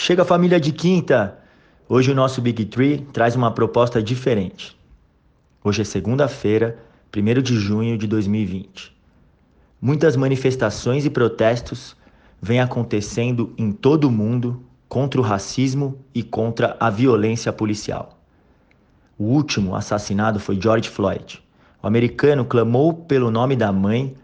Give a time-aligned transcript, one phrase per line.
[0.00, 1.36] Chega família de quinta!
[1.88, 4.78] Hoje o nosso Big Tree traz uma proposta diferente.
[5.62, 6.78] Hoje é segunda-feira,
[7.14, 8.96] 1 de junho de 2020.
[9.82, 11.96] Muitas manifestações e protestos
[12.40, 18.20] vêm acontecendo em todo o mundo contra o racismo e contra a violência policial.
[19.18, 21.42] O último assassinado foi George Floyd.
[21.82, 24.16] O americano clamou pelo nome da mãe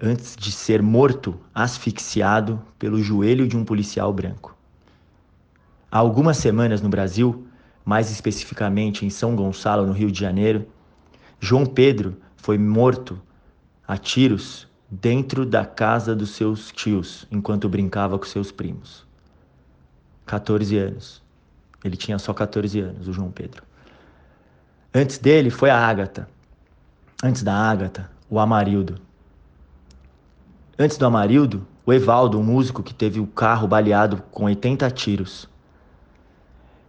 [0.00, 4.55] antes de ser morto asfixiado pelo joelho de um policial branco.
[5.90, 7.46] Há algumas semanas no Brasil,
[7.84, 10.66] mais especificamente em São Gonçalo, no Rio de Janeiro,
[11.38, 13.20] João Pedro foi morto
[13.86, 19.06] a tiros dentro da casa dos seus tios, enquanto brincava com seus primos.
[20.26, 21.22] 14 anos.
[21.84, 23.62] Ele tinha só 14 anos, o João Pedro.
[24.92, 26.28] Antes dele foi a Ágata.
[27.22, 28.96] Antes da Ágata, o Amarildo.
[30.78, 35.48] Antes do Amarildo, o Evaldo, um músico que teve o carro baleado com 80 tiros.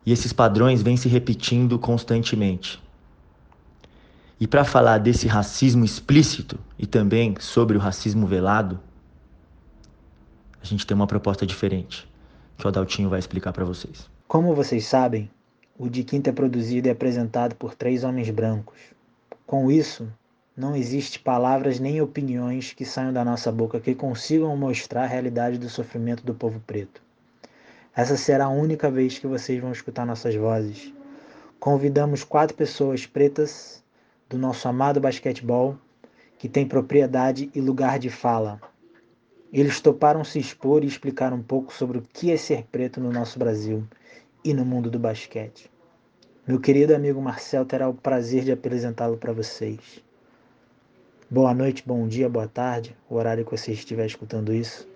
[0.07, 2.81] E esses padrões vêm se repetindo constantemente.
[4.39, 8.79] E para falar desse racismo explícito e também sobre o racismo velado,
[10.61, 12.09] a gente tem uma proposta diferente,
[12.57, 14.09] que o Adaltinho vai explicar para vocês.
[14.29, 15.29] Como vocês sabem,
[15.77, 18.79] o De Quinta é produzido e apresentado por três homens brancos.
[19.45, 20.07] Com isso,
[20.55, 25.57] não existe palavras nem opiniões que saiam da nossa boca que consigam mostrar a realidade
[25.57, 27.05] do sofrimento do povo preto.
[27.97, 30.93] Essa será a única vez que vocês vão escutar nossas vozes.
[31.59, 33.83] Convidamos quatro pessoas pretas
[34.29, 35.75] do nosso amado basquetebol
[36.37, 38.61] que têm propriedade e lugar de fala.
[39.51, 43.11] Eles toparam se expor e explicar um pouco sobre o que é ser preto no
[43.11, 43.83] nosso Brasil
[44.43, 45.67] e no mundo do basquete.
[46.47, 50.03] Meu querido amigo Marcel terá o prazer de apresentá-lo para vocês.
[51.31, 54.87] Boa noite, bom dia, boa tarde, o horário que você estiver escutando isso.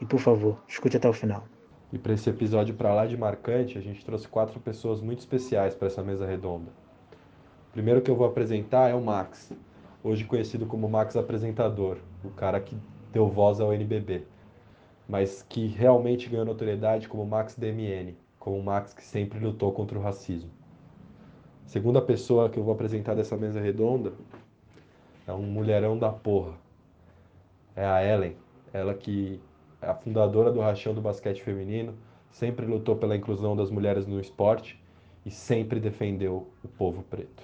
[0.00, 1.46] E por favor, escute até o final.
[1.90, 5.74] E para esse episódio para lá de marcante, a gente trouxe quatro pessoas muito especiais
[5.74, 6.70] para essa mesa redonda.
[7.70, 9.52] O primeiro que eu vou apresentar é o Max,
[10.04, 12.76] hoje conhecido como Max Apresentador, o cara que
[13.10, 14.24] deu voz ao NBB,
[15.08, 19.98] mas que realmente ganhou notoriedade como Max DMN, como o Max que sempre lutou contra
[19.98, 20.50] o racismo.
[21.64, 24.12] A segunda pessoa que eu vou apresentar dessa mesa redonda
[25.26, 26.52] é um mulherão da porra.
[27.74, 28.36] É a Ellen,
[28.72, 29.40] ela que
[29.80, 31.94] a fundadora do Rachão do Basquete Feminino,
[32.30, 34.80] sempre lutou pela inclusão das mulheres no esporte
[35.24, 37.42] e sempre defendeu o povo preto.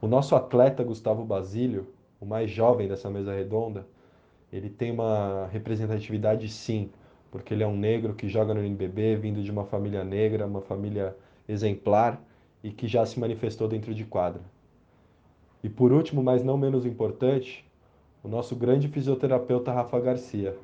[0.00, 1.88] O nosso atleta Gustavo Basílio,
[2.20, 3.86] o mais jovem dessa mesa redonda,
[4.52, 6.90] ele tem uma representatividade sim,
[7.30, 10.60] porque ele é um negro que joga no NBB, vindo de uma família negra, uma
[10.60, 11.16] família
[11.48, 12.22] exemplar
[12.62, 14.42] e que já se manifestou dentro de quadra.
[15.62, 17.65] E por último, mas não menos importante,
[18.26, 20.58] o nosso grande fisioterapeuta Rafa Garcia,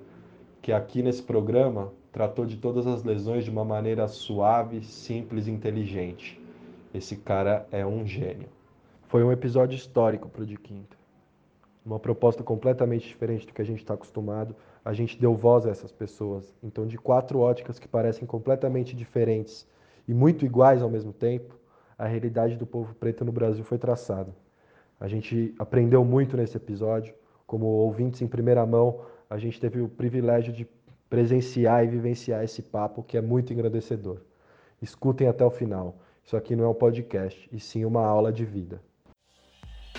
[0.61, 5.53] que aqui nesse programa tratou de todas as lesões de uma maneira suave, simples e
[5.53, 6.43] inteligente.
[6.93, 8.49] Esse cara é um gênio.
[9.03, 10.97] Foi um episódio histórico para o de quinta.
[11.87, 14.56] Uma proposta completamente diferente do que a gente está acostumado.
[14.84, 16.53] A gente deu voz a essas pessoas.
[16.65, 19.69] Então, de quatro óticas que parecem completamente diferentes
[20.09, 21.55] e muito iguais ao mesmo tempo,
[21.97, 24.34] a realidade do povo preto no Brasil foi traçada.
[24.99, 27.15] A gente aprendeu muito nesse episódio
[27.47, 30.67] como ouvintes em primeira mão, a gente teve o privilégio de
[31.09, 34.21] presenciar e vivenciar esse papo que é muito engrandecedor.
[34.81, 35.97] Escutem até o final.
[36.25, 38.83] Isso aqui não é um podcast, e sim uma aula de vida.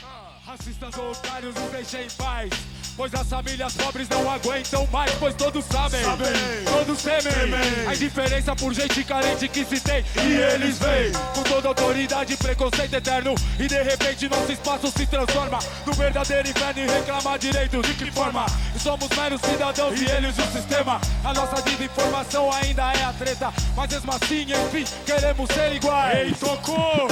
[0.01, 1.55] Ah, racistas otários,
[1.93, 2.82] em paz.
[2.95, 6.27] Pois as famílias pobres não aguentam mais, pois todos sabem, sabem
[6.65, 10.05] todos temem, temem, a indiferença por gente carente que se tem.
[10.23, 13.33] E eles vêm com toda autoridade, preconceito eterno.
[13.59, 17.81] E de repente nosso espaço se transforma no verdadeiro inferno e reclama direito.
[17.81, 18.45] De que forma?
[18.79, 21.01] Somos meros cidadãos e eles o sistema.
[21.23, 26.27] A nossa desinformação ainda é a treta, mas mesmo assim, enfim, queremos ser iguais.
[26.27, 27.07] Ei, tocou!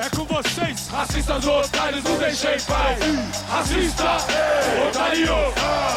[0.00, 2.98] É com vocês, racistas otários, nos deixem em paz.
[3.48, 4.16] Racista,
[4.88, 5.26] otário.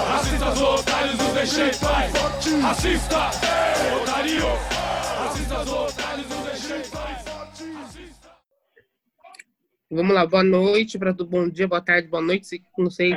[0.07, 2.13] Racistas otários, nos deixem em paz.
[2.61, 3.29] Racista,
[4.01, 4.43] otário.
[5.17, 7.25] Racistas otários, nos deixem em paz.
[9.89, 13.13] Vamos lá, boa noite, para bom dia, boa tarde, boa noite, não sei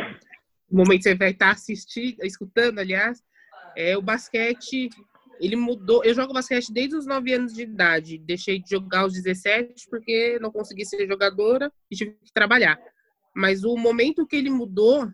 [0.70, 3.22] o momento você vai estar assistindo, escutando, aliás.
[3.76, 4.88] É, o basquete,
[5.40, 6.04] ele mudou.
[6.04, 8.18] Eu jogo basquete desde os 9 anos de idade.
[8.18, 12.78] Deixei de jogar aos 17 porque não consegui ser jogadora e tive que trabalhar.
[13.34, 15.08] Mas o momento que ele mudou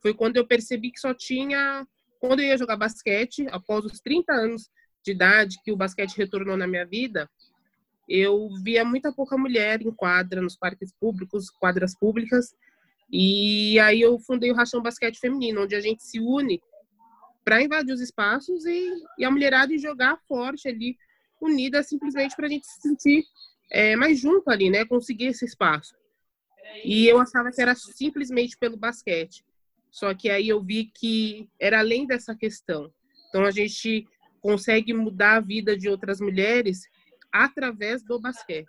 [0.00, 1.86] foi quando eu percebi que só tinha.
[2.20, 4.68] Quando eu ia jogar basquete, após os 30 anos
[5.04, 7.30] de idade que o basquete retornou na minha vida,
[8.08, 12.54] eu via muita pouca mulher em quadra, nos parques públicos, quadras públicas.
[13.10, 16.60] E aí eu fundei o Rachão Basquete Feminino, onde a gente se une
[17.48, 20.98] para invadir os espaços e, e, a mulherada jogar forte ali,
[21.40, 23.24] unida, simplesmente para a gente se sentir
[23.72, 24.84] é, mais junto ali, né?
[24.84, 25.94] Conseguir esse espaço.
[26.84, 29.42] E eu achava que era simplesmente pelo basquete.
[29.90, 32.92] Só que aí eu vi que era além dessa questão.
[33.30, 34.06] Então a gente
[34.42, 36.82] consegue mudar a vida de outras mulheres
[37.32, 38.68] através do basquete.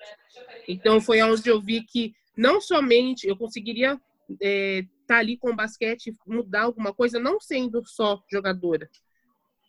[0.70, 4.00] Então foi onde eu vi que não somente eu conseguiria
[4.42, 8.88] é, tá ali com o basquete, mudar alguma coisa, não sendo só jogadora,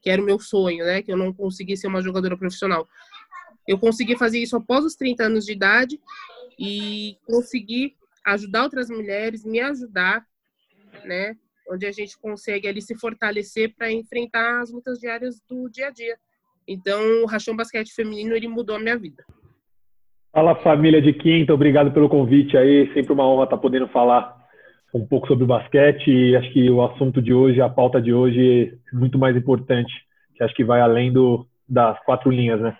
[0.02, 1.00] que era o meu sonho, né?
[1.00, 2.87] Que eu não consegui ser uma jogadora profissional.
[3.66, 5.98] Eu consegui fazer isso após os 30 anos de idade
[6.58, 7.96] e consegui
[8.26, 10.26] ajudar outras mulheres, me ajudar,
[11.04, 11.34] né?
[11.70, 15.90] Onde a gente consegue ali se fortalecer para enfrentar as lutas diárias do dia a
[15.90, 16.19] dia.
[16.69, 19.25] Então, o Rachão Basquete Feminino, ele mudou a minha vida.
[20.32, 22.93] Fala família de Quinta, obrigado pelo convite aí.
[22.93, 24.39] Sempre uma honra estar podendo falar
[24.92, 28.12] um pouco sobre o basquete e acho que o assunto de hoje, a pauta de
[28.12, 29.92] hoje é muito mais importante,
[30.34, 32.76] que acho que vai além do, das quatro linhas, né?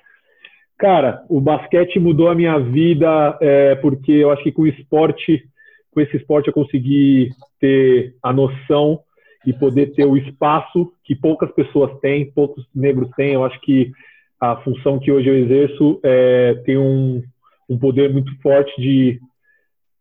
[0.79, 5.45] Cara, o basquete mudou a minha vida é, porque eu acho que com o esporte,
[5.93, 7.29] com esse esporte eu consegui
[7.61, 9.01] ter a noção
[9.47, 13.35] e poder ter o espaço que poucas pessoas têm, poucos negros têm.
[13.35, 13.93] Eu acho que
[14.41, 17.23] a função que hoje eu exerço é, tem um,
[17.69, 19.21] um poder muito forte de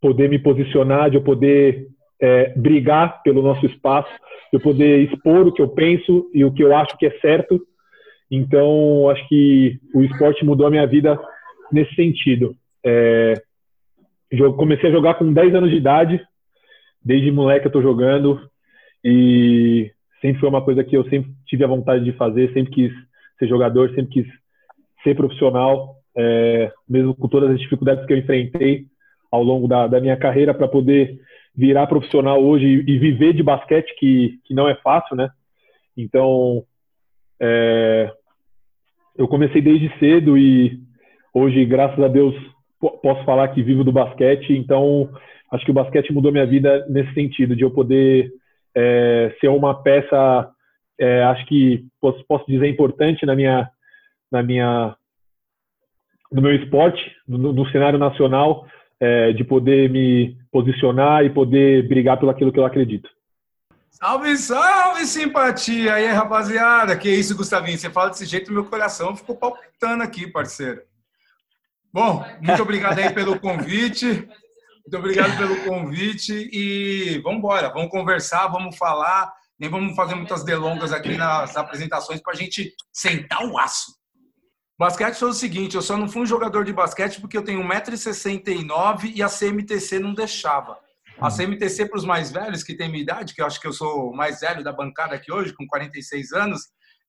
[0.02, 1.88] poder me posicionar, de eu poder
[2.22, 4.10] é, brigar pelo nosso espaço,
[4.52, 7.62] eu poder expor o que eu penso e o que eu acho que é certo
[8.32, 11.20] então, acho que o esporte mudou a minha vida
[11.72, 12.56] nesse sentido.
[12.86, 13.34] É,
[14.56, 16.22] comecei a jogar com 10 anos de idade,
[17.04, 18.40] desde moleque eu estou jogando
[19.04, 19.92] e
[20.22, 22.94] sempre foi uma coisa que eu sempre tive a vontade de fazer, sempre quis
[23.40, 24.28] ser jogador, sempre quis
[25.04, 28.86] ser profissional, é, mesmo com todas as dificuldades que eu enfrentei
[29.32, 31.20] ao longo da, da minha carreira para poder
[31.60, 35.30] virar profissional hoje e, viver de basquete, que, que não é fácil, né?
[35.98, 36.64] Então,
[37.38, 38.10] é,
[39.18, 40.80] eu comecei desde cedo e
[41.34, 42.34] hoje, graças a Deus,
[42.80, 44.54] posso falar que vivo do basquete.
[44.54, 45.10] Então,
[45.52, 48.32] acho que o basquete mudou minha vida nesse sentido, de eu poder
[48.74, 50.50] é, ser uma peça,
[50.98, 53.70] é, acho que posso, posso dizer importante na minha,
[54.32, 54.96] na minha,
[56.32, 58.66] no meu esporte, no, no cenário nacional,
[59.00, 63.10] é, de poder me posicionar e poder brigar pelo aquilo que eu acredito.
[63.90, 65.84] Salve, salve, simpatia!
[65.84, 66.96] E aí, rapaziada?
[66.98, 67.78] Que isso, Gustavinho?
[67.78, 70.82] Você fala desse jeito, meu coração ficou palpitando aqui, parceiro.
[71.92, 74.06] Bom, muito obrigado aí pelo convite.
[74.06, 76.50] Muito obrigado pelo convite.
[76.54, 79.34] E vamos embora, vamos conversar, vamos falar.
[79.60, 83.99] Nem vamos fazer muitas delongas aqui nas apresentações para a gente sentar o aço.
[84.80, 87.62] Basquete foi o seguinte: eu só não fui um jogador de basquete porque eu tenho
[87.62, 90.80] 1,69m e a CMTC não deixava.
[91.20, 93.74] A CMTC para os mais velhos, que tem minha idade, que eu acho que eu
[93.74, 96.62] sou o mais velho da bancada aqui hoje, com 46 anos,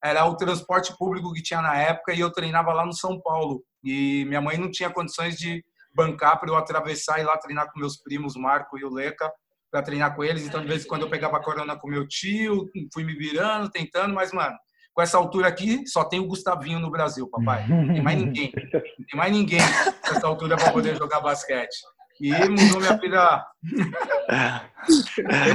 [0.03, 3.63] era o transporte público que tinha na época e eu treinava lá no São Paulo.
[3.85, 5.65] E minha mãe não tinha condições de
[5.95, 9.31] bancar para eu atravessar e lá treinar com meus primos, Marco e o Leca,
[9.71, 10.45] para treinar com eles.
[10.45, 14.13] Então, de vez em quando eu pegava corona com meu tio, fui me virando, tentando,
[14.13, 14.57] mas, mano,
[14.93, 17.67] com essa altura aqui, só tem o Gustavinho no Brasil, papai.
[17.69, 18.53] Não tem mais ninguém.
[18.55, 19.61] Não tem mais ninguém
[20.07, 21.77] com essa altura para poder jogar basquete.
[22.21, 23.47] E mudou minha vida.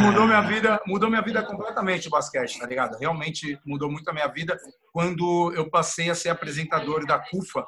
[0.01, 2.97] mudou minha vida, mudou minha vida completamente o basquete, tá ligado?
[2.97, 4.57] Realmente mudou muito a minha vida
[4.91, 7.63] quando eu passei a ser apresentador da CUFA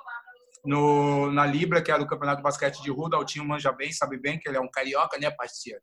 [0.66, 3.09] no, na Libra, que era o Campeonato de Basquete de Rua.
[3.12, 5.81] O Altinho manja bem, sabe bem que ele é um carioca, né, parceiro?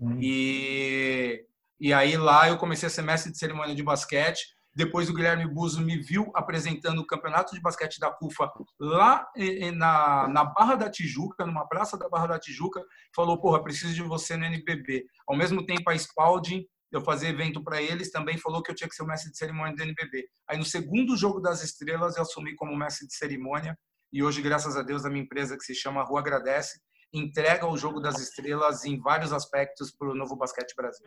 [0.00, 0.18] Hum.
[0.20, 1.44] E,
[1.78, 4.42] e aí lá eu comecei a ser mestre de cerimônia de basquete
[4.74, 8.50] depois o Guilherme Buzo me viu apresentando o campeonato de basquete da CUFA
[8.80, 9.26] lá
[9.74, 12.82] na, na Barra da Tijuca, numa praça da Barra da Tijuca.
[13.14, 15.04] Falou, porra, preciso de você no NBB.
[15.28, 18.88] Ao mesmo tempo, a Spalding, eu fazia evento para eles, também falou que eu tinha
[18.88, 20.26] que ser o mestre de cerimônia do NBB.
[20.48, 23.78] Aí no segundo jogo das estrelas, eu assumi como mestre de cerimônia.
[24.12, 26.80] E hoje, graças a Deus, a minha empresa que se chama Rua Agradece,
[27.12, 31.06] entrega o jogo das estrelas em vários aspectos para o Novo Basquete Brasil.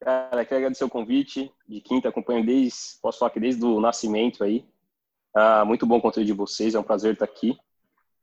[0.00, 4.44] Cara, quero agradecer o convite de quinta, acompanho desde, posso falar que desde o nascimento
[4.44, 4.64] aí.
[5.36, 7.58] Uh, muito bom conteúdo de vocês, é um prazer estar aqui.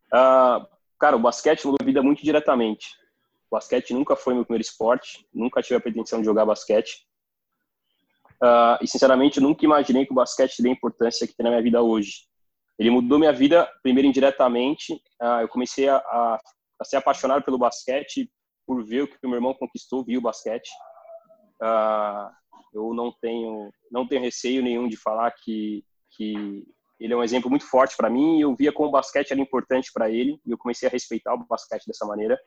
[0.08, 0.66] Uh,
[0.98, 2.96] cara, o basquete mudou a vida muito diretamente.
[3.52, 7.06] O basquete nunca foi meu primeiro esporte, nunca tive a pretensão de jogar basquete.
[8.42, 11.62] Uh, e, sinceramente, nunca imaginei que o basquete teria a importância que tem na minha
[11.62, 12.26] vida hoje.
[12.80, 15.02] Ele mudou minha vida, primeiro indiretamente.
[15.42, 16.40] eu comecei a, a,
[16.80, 18.30] a ser apaixonado pelo basquete
[18.68, 20.70] por ver o que o meu irmão conquistou, viu o basquete.
[21.62, 22.30] Uh,
[22.74, 26.66] eu não tenho não tenho receio nenhum de falar que que
[27.00, 29.40] ele é um exemplo muito forte para mim e eu via como o basquete era
[29.40, 32.38] importante para ele e eu comecei a respeitar o basquete dessa maneira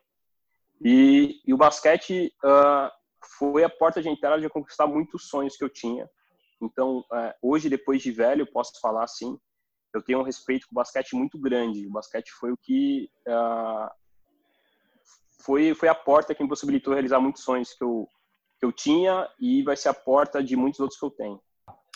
[0.81, 2.91] e, e o basquete uh,
[3.39, 6.09] foi a porta de entrada de conquistar muitos sonhos que eu tinha
[6.61, 9.39] Então, é, hoje, depois de velho, posso falar assim,
[9.95, 11.87] eu tenho um respeito com o basquete muito grande.
[11.87, 13.89] O basquete foi o que uh,
[15.41, 18.09] foi foi a porta que me possibilitou realizar muitos sonhos que eu
[18.59, 21.41] que eu tinha e vai ser a porta de muitos outros que eu tenho.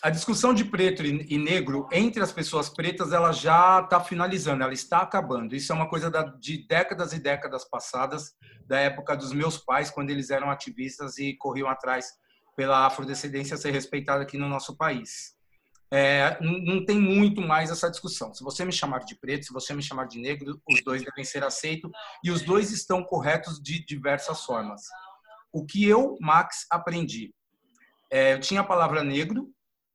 [0.01, 4.73] A discussão de preto e negro entre as pessoas pretas ela já está finalizando, ela
[4.73, 5.55] está acabando.
[5.55, 8.33] Isso é uma coisa de décadas e décadas passadas,
[8.65, 12.13] da época dos meus pais, quando eles eram ativistas e corriam atrás
[12.55, 15.33] pela afrodescendência ser respeitada aqui no nosso país.
[15.95, 18.33] É, não, tem muito mais essa discussão.
[18.33, 21.23] Se você me chamar de preto, se você me chamar de negro, os dois devem
[21.23, 21.91] ser aceitos
[22.23, 24.81] e os dois estão corretos de diversas formas.
[25.53, 27.33] O que eu, Max, aprendi?
[28.11, 29.49] É, tinha a palavra negro,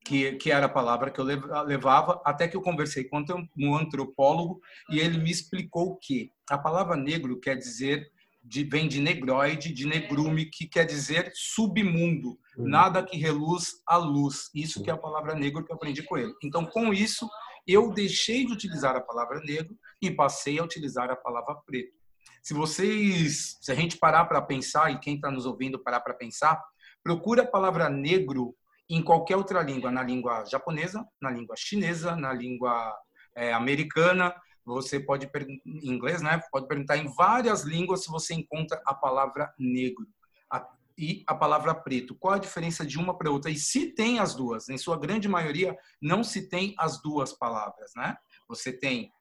[0.05, 3.23] que, que era a palavra que eu levava, até que eu conversei com
[3.59, 4.61] um antropólogo
[4.91, 8.11] e ele me explicou que a palavra negro quer dizer
[8.43, 12.67] de, vem de negroide, de negrume, que quer dizer submundo, uhum.
[12.69, 14.49] nada que reluz a luz.
[14.55, 16.33] Isso que é a palavra negro que eu aprendi com ele.
[16.43, 17.29] Então, com isso,
[17.67, 21.98] eu deixei de utilizar a palavra negro e passei a utilizar a palavra preto.
[22.43, 26.15] Se vocês, se a gente parar para pensar e quem está nos ouvindo parar para
[26.15, 26.63] pensar,
[27.03, 28.55] procure a palavra negro
[28.89, 32.97] em qualquer outra língua, na língua japonesa, na língua chinesa, na língua
[33.35, 36.41] é, americana, você pode em inglês, né?
[36.51, 40.07] Pode perguntar em várias línguas se você encontra a palavra negro
[40.51, 40.67] a,
[40.97, 42.15] e a palavra preto.
[42.15, 43.51] Qual a diferença de uma para outra?
[43.51, 47.93] E se tem as duas, em sua grande maioria não se tem as duas palavras,
[47.97, 48.17] né?
[48.47, 49.13] Você tem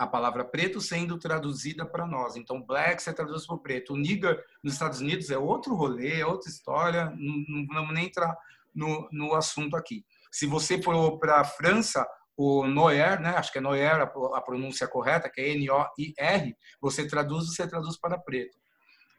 [0.00, 2.34] a palavra preto sendo traduzida para nós.
[2.34, 3.92] Então, black você traduz para preto.
[3.92, 7.12] O nigger nos Estados Unidos é outro rolê, é outra história.
[7.18, 8.34] Não, vamos nem entrar
[8.74, 10.02] no, no assunto aqui.
[10.32, 13.34] Se você for para a França, o Noer, né?
[13.36, 18.16] acho que é Noer a, pronúncia correta, que é N-O-I-R, você traduz, você traduz para
[18.16, 18.56] preto.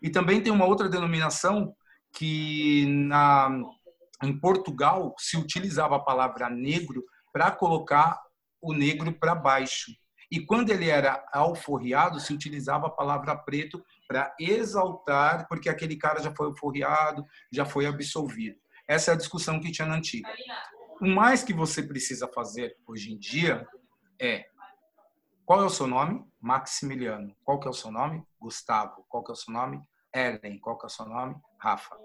[0.02, 1.76] E também tem uma outra denominação
[2.12, 3.52] que na,
[4.24, 8.20] em Portugal se utilizava a palavra negro para colocar
[8.60, 9.92] o negro para baixo.
[10.32, 16.22] E quando ele era alforriado, se utilizava a palavra preto para exaltar, porque aquele cara
[16.22, 18.58] já foi alforriado, já foi absolvido.
[18.88, 20.30] Essa é a discussão que tinha na antiga.
[21.02, 23.68] O mais que você precisa fazer hoje em dia
[24.20, 24.46] é
[25.46, 26.26] qual é o seu nome?
[26.40, 27.36] Maximiliano.
[27.44, 28.24] Qual que é o seu nome?
[28.40, 29.06] Gustavo.
[29.10, 29.84] Qual que é o seu nome?
[30.16, 30.60] Ellen.
[30.60, 31.36] Qual que é o seu nome?
[31.60, 31.98] Rafa.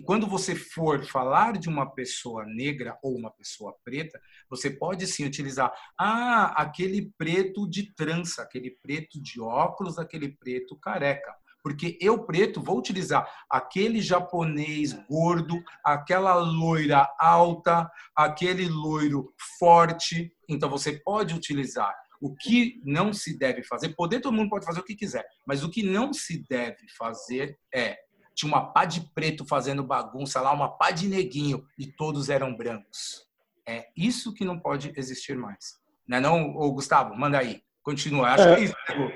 [0.00, 5.06] E quando você for falar de uma pessoa negra ou uma pessoa preta, você pode
[5.06, 11.34] sim utilizar ah, aquele preto de trança, aquele preto de óculos, aquele preto careca.
[11.62, 20.32] Porque eu, preto, vou utilizar aquele japonês gordo, aquela loira alta, aquele loiro forte.
[20.48, 21.94] Então, você pode utilizar.
[22.22, 25.62] O que não se deve fazer, poder todo mundo pode fazer o que quiser, mas
[25.62, 27.98] o que não se deve fazer é
[28.34, 32.56] tinha uma pá de preto fazendo bagunça lá, uma pá de neguinho e todos eram
[32.56, 33.26] brancos.
[33.68, 35.78] É isso que não pode existir mais.
[36.08, 37.14] Não é não, Ô, Gustavo?
[37.16, 37.60] Manda aí.
[37.82, 38.30] Continua.
[38.30, 38.54] Acho é.
[38.54, 38.74] que é isso.
[38.96, 39.12] Né,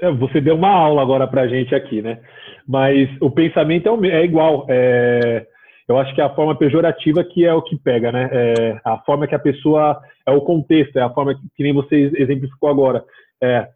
[0.00, 2.20] é, você deu uma aula agora para a gente aqui, né?
[2.66, 4.66] Mas o pensamento é, é igual.
[4.68, 5.46] É,
[5.88, 8.28] eu acho que é a forma pejorativa que é o que pega, né?
[8.32, 10.00] É, a forma que a pessoa.
[10.24, 13.04] É o contexto, é a forma que, que nem você exemplificou agora.
[13.42, 13.68] É,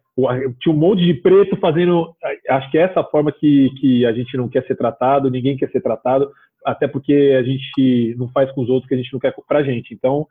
[0.59, 2.15] tinha um monte de preto fazendo.
[2.49, 5.69] Acho que é essa forma que, que a gente não quer ser tratado, ninguém quer
[5.69, 6.31] ser tratado,
[6.65, 9.59] até porque a gente não faz com os outros que a gente não quer para
[9.59, 9.93] a gente.
[9.93, 10.25] Então,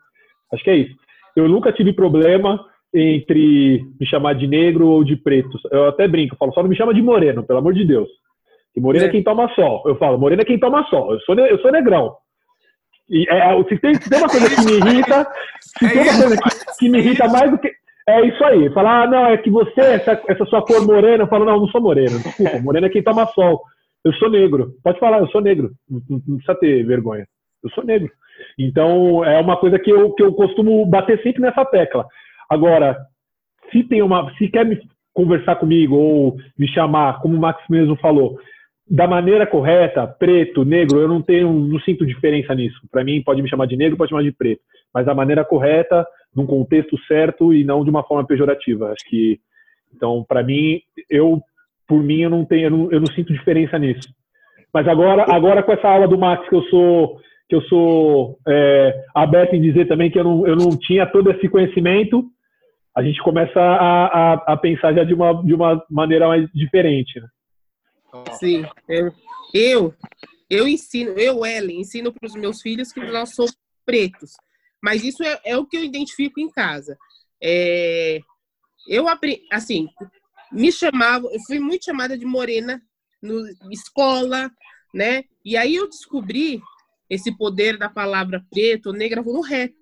[0.52, 0.97] acho que é isso.
[1.37, 5.59] Eu nunca tive problema entre me chamar de negro ou de preto.
[5.71, 8.09] Eu até brinco, eu falo, só não me chama de moreno, pelo amor de Deus.
[8.75, 9.83] E moreno é, é quem toma sol.
[9.87, 11.12] Eu falo, moreno é quem toma sol.
[11.12, 12.14] Eu sou, eu sou negrão.
[13.09, 15.26] E é, é se, tem, se tem uma coisa que me irrita,
[15.61, 17.71] se tem uma coisa que, que me irrita mais do que.
[18.09, 18.71] É isso aí.
[18.73, 21.61] Falar, ah, não, é que você, essa, essa sua cor morena, eu falo, não, eu
[21.61, 22.19] não sou moreno.
[22.21, 23.63] Desculpa, moreno é quem toma sol.
[24.05, 24.75] Eu sou negro.
[24.85, 25.73] Pode falar, eu sou negro.
[25.91, 27.27] Não, não, precisa ter vergonha.
[27.65, 28.11] Eu sou negro.
[28.57, 32.07] Então, é uma coisa que eu, que eu costumo bater sempre nessa tecla.
[32.49, 32.97] Agora,
[33.73, 34.81] se tem uma, se quer me
[35.13, 38.39] conversar comigo ou me chamar, como o Max mesmo falou,
[38.89, 42.79] da maneira correta, preto, negro, eu não tenho, não sinto diferença nisso.
[42.91, 44.63] Para mim, pode me chamar de negro, pode chamar de preto,
[44.95, 48.93] mas da maneira correta, num contexto certo e não de uma forma pejorativa.
[48.93, 49.40] Acho que,
[49.95, 51.40] então, para mim, eu,
[51.88, 54.14] por mim, eu não tenho, eu não, eu não sinto diferença nisso.
[54.73, 59.05] Mas agora, agora com essa aula do Max que eu sou que eu sou é,
[59.14, 62.28] aberto em dizer também que eu não, eu não tinha todo esse conhecimento,
[62.93, 67.21] a gente começa a, a, a, pensar já de uma, de uma maneira mais diferente.
[67.21, 67.28] Né?
[68.33, 69.12] Sim, eu,
[69.55, 69.95] eu,
[70.50, 74.33] eu ensino, eu, Ellen, ensino para os meus filhos que nós somos pretos,
[74.83, 76.97] mas isso é, é o que eu identifico em casa.
[77.42, 78.21] É,
[78.88, 79.88] eu aprendi, assim,
[80.52, 82.83] me chamava, eu fui muito chamada de morena
[83.21, 84.50] no escola,
[84.95, 85.25] né?
[85.45, 86.61] E aí eu descobri
[87.09, 89.75] esse poder da palavra preto, negra, no rap,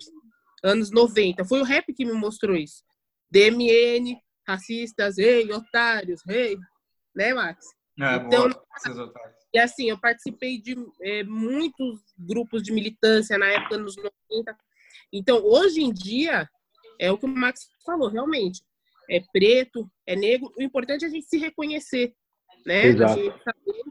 [0.62, 1.44] anos 90.
[1.44, 2.82] Foi o rap que me mostrou isso.
[3.30, 6.56] DMN, racistas, ei, otários, ei,
[7.14, 7.66] né, Max?
[8.00, 8.64] É, então, boa,
[9.54, 14.56] e assim, eu participei de é, muitos grupos de militância na época, nos 90.
[15.14, 16.48] Então, hoje em dia,
[16.98, 18.62] é o que o Max falou, realmente.
[19.08, 20.52] É preto, é negro.
[20.58, 22.12] O importante é a gente se reconhecer,
[22.66, 22.86] né?
[22.86, 23.12] Exato.
[23.12, 23.82] A gente saber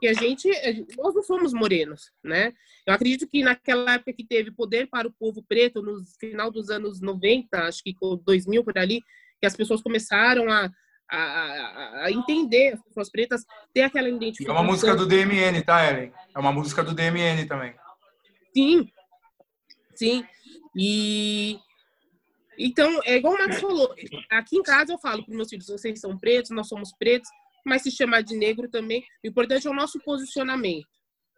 [0.00, 0.48] que a gente,
[0.96, 2.52] nós não somos morenos, né?
[2.84, 6.70] Eu acredito que naquela época que teve poder para o povo preto, no final dos
[6.70, 7.94] anos 90, acho que
[8.24, 9.00] 2000 por ali,
[9.40, 10.68] que as pessoas começaram a,
[11.08, 14.56] a, a entender as pessoas pretas, ter aquela identificação.
[14.56, 16.12] É uma música do DMN, tá, Ellen?
[16.34, 17.74] É uma música do DMN também.
[18.52, 18.90] Sim,
[20.02, 20.24] sim.
[20.76, 21.58] E
[22.58, 23.94] então, é igual o Max falou,
[24.30, 27.30] aqui em casa eu falo para meus filhos, vocês são pretos, nós somos pretos,
[27.64, 30.88] mas se chamar de negro também, o importante é o nosso posicionamento,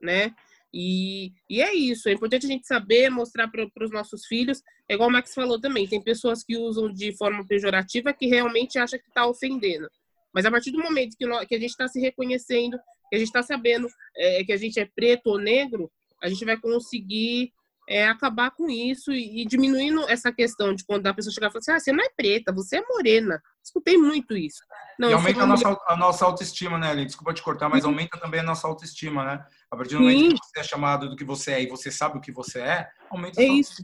[0.03, 0.35] né?
[0.73, 4.95] E, e é isso, é importante a gente saber, mostrar para os nossos filhos, é
[4.95, 8.99] igual o Max falou também, tem pessoas que usam de forma pejorativa que realmente acha
[8.99, 9.89] que está ofendendo.
[10.33, 12.77] Mas a partir do momento que, nós, que a gente está se reconhecendo,
[13.09, 15.89] que a gente está sabendo é, que a gente é preto ou negro,
[16.21, 17.53] a gente vai conseguir
[17.89, 21.51] é, acabar com isso e, e, diminuindo essa questão de quando a pessoa chegar e
[21.51, 23.43] falar assim, ah, você não é preta, você é morena.
[23.63, 24.63] Escutei muito isso.
[24.99, 27.05] Não, e aumenta a nossa, a nossa autoestima, né, Eli?
[27.05, 27.91] Desculpa te cortar, mas uhum.
[27.91, 29.47] aumenta também a nossa autoestima, né?
[29.71, 30.05] A partir do Sim.
[30.05, 32.61] momento que você é chamado do que você é e você sabe o que você
[32.61, 33.83] é, aumenta a é isso.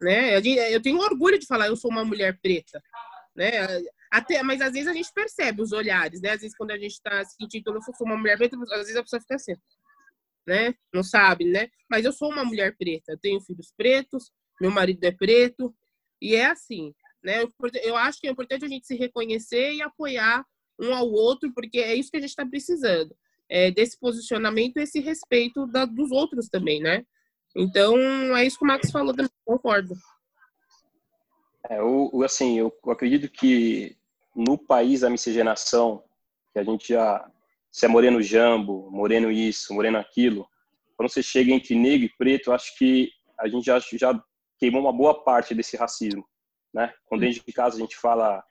[0.00, 0.36] Né?
[0.36, 2.80] Eu tenho orgulho de falar, eu sou uma mulher preta.
[3.34, 3.50] Né?
[4.12, 6.30] Até, mas às vezes a gente percebe os olhares, né?
[6.30, 8.96] Às vezes quando a gente está se sentindo, eu sou uma mulher preta, às vezes
[8.96, 9.54] a pessoa fica assim
[10.46, 10.74] né?
[10.92, 11.68] Não sabe, né?
[11.90, 15.74] Mas eu sou uma mulher preta, eu tenho filhos pretos, meu marido é preto,
[16.20, 17.44] e é assim, né?
[17.82, 20.44] Eu acho que é importante a gente se reconhecer e apoiar
[20.80, 23.14] um ao outro, porque é isso que a gente está precisando,
[23.48, 27.04] é desse posicionamento, esse respeito da, dos outros também, né?
[27.56, 27.96] Então,
[28.36, 29.94] é isso que o Max falou, também, concordo.
[31.70, 33.96] É, eu, assim, eu acredito que
[34.34, 36.02] no país da miscigenação,
[36.52, 37.30] que a gente já
[37.74, 40.48] se é moreno jambo, moreno isso, moreno aquilo.
[40.96, 44.24] Quando você chega entre negro e preto, acho que a gente já, já
[44.60, 46.24] queimou uma boa parte desse racismo,
[46.72, 46.94] né?
[47.04, 48.44] Quando dentro de casa a gente fala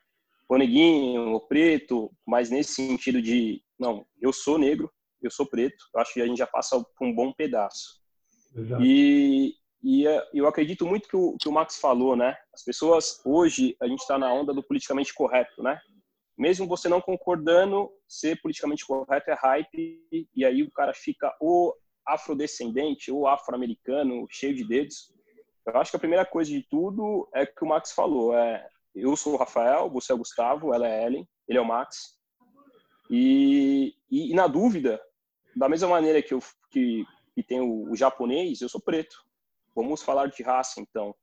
[0.50, 5.86] o neguinho, o preto, mas nesse sentido de, não, eu sou negro, eu sou preto,
[5.96, 8.02] eu acho que a gente já passa por um bom pedaço.
[8.54, 8.84] Exato.
[8.84, 12.36] E, e é, eu acredito muito que o, que o Max falou, né?
[12.54, 15.80] As pessoas, hoje, a gente está na onda do politicamente correto, né?
[16.38, 21.76] Mesmo você não concordando, ser politicamente correto é hype, e aí o cara fica ou
[22.06, 25.14] afrodescendente ou afro-americano, cheio de dedos.
[25.66, 29.16] Eu acho que a primeira coisa de tudo é que o Max falou, é eu
[29.16, 32.18] sou o Rafael, você é o Gustavo, ela é Ellen, ele é o Max.
[33.10, 35.02] E, e, e na dúvida,
[35.56, 39.16] da mesma maneira que, eu, que, que tem o, o, japonês, eu sou preto.
[39.76, 41.16] Vamos falar de raça, então.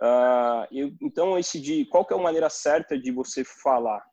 [0.00, 4.04] Uh, eu, então, esse de qual que é a maneira certa de você falar?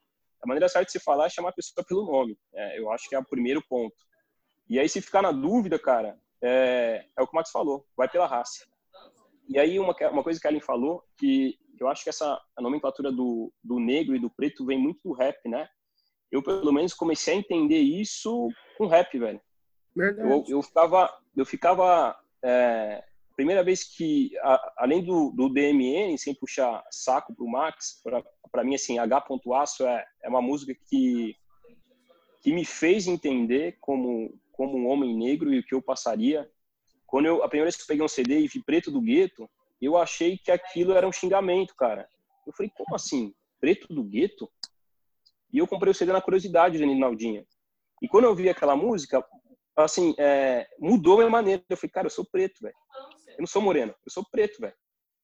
[0.42, 2.38] A maneira certa de se falar é chamar a pessoa pelo nome.
[2.54, 3.96] É, eu acho que é o primeiro ponto.
[4.68, 8.08] E aí, se ficar na dúvida, cara, é, é o que o Max falou, vai
[8.08, 8.66] pela raça.
[9.48, 12.62] E aí, uma, uma coisa que a Ellen falou, que eu acho que essa a
[12.62, 15.68] nomenclatura do, do negro e do preto vem muito do rap, né?
[16.30, 18.48] Eu, pelo menos, comecei a entender isso
[18.78, 19.40] com rap, velho.
[19.96, 23.02] Eu, eu ficava, eu ficava é,
[23.40, 28.02] primeira vez que, a, além do, do DMN, sem puxar saco pro Max,
[28.52, 29.24] para mim, assim, H.
[29.56, 31.36] Aço é, é uma música que,
[32.42, 36.48] que me fez entender como, como um homem negro e o que eu passaria.
[37.06, 39.48] Quando eu, a primeira vez que eu peguei um CD e vi Preto do Gueto,
[39.80, 42.08] eu achei que aquilo era um xingamento, cara.
[42.46, 43.34] Eu falei, como assim?
[43.60, 44.50] Preto do Gueto?
[45.52, 47.44] E eu comprei o CD na curiosidade de Naldinha.
[48.00, 49.24] E quando eu vi aquela música,
[49.76, 51.62] assim, é, mudou a minha maneira.
[51.68, 52.74] Eu falei, cara, eu sou preto, velho.
[53.28, 54.74] Eu não sou moreno, eu sou preto, velho.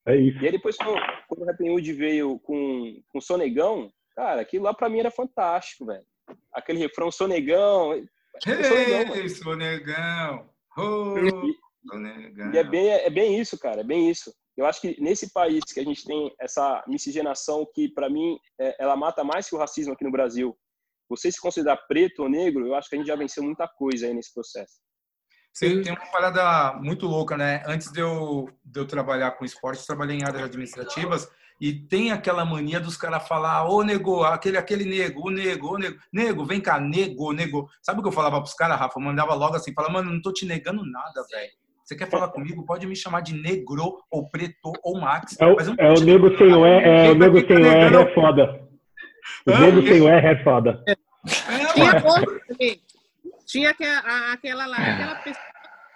[0.06, 0.38] É isso.
[0.38, 4.72] E aí depois, quando, quando o Rap Hood veio com, com Sonegão, cara, aquilo lá
[4.72, 6.04] pra mim era fantástico, velho.
[6.52, 7.92] Aquele refrão Sonegão.
[7.94, 10.48] Ei, Sonegão.
[10.76, 11.54] Oh, e,
[11.86, 12.52] Sonegão.
[12.52, 14.34] E é bem, é bem isso, cara, é bem isso.
[14.56, 18.74] Eu acho que nesse país que a gente tem essa miscigenação que, para mim, é,
[18.82, 20.56] ela mata mais que o racismo aqui no Brasil.
[21.10, 24.06] Você se considerar preto ou negro, eu acho que a gente já venceu muita coisa
[24.06, 24.80] aí nesse processo.
[25.52, 27.62] Você tem uma parada muito louca, né?
[27.66, 32.12] Antes de eu, de eu trabalhar com esporte, eu trabalhei em áreas administrativas e tem
[32.12, 36.44] aquela mania dos caras falar, ô nego, aquele, aquele nego, o nego, o nego, nego,
[36.44, 37.68] vem cá, nego, nego.
[37.80, 38.98] Sabe o que eu falava pros caras, Rafa?
[38.98, 41.52] Eu mandava logo assim, falava, mano, não tô te negando nada, velho.
[41.82, 42.66] Você quer falar comigo?
[42.66, 45.36] Pode me chamar de negro, ou preto, ou Max.
[45.40, 48.14] É, o, é o nego sem o é, é o nego sem o R é
[48.14, 48.60] foda.
[49.46, 50.82] O nego sem o R é foda.
[50.86, 50.96] É,
[51.72, 52.76] Tinha,
[53.46, 55.46] tinha aquela, aquela lá, aquela pessoa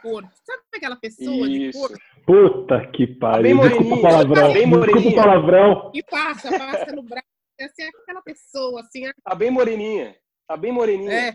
[0.02, 0.24] cor.
[0.44, 1.90] Sabe aquela pessoa de cor
[2.26, 3.60] Puta que Tá pariu.
[3.60, 4.34] Desculpa o palavrão.
[4.48, 5.22] tá bem Desculpa o moreninha.
[5.22, 5.90] palavrão.
[5.92, 7.26] que passa, passa no braço?
[7.60, 10.16] Assim, é aquela pessoa, assim, é- Tá bem moreninha.
[10.48, 11.12] Tá bem moreninha.
[11.12, 11.34] é.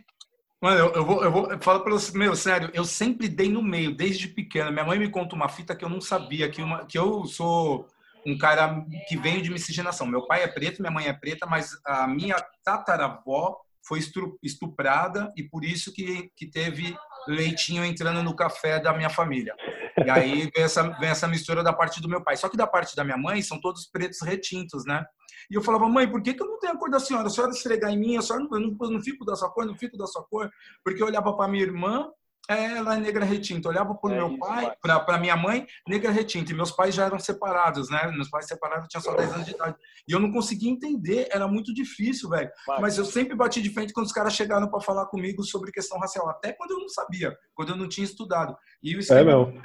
[0.61, 3.61] Mano, eu, eu vou, eu vou, eu falo pelo meu, sério, eu sempre dei no
[3.61, 4.71] meio, desde pequeno.
[4.71, 7.85] Minha mãe me conta uma fita que eu não sabia, que, uma, que eu sou
[8.25, 10.07] um cara que veio de miscigenação.
[10.07, 13.55] Meu pai é preto, minha mãe é preta, mas a minha tataravó
[13.87, 13.99] foi
[14.41, 16.95] estuprada e por isso que, que teve
[17.27, 19.53] leitinho entrando no café da minha família.
[20.03, 22.35] E aí vem essa, vem essa mistura da parte do meu pai.
[22.35, 25.05] Só que da parte da minha mãe são todos pretos retintos, né?
[25.49, 27.27] E eu falava, mãe, por que, que eu não tenho a cor da senhora?
[27.27, 29.49] A senhora esfregar em mim, a senhora não, eu não, eu não fico da sua
[29.51, 30.51] cor, não fico da sua cor.
[30.83, 32.09] Porque eu olhava para minha irmã,
[32.49, 33.67] é, ela é negra retinta.
[33.67, 36.51] Eu olhava para o É meu isso, pai, para minha mãe, negra retinta.
[36.51, 38.07] E meus pais já eram separados, né?
[38.11, 39.75] Meus pais separados tinham só 10 anos de idade.
[40.07, 42.49] E eu não conseguia entender, era muito difícil, velho.
[42.81, 45.97] Mas eu sempre bati de frente quando os caras chegaram para falar comigo sobre questão
[45.99, 48.55] racial, até quando eu não sabia, quando eu não tinha estudado.
[48.83, 49.61] E eu escrevi- mesmo.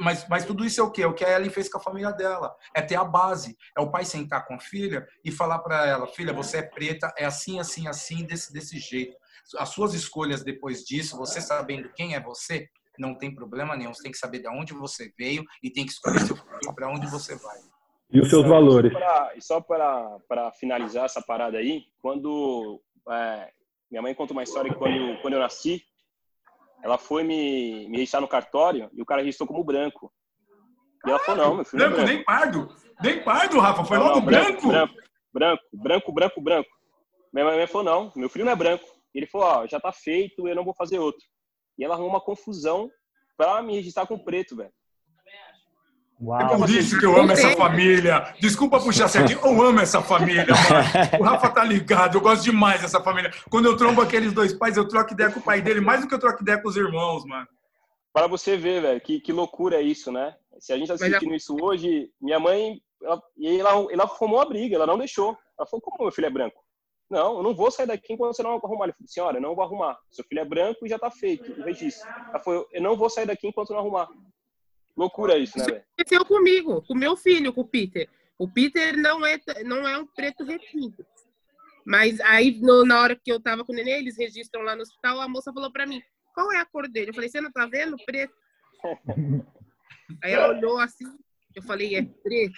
[0.00, 1.02] mas, mas tudo isso é o quê?
[1.02, 2.54] É o que a Ellen fez com a família dela.
[2.74, 3.56] É ter a base.
[3.76, 7.12] É o pai sentar com a filha e falar para ela: filha, você é preta,
[7.16, 9.16] é assim, assim, assim, desse, desse jeito.
[9.58, 13.92] As suas escolhas depois disso, você sabendo quem é você, não tem problema nenhum.
[13.94, 16.90] Você tem que saber de onde você veio e tem que escolher seu futuro para
[16.90, 17.58] onde você vai.
[18.12, 18.92] E os seus valores.
[19.36, 23.50] e só para finalizar essa parada aí, quando é,
[23.90, 25.82] minha mãe conta uma história que quando, quando eu nasci,
[26.82, 30.12] ela foi me, me registrar no cartório e o cara registrou como branco.
[31.06, 32.14] E ela falou, não, meu filho não é Branco, branco.
[32.14, 32.76] nem pardo.
[33.02, 33.84] Nem pardo, Rafa.
[33.84, 34.68] Foi Não, logo não, branco.
[34.68, 34.94] Branco,
[35.32, 36.70] branco, branco, branco, branco.
[37.32, 38.84] Minha mãe falou, não, meu filho não é branco.
[39.14, 41.24] Ele falou, ó, já tá feito, eu não vou fazer outro.
[41.78, 42.90] E ela arrumou uma confusão
[43.36, 44.72] pra me registrar com preto, velho.
[46.22, 46.58] É Uau.
[46.58, 48.34] por isso que eu amo essa família.
[48.40, 51.18] Desculpa puxar certinho, eu amo essa família, mano.
[51.18, 53.30] O Rafa tá ligado, eu gosto demais dessa família.
[53.48, 56.08] Quando eu trombo aqueles dois pais, eu troco ideia com o pai dele, mais do
[56.08, 57.48] que eu troco ideia com os irmãos, mano.
[58.12, 60.34] Para você ver, velho, que, que loucura é isso, né?
[60.58, 64.40] Se a gente tá já- assistindo isso hoje, minha mãe, ela, e ela, ela formou
[64.40, 65.38] a briga, ela não deixou.
[65.58, 66.62] Ela falou, como meu filho é branco?
[67.10, 68.84] Não, eu não vou sair daqui enquanto você não arrumar.
[68.84, 69.98] Ele falou, senhora, eu não vou arrumar.
[70.12, 72.08] Seu filho é branco e já tá feito, o registro.
[72.32, 74.08] Ela falou, eu não vou sair daqui enquanto não arrumar.
[74.96, 75.84] Loucura isso, né, velho?
[75.98, 78.08] aconteceu comigo, com meu filho, com o Peter.
[78.38, 81.04] O Peter não é, não é um preto retinto.
[81.84, 84.82] Mas aí, no- na hora que eu tava com o neném, eles registram lá no
[84.82, 86.00] hospital, a moça falou pra mim,
[86.32, 87.10] qual é a cor dele?
[87.10, 87.96] Eu falei, você não tá vendo?
[88.06, 88.32] Preto.
[90.22, 91.06] aí ela olhou assim,
[91.56, 92.54] eu falei, é preto.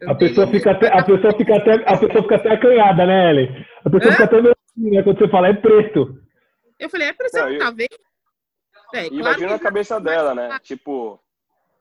[0.00, 3.30] Eu A pessoa fica até, a pessoa fica até, a pessoa fica até acanhada, né,
[3.30, 3.66] Ellen?
[3.84, 4.12] A pessoa Hã?
[4.12, 5.02] fica até meio assim, né?
[5.02, 6.18] Quando você fala, é preto.
[6.78, 7.88] Eu falei, é preto, você Não, não tá vendo?
[8.94, 10.58] É, E claro imagina que a cabeça dela, né?
[10.62, 11.20] Tipo,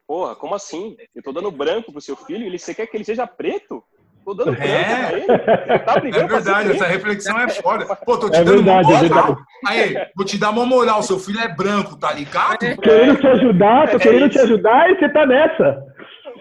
[0.07, 0.95] porra, como assim?
[1.15, 3.83] Eu tô dando branco pro seu filho e você quer que ele seja preto?
[4.23, 5.07] Tô dando branco É.
[5.07, 5.79] pra ele.
[5.79, 6.83] Tá É brigando verdade, preto?
[6.83, 7.85] essa reflexão é foda.
[8.05, 9.25] Pô, tô te É dando verdade, uma é moral.
[9.27, 9.41] verdade.
[9.67, 12.57] Aí, vou te dar uma moral, seu filho é branco, tá ligado?
[12.59, 15.83] Tô querendo te ajudar, tô É querendo te ajudar e você tá nessa.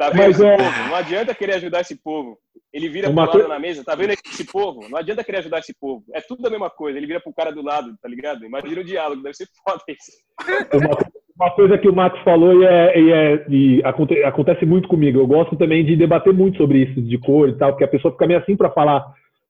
[0.00, 0.88] Tá vendo Mas é- povo?
[0.88, 2.38] Não adianta querer ajudar esse povo.
[2.72, 4.88] Ele vira Uma pro lado coi- na mesa, tá vendo esse povo?
[4.88, 6.02] Não adianta querer ajudar esse povo.
[6.14, 6.96] É tudo a mesma coisa.
[6.96, 8.42] Ele vira pro cara do lado, tá ligado?
[8.46, 10.10] Imagina o diálogo, deve ser foda isso.
[10.72, 14.88] Uma, uma coisa que o Max falou e, é, e, é- e aconte- acontece muito
[14.88, 15.18] comigo.
[15.18, 18.12] Eu gosto também de debater muito sobre isso, de cor e tal, porque a pessoa
[18.12, 19.04] fica meio assim para falar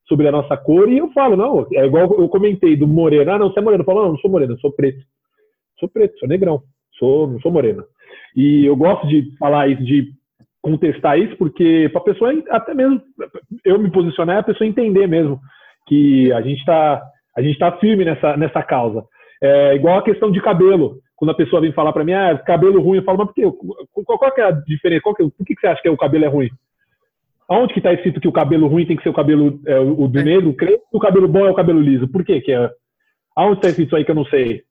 [0.08, 3.30] sobre a nossa cor e eu falo, não, é igual eu comentei do moreno.
[3.30, 3.82] Ah, não, você é moreno.
[3.82, 5.04] Eu falo, não, não sou moreno, eu sou preto.
[5.78, 6.60] Sou preto, sou negrão,
[6.98, 7.84] sou, não sou moreno.
[8.36, 10.12] E eu gosto de falar isso, de
[10.62, 13.00] contestar isso, porque para a pessoa, até mesmo
[13.64, 15.40] eu me posicionar, a pessoa entender mesmo
[15.86, 17.02] que a gente está
[17.36, 19.04] a gente tá firme nessa, nessa causa.
[19.42, 20.98] É igual a questão de cabelo.
[21.16, 23.42] Quando a pessoa vem falar para mim, ah, cabelo ruim, eu falo, mas por quê?
[24.04, 25.02] Qual, qual que é a diferença?
[25.02, 26.48] Qual que, por que, que você acha que o cabelo é ruim?
[27.48, 30.08] Aonde que está escrito que o cabelo ruim tem que ser o cabelo é, o
[30.08, 32.08] do negro, creio que o cabelo bom é o cabelo liso?
[32.08, 32.70] Por que que é?
[33.36, 34.62] Aonde está escrito isso aí que eu não sei?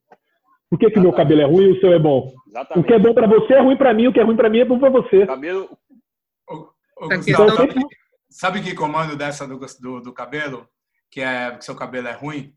[0.70, 2.28] Por que que meu cabelo é ruim e o seu é bom?
[2.28, 2.88] O Exatamente.
[2.88, 4.60] que é bom para você é ruim para mim, o que é ruim para mim
[4.60, 5.26] é bom para você.
[5.26, 5.68] Cabelo.
[7.00, 7.74] Gustavo, sabe,
[8.30, 10.68] sabe que comando dessa do, do, do cabelo?
[11.12, 12.54] Que é que seu cabelo é ruim?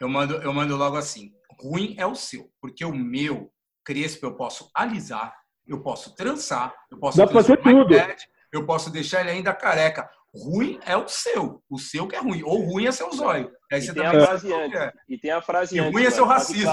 [0.00, 3.50] Eu mando, eu mando logo assim: ruim é o seu, porque o meu
[3.84, 5.34] crespo eu posso alisar,
[5.66, 7.86] eu posso trançar, eu posso Dá fazer tudo.
[7.86, 8.16] dread,
[8.52, 10.08] eu posso deixar ele ainda careca.
[10.34, 13.52] Ruim é o seu, o seu que é ruim, ou ruim é seu zóio.
[13.70, 14.80] Aí E você tem a também frase que antes.
[14.80, 14.92] é.
[15.08, 15.92] E tem a frase E antes.
[15.92, 16.70] ruim é seu a racismo.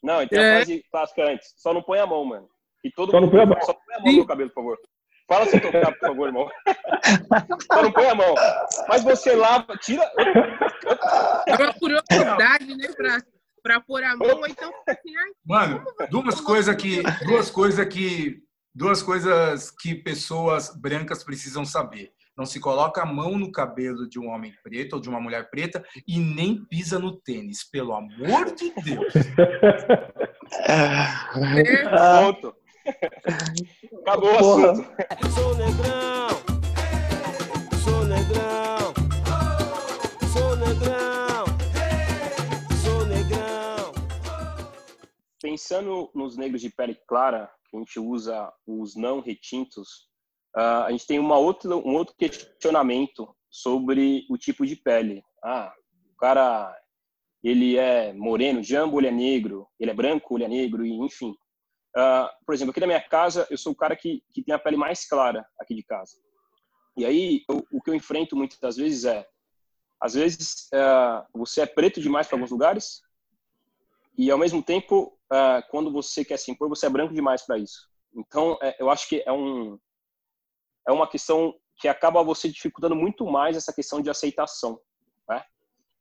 [0.00, 0.54] Não, e tem a É.
[0.58, 1.54] frase clássica antes.
[1.56, 2.48] Só não põe a mão, mano.
[2.84, 3.60] E todo Só não mundo- põe a mão.
[3.62, 4.78] Só não põe a mão no cabelo, por favor.
[5.28, 6.48] Fala sem tocar, por favor, irmão.
[7.70, 8.34] Só não põe a mão.
[8.88, 10.10] Mas você lava, tira.
[11.46, 13.22] É uma curiosidade, né, pra,
[13.62, 15.12] pra pôr a mão, ou então, assim,
[15.44, 18.42] Mano, duas coisas que duas coisas que
[18.74, 22.10] duas coisas que pessoas brancas precisam saber.
[22.36, 25.50] Não se coloca a mão no cabelo de um homem preto ou de uma mulher
[25.50, 29.12] preta e nem pisa no tênis, pelo amor de Deus.
[30.66, 31.84] É.
[31.84, 32.54] Pronto.
[34.00, 34.72] Acabou o Porra.
[34.72, 34.88] assunto.
[35.34, 36.28] Sou negrão,
[37.84, 38.94] sou negrão,
[40.32, 41.44] sou negrão,
[42.82, 43.92] sou negrão.
[45.40, 50.08] Pensando nos negros de pele clara, que a gente usa os não retintos,
[50.56, 55.22] ah, a gente tem uma outra, um outro questionamento sobre o tipo de pele.
[55.44, 55.72] Ah,
[56.12, 56.74] o cara,
[57.42, 61.36] ele é moreno, jambo, ele é negro, ele é branco, ele é negro, e enfim.
[62.00, 64.58] Ah, por exemplo, aqui na minha casa, eu sou o cara que, que tem a
[64.58, 66.12] pele mais clara aqui de casa.
[66.96, 69.26] E aí, eu- o que eu enfrento muitas vezes é,
[70.00, 73.02] às vezes, ah, você é preto demais para alguns lugares,
[74.16, 77.58] e ao mesmo tempo, ah, quando você quer se impor, você é branco demais para
[77.58, 77.88] isso.
[78.14, 79.76] Então, é, eu acho que é um
[80.86, 84.80] é uma questão que acaba você dificultando muito mais essa questão de aceitação.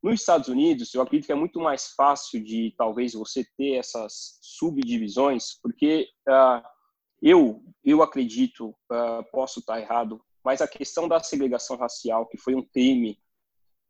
[0.01, 4.37] Nos Estados Unidos, eu acredito que é muito mais fácil de talvez você ter essas
[4.41, 6.63] subdivisões, porque ah,
[7.21, 12.53] eu eu acredito, ah, posso estar errado, mas a questão da segregação racial, que foi
[12.53, 13.19] um crime,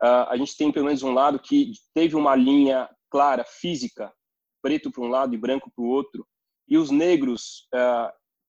[0.01, 4.13] ah, a gente tem pelo menos um lado que teve uma linha clara, física,
[4.61, 6.25] preto para um lado e branco para o outro,
[6.67, 7.67] e os negros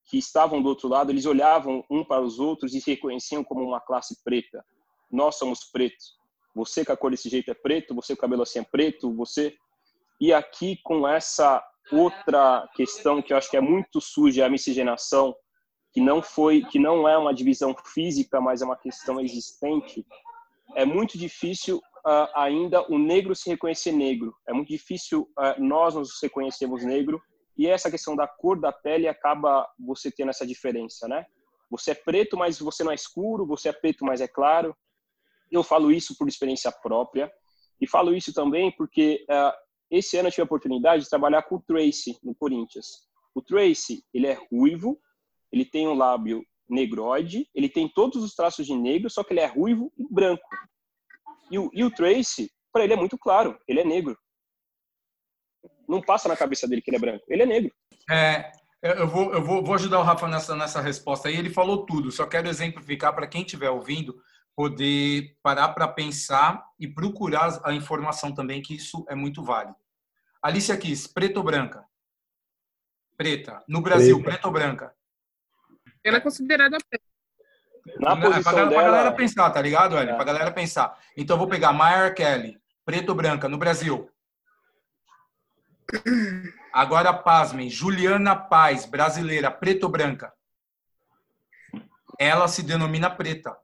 [0.06, 3.62] que estavam do outro lado, eles olhavam um para os outros e se reconheciam como
[3.62, 4.64] uma classe preta.
[5.08, 6.17] Nós somos pretos.
[6.54, 9.14] Você com a cor desse jeito é preto, você com o cabelo assim é preto,
[9.14, 9.56] você.
[10.20, 15.34] E aqui com essa outra questão que eu acho que é muito suja, a miscigenação,
[15.92, 20.06] que não foi, que não é uma divisão física, mas é uma questão existente.
[20.74, 24.34] É muito difícil ah, ainda o negro se reconhecer negro.
[24.46, 27.20] É muito difícil ah, nós nos reconhecermos negro
[27.56, 31.26] e essa questão da cor da pele acaba você tendo essa diferença, né?
[31.70, 34.74] Você é preto, mas você não é escuro, você é preto, mas é claro.
[35.50, 37.30] Eu falo isso por experiência própria
[37.80, 39.52] e falo isso também porque uh,
[39.90, 42.86] esse ano eu tive a oportunidade de trabalhar com o Tracy no Corinthians.
[43.34, 44.98] O Tracy, ele é ruivo,
[45.52, 49.40] ele tem um lábio negroide, ele tem todos os traços de negro, só que ele
[49.40, 50.48] é ruivo e branco.
[51.50, 54.18] E o, e o Tracy, para ele é muito claro, ele é negro
[55.88, 57.24] não passa na cabeça dele que ele é branco.
[57.28, 57.72] Ele é negro.
[58.10, 61.36] É, eu vou, eu vou, vou ajudar o Rafa nessa, nessa resposta aí.
[61.36, 64.14] Ele falou tudo, só quero exemplificar para quem estiver ouvindo
[64.62, 69.76] poder parar para pensar e procurar a informação também, que isso é muito válido.
[70.42, 71.84] Alicia Kiss, preta ou branca?
[73.16, 73.62] Preta.
[73.68, 74.30] No Brasil, Preta.
[74.32, 74.92] preta ou branca?
[76.02, 77.04] Ela é considerada preta.
[78.00, 78.82] Na Pra- posição pra, pra dela...
[78.82, 80.14] galera pensar, tá ligado, Hélio?
[80.14, 80.16] É.
[80.16, 80.98] Pra galera pensar.
[81.16, 84.10] Então eu vou pegar Maier Kelly, preta ou branca, no Brasil.
[86.72, 90.32] Agora, pasmem, Juliana Paz, brasileira, preta ou branca?
[92.18, 93.56] Ela se denomina preta.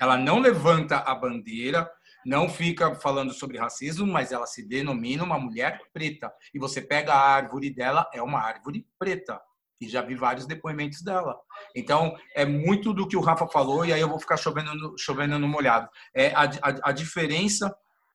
[0.00, 1.90] Ela não levanta a bandeira,
[2.24, 6.32] não fica falando sobre racismo, mas ela se denomina uma mulher preta.
[6.52, 9.40] E você pega a árvore dela, é uma árvore preta.
[9.80, 11.36] E já vi vários depoimentos dela.
[11.74, 14.98] Então, é muito do que o Rafa falou, e aí eu vou ficar chovendo no,
[14.98, 15.88] chovendo no molhado.
[16.14, 17.74] É a, a, a diferença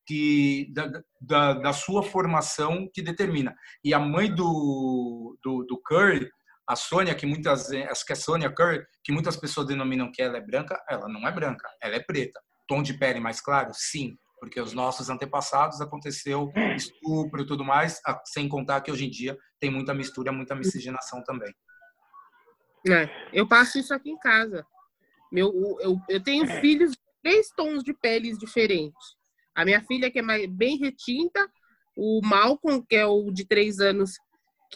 [0.09, 3.55] que da, da, da sua formação que determina.
[3.83, 6.27] E a mãe do, do, do Curry,
[6.69, 8.53] a Sônia, que muitas acho que é Sônia
[9.03, 12.39] que muitas pessoas denominam que ela é branca, ela não é branca, ela é preta.
[12.67, 13.71] Tom de pele mais claro?
[13.73, 19.09] Sim, porque os nossos antepassados aconteceu estupro e tudo mais, sem contar que hoje em
[19.09, 21.51] dia tem muita mistura, muita miscigenação também.
[22.87, 24.63] É, eu passo isso aqui em casa.
[25.31, 25.51] Meu,
[25.81, 29.17] eu, eu tenho filhos de três tons de peles diferentes.
[29.55, 31.51] A minha filha, que é mais, bem retinta,
[31.95, 34.11] o Malcolm, que é o de três anos,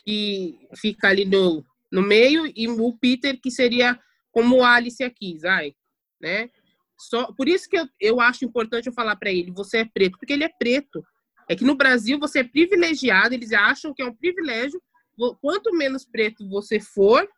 [0.03, 3.99] que fica ali no, no meio, e o Peter, que seria
[4.31, 5.75] como a Alice aqui, ai,
[6.19, 6.49] né?
[6.99, 10.17] Só, por isso que eu, eu acho importante eu falar para ele, você é preto,
[10.17, 11.05] porque ele é preto.
[11.47, 14.81] É que no Brasil você é privilegiado, eles acham que é um privilégio.
[15.39, 17.29] Quanto menos preto você for,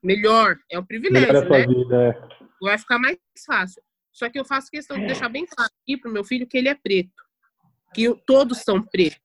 [0.00, 0.56] melhor.
[0.70, 1.66] É um privilégio, Melhor né?
[1.66, 2.02] vida.
[2.04, 2.46] é.
[2.60, 3.82] Vai ficar mais fácil.
[4.12, 6.68] Só que eu faço questão de deixar bem claro aqui pro meu filho que ele
[6.68, 7.10] é preto.
[7.92, 9.20] Que todos são pretos.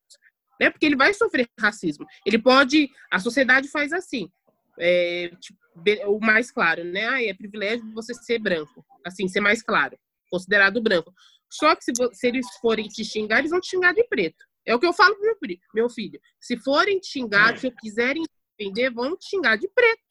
[0.59, 0.71] Né?
[0.71, 2.05] Porque ele vai sofrer racismo.
[2.25, 2.89] Ele pode.
[3.11, 4.31] A sociedade faz assim.
[4.79, 5.59] É, tipo,
[6.07, 7.07] o mais claro, né?
[7.07, 8.85] Ah, é privilégio você ser branco.
[9.05, 9.97] Assim, ser mais claro.
[10.29, 11.13] Considerado branco.
[11.49, 14.45] Só que se, se eles forem te xingar, eles vão te xingar de preto.
[14.65, 16.19] É o que eu falo pro meu, meu filho.
[16.39, 18.23] Se forem te xingar, se quiserem
[18.57, 20.01] defender, vão te xingar de preto.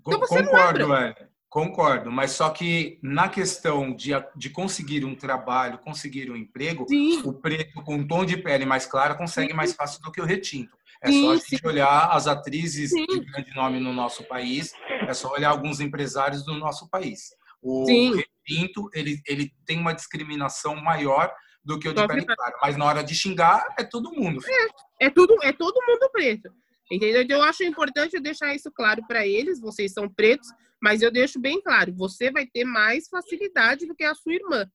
[0.00, 0.94] Então você não é concordo, branco.
[0.94, 1.30] Hélio.
[1.50, 7.22] Concordo, mas só que na questão de, de conseguir um trabalho, conseguir um emprego, Sim.
[7.24, 10.24] o preto com um tom de pele mais claro consegue mais fácil do que o
[10.24, 10.78] retinto.
[11.02, 11.66] É Sim, só a gente sim.
[11.66, 13.06] olhar as atrizes Sim.
[13.06, 14.72] de grande nome no nosso país,
[15.08, 17.30] é só olhar alguns empresários do nosso país.
[17.62, 21.32] O retinto, ele, ele tem uma discriminação maior
[21.64, 24.40] do que o de pele clara, mas na hora de xingar, é todo mundo.
[24.40, 24.54] filho.
[25.00, 26.50] É tudo, é todo mundo preto.
[26.90, 27.22] Entendeu?
[27.22, 29.60] Então, eu acho importante eu deixar isso claro para eles.
[29.60, 30.48] Vocês são pretos,
[30.82, 34.66] mas eu deixo bem claro: você vai ter mais facilidade do que a sua irmã.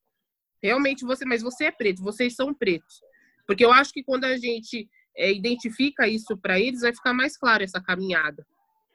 [0.64, 3.02] Realmente você, mas você é preto, vocês são pretos.
[3.46, 7.38] Porque eu acho que quando a gente é, identifica isso para eles, vai ficar mais
[7.38, 8.45] claro essa caminhada,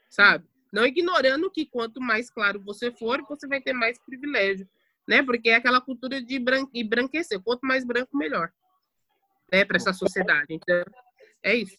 [0.08, 0.44] sabe?
[0.72, 4.66] Não ignorando que quanto mais claro você for, você vai ter mais privilégio,
[5.08, 5.22] né?
[5.22, 7.40] Porque é aquela cultura de bran embranquecer.
[7.42, 8.50] Quanto mais branco, melhor,
[9.52, 9.64] né?
[9.64, 10.46] Para essa sociedade.
[10.50, 10.84] Então,
[11.42, 11.76] é isso.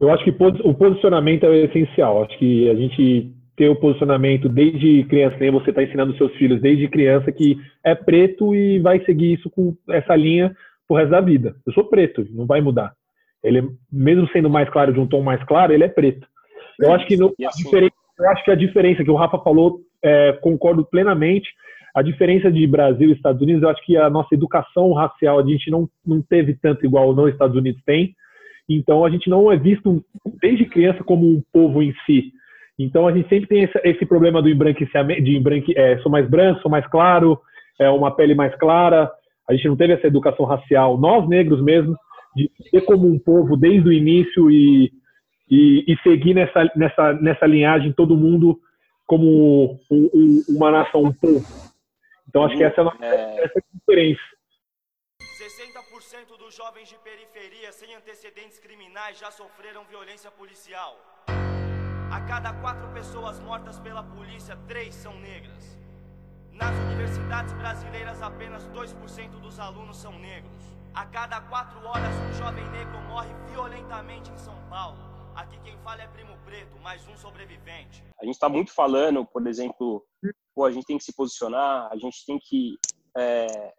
[0.00, 2.22] Eu acho que o posicionamento é essencial.
[2.22, 6.60] Acho que a gente ter o posicionamento desde criança, nem você está ensinando seus filhos
[6.60, 11.20] desde criança que é preto e vai seguir isso com essa linha pro resto da
[11.20, 11.56] vida.
[11.66, 12.94] Eu sou preto, não vai mudar.
[13.42, 16.26] Ele, mesmo sendo mais claro de um tom mais claro, ele é preto.
[16.80, 20.32] Eu acho que no, assim, eu acho que a diferença que o Rafa falou, é,
[20.40, 21.48] concordo plenamente.
[21.94, 25.42] A diferença de Brasil e Estados Unidos, eu acho que a nossa educação racial a
[25.42, 28.14] gente não, não teve tanto igual nos Estados Unidos tem.
[28.68, 30.04] Então a gente não é visto
[30.40, 32.32] desde criança como um povo em si.
[32.78, 36.28] Então a gente sempre tem esse, esse problema do embranquecimento, de embranque, é, sou mais
[36.28, 37.40] branco, sou mais claro,
[37.80, 39.10] é uma pele mais clara.
[39.48, 41.96] A gente não teve essa educação racial, nós negros mesmo,
[42.46, 44.92] de ser como um povo desde o início e,
[45.50, 48.60] e, e seguir nessa, nessa, nessa linhagem todo mundo
[49.06, 51.46] como um, um, uma nação, um povo.
[52.28, 53.44] Então acho que essa é a, nossa, é...
[53.44, 54.20] essa é a diferença.
[55.20, 60.96] 60% dos jovens de periferia sem antecedentes criminais já sofreram violência policial.
[62.10, 65.78] A cada quatro pessoas mortas pela polícia, três são negras.
[66.52, 70.77] Nas universidades brasileiras, apenas 2% dos alunos são negros.
[70.94, 74.98] A cada quatro horas, um jovem negro morre violentamente em São Paulo.
[75.34, 78.02] Aqui quem fala é Primo Preto, mais um sobrevivente.
[78.20, 80.04] A gente está muito falando, por exemplo,
[80.54, 82.76] pô, a gente tem que se posicionar, a gente tem que
[83.16, 83.72] é,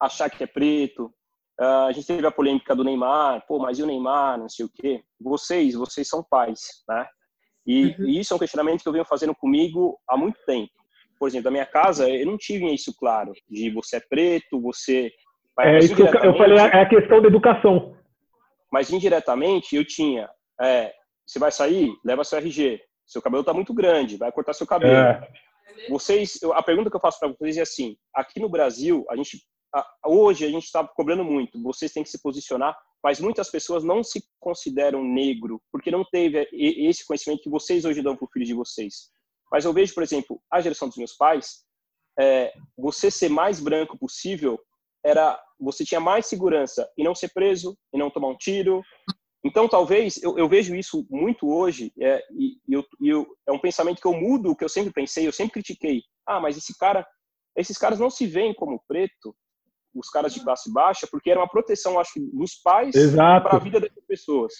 [0.00, 1.12] achar que é preto.
[1.60, 4.64] Uh, a gente teve a polêmica do Neymar, pô, mas e o Neymar, não sei
[4.64, 5.02] o quê.
[5.20, 7.06] Vocês, vocês são pais, né?
[7.66, 8.06] E, uhum.
[8.06, 10.72] e, isso é um questionamento que eu venho fazendo comigo há muito tempo.
[11.18, 15.12] Por exemplo, na minha casa, eu não tive isso claro, de você é preto, você...
[15.62, 17.96] É isso que eu falei, é a questão da educação.
[18.70, 20.28] Mas indiretamente eu tinha,
[20.60, 20.92] é,
[21.26, 24.94] você vai sair, leva seu RG, seu cabelo está muito grande, vai cortar seu cabelo.
[24.94, 25.28] É.
[25.88, 29.40] Vocês, a pergunta que eu faço para vocês é assim, aqui no Brasil, a gente,
[30.04, 34.02] hoje a gente está cobrando muito, vocês têm que se posicionar mas muitas pessoas não
[34.02, 38.44] se consideram negro porque não teve esse conhecimento que vocês hoje dão para o filho
[38.44, 39.10] de vocês.
[39.50, 41.64] Mas eu vejo, por exemplo, a geração dos meus pais,
[42.18, 44.60] é, você ser mais branco possível
[45.04, 48.82] era você tinha mais segurança e não ser preso e não tomar um tiro.
[49.44, 54.00] Então, talvez eu, eu vejo isso muito hoje é, e, eu, eu, é um pensamento
[54.00, 56.02] que eu mudo, que eu sempre pensei, eu sempre critiquei.
[56.26, 57.06] Ah, mas esse cara,
[57.56, 59.34] esses caras não se veem como preto,
[59.94, 63.58] os caras de classe baixa, porque era uma proteção, acho que, dos pais para a
[63.58, 64.52] vida dessas pessoas.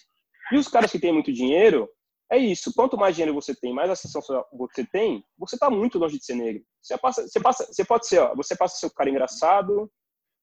[0.52, 1.88] E os caras que têm muito dinheiro,
[2.30, 2.72] é isso.
[2.74, 4.22] Quanto mais dinheiro você tem, mais acessão
[4.52, 6.62] você tem, você está muito longe de ser negro.
[6.80, 9.90] Você passa, você passa, você pode ser, ó, você passa seu cara engraçado,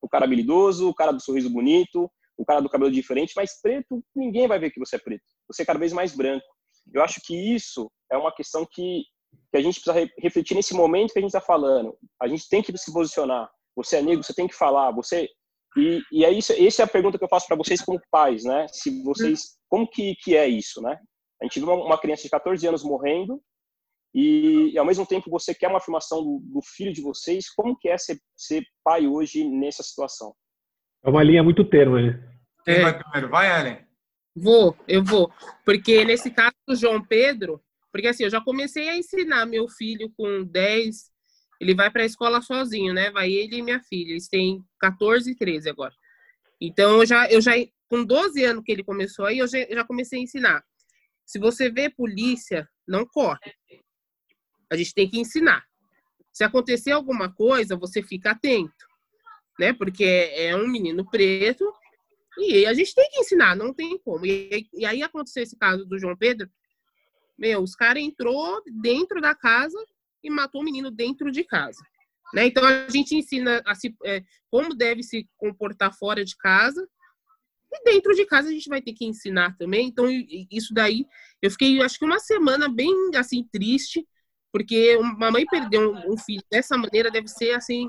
[0.01, 4.03] o cara habilidoso, o cara do sorriso bonito, o cara do cabelo diferente, mas preto,
[4.15, 5.23] ninguém vai ver que você é preto.
[5.47, 6.45] Você é cada vez mais branco.
[6.93, 9.03] Eu acho que isso é uma questão que,
[9.51, 11.97] que a gente precisa refletir nesse momento que a gente está falando.
[12.21, 15.29] A gente tem que se posicionar você é negro, você tem que falar, você
[15.77, 18.43] e, e é isso, essa é a pergunta que eu faço para vocês como pais,
[18.43, 18.65] né?
[18.71, 20.97] Se vocês, como que, que é isso, né?
[21.39, 23.39] A gente viu uma criança de 14 anos morrendo
[24.13, 27.49] e, e ao mesmo tempo você quer uma afirmação do, do, filho de vocês.
[27.49, 30.33] Como que é ser, ser pai hoje nessa situação?
[31.05, 32.19] É uma linha muito termo, né?
[32.65, 33.29] Quem vai primeiro?
[33.29, 33.87] Vai, Ellen.
[34.35, 35.31] Vou, eu vou.
[35.65, 40.11] Porque nesse caso do João Pedro, porque assim, eu já comecei a ensinar meu filho
[40.15, 41.11] com 10,
[41.59, 43.09] ele vai para a escola sozinho, né?
[43.11, 44.11] Vai ele e minha filha.
[44.11, 45.93] Eles têm 14 e 13 agora.
[46.61, 47.53] Então, eu já, eu já
[47.89, 50.63] com 12 anos que ele começou aí, eu já, já comecei a ensinar.
[51.25, 53.53] Se você vê polícia, não corre.
[54.69, 55.65] A gente tem que ensinar.
[56.31, 58.85] Se acontecer alguma coisa, você fica atento,
[59.59, 59.73] né?
[59.73, 61.65] Porque é, é um menino preto
[62.37, 64.25] e a gente tem que ensinar, não tem como.
[64.25, 66.49] E, e aí aconteceu esse caso do João Pedro.
[67.37, 69.77] Meu, os caras entrou dentro da casa
[70.23, 71.81] e matou o menino dentro de casa.
[72.33, 72.45] Né?
[72.47, 76.87] Então a gente ensina a se, é, como deve se comportar fora de casa
[77.71, 79.87] e dentro de casa a gente vai ter que ensinar também.
[79.87, 80.05] Então
[80.51, 81.05] isso daí
[81.41, 84.05] eu fiquei acho que uma semana bem assim triste
[84.57, 87.87] porque uma mãe perder um, um filho dessa maneira deve ser assim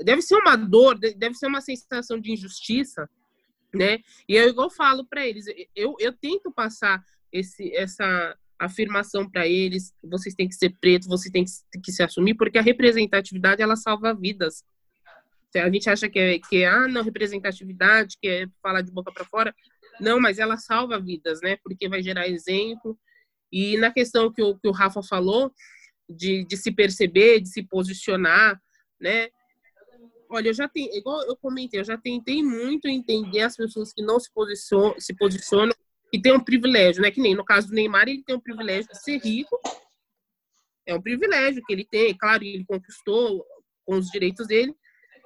[0.00, 3.10] deve ser uma dor deve ser uma sensação de injustiça
[3.74, 7.02] né e eu igual falo para eles eu, eu tento passar
[7.32, 12.00] esse essa afirmação para eles, vocês têm que ser preto, vocês têm que, que, se
[12.00, 14.62] assumir, porque a representatividade ela salva vidas.
[15.56, 19.10] A gente acha que é, que é ah, não, representatividade, que é falar de boca
[19.12, 19.52] para fora.
[20.00, 21.56] Não, mas ela salva vidas, né?
[21.64, 22.96] Porque vai gerar exemplo.
[23.52, 25.52] E na questão que o, que o Rafa falou,
[26.08, 28.60] de, de se perceber, de se posicionar,
[29.00, 29.28] né?
[30.30, 34.02] Olha, eu já tenho, igual eu comentei, eu já tentei muito entender as pessoas que
[34.02, 35.74] não se posicionam, se posicionam
[36.12, 37.10] e tem um privilégio, né?
[37.10, 39.60] Que nem no caso do Neymar, ele tem um privilégio de ser rico.
[40.86, 43.44] É um privilégio que ele tem, claro, ele conquistou
[43.84, 44.74] com os direitos dele,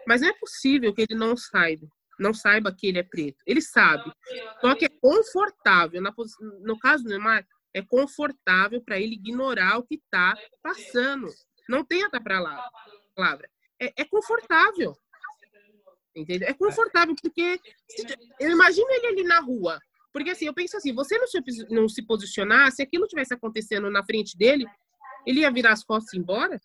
[0.06, 1.86] mas não é possível que ele não saiba,
[2.18, 3.38] não saiba que ele é preto.
[3.46, 4.12] Ele sabe.
[4.60, 6.12] Só que é confortável, na,
[6.62, 7.46] no caso do Neymar,
[7.76, 11.28] é confortável para ele ignorar o que está passando.
[11.68, 13.48] Não tem outra palavra
[13.80, 14.96] é, é confortável.
[16.14, 16.48] Entendeu?
[16.48, 17.60] É confortável, porque
[18.40, 19.78] eu imagino ele ali na rua.
[20.12, 23.90] Porque assim, eu penso assim, você não se, não se posicionar, se aquilo tivesse acontecendo
[23.90, 24.64] na frente dele,
[25.26, 26.60] ele ia virar as costas e ir embora?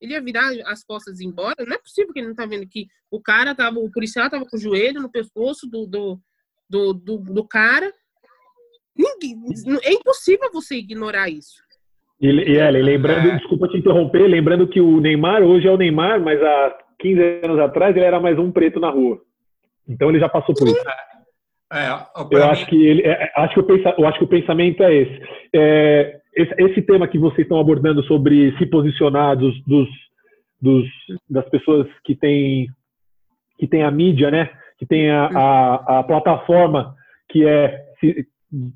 [0.00, 1.64] Ele ia virar as costas e ir embora?
[1.66, 4.46] Não é possível que ele não tá vendo que o cara tava, o policial tava
[4.46, 6.20] com o joelho no pescoço do, do,
[6.70, 7.92] do, do, do cara.
[8.98, 9.36] Ninguém,
[9.84, 11.62] é impossível você ignorar isso.
[12.20, 13.36] E, e é, lembrando, é.
[13.36, 17.58] desculpa te interromper, lembrando que o Neymar hoje é o Neymar, mas há 15 anos
[17.60, 19.20] atrás ele era mais um preto na rua.
[19.88, 20.82] Então ele já passou por isso.
[21.72, 24.28] É, é eu acho que ele, é, acho que o pensa, eu acho que o
[24.28, 25.22] pensamento é esse.
[25.54, 26.54] É, esse.
[26.58, 26.82] esse.
[26.82, 29.88] tema que vocês estão abordando sobre se posicionar dos, dos,
[30.60, 30.86] dos,
[31.30, 32.68] das pessoas que têm
[33.58, 34.50] que tem a mídia, né?
[34.78, 36.94] Que tem a, a, a plataforma
[37.28, 37.84] que é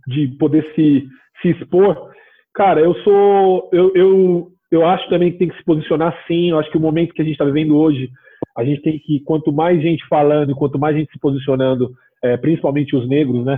[0.06, 1.08] de poder se,
[1.40, 2.12] se expor
[2.54, 3.70] Cara, eu sou.
[3.72, 6.50] Eu, eu, eu acho também que tem que se posicionar sim.
[6.50, 8.10] Eu acho que o momento que a gente está vivendo hoje,
[8.56, 11.90] a gente tem que, quanto mais gente falando, quanto mais gente se posicionando,
[12.22, 13.56] é, principalmente os negros, né?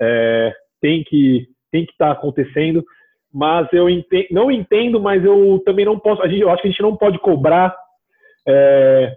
[0.00, 2.84] É, tem que tem que estar tá acontecendo.
[3.34, 6.22] Mas eu entendo, não entendo, mas eu também não posso.
[6.22, 7.74] A gente, eu acho que a gente não pode cobrar
[8.46, 9.12] é,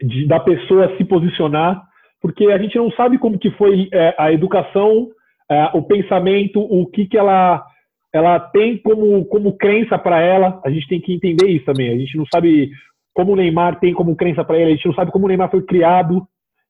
[0.00, 1.82] de, da pessoa se posicionar,
[2.22, 5.08] porque a gente não sabe como que foi é, a educação,
[5.50, 7.64] é, o pensamento, o que que ela
[8.12, 11.90] ela tem como, como crença para ela, a gente tem que entender isso também.
[11.90, 12.70] A gente não sabe
[13.12, 15.50] como o Neymar tem como crença para ele, a gente não sabe como o Neymar
[15.50, 16.26] foi criado.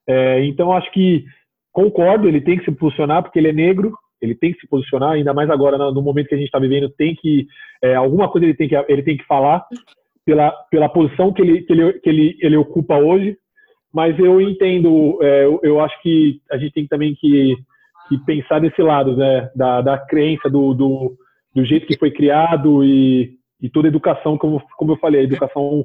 [0.06, 1.24] É, então, acho que
[1.72, 5.12] concordo, ele tem que se posicionar, porque ele é negro, ele tem que se posicionar,
[5.12, 7.46] ainda mais agora, no momento que a gente está vivendo, tem que.
[7.82, 9.64] É, alguma coisa ele tem que, ele tem que falar
[10.24, 13.36] pela, pela posição que ele, que ele, que ele, ele ocupa hoje.
[13.92, 17.56] Mas eu entendo, é, eu, eu, acho que a gente tem também que,
[18.08, 21.16] que pensar desse lado, né, da, da crença, do, do
[21.54, 25.24] do jeito que foi criado e, e toda a educação, como, como eu falei, a
[25.24, 25.84] educação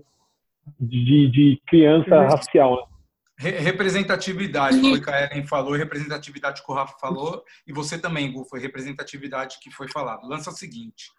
[0.80, 2.28] de, de criança uhum.
[2.28, 2.76] racial.
[2.76, 3.49] Né?
[3.49, 8.45] Representatividade, foi que a Ellen falou, representatividade que o Rafa falou, e você também, Gu,
[8.45, 10.28] foi representatividade que foi falado.
[10.28, 11.11] Lança o seguinte: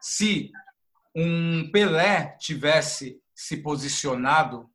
[0.00, 0.50] se
[1.14, 4.70] um Pelé tivesse se posicionado,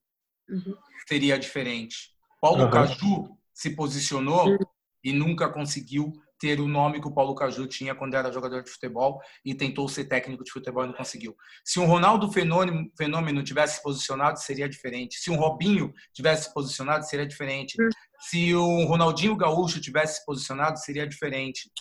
[0.49, 0.75] uhum.
[1.07, 2.11] seria diferente.
[2.41, 2.69] Paulo uhum.
[2.69, 4.57] Caju se posicionou uhum.
[5.03, 8.69] E nunca conseguiu ter o nome que o Paulo Caju tinha quando era jogador de
[8.69, 11.35] futebol e tentou ser técnico de futebol e não conseguiu.
[11.63, 15.19] Se um Ronaldo Fenômeno, Fenômeno tivesse se posicionado, seria diferente.
[15.19, 17.81] Se um Robinho tivesse se posicionado, seria diferente.
[17.81, 17.87] Hum.
[18.29, 21.71] Se o Ronaldinho Gaúcho tivesse se posicionado, seria diferente.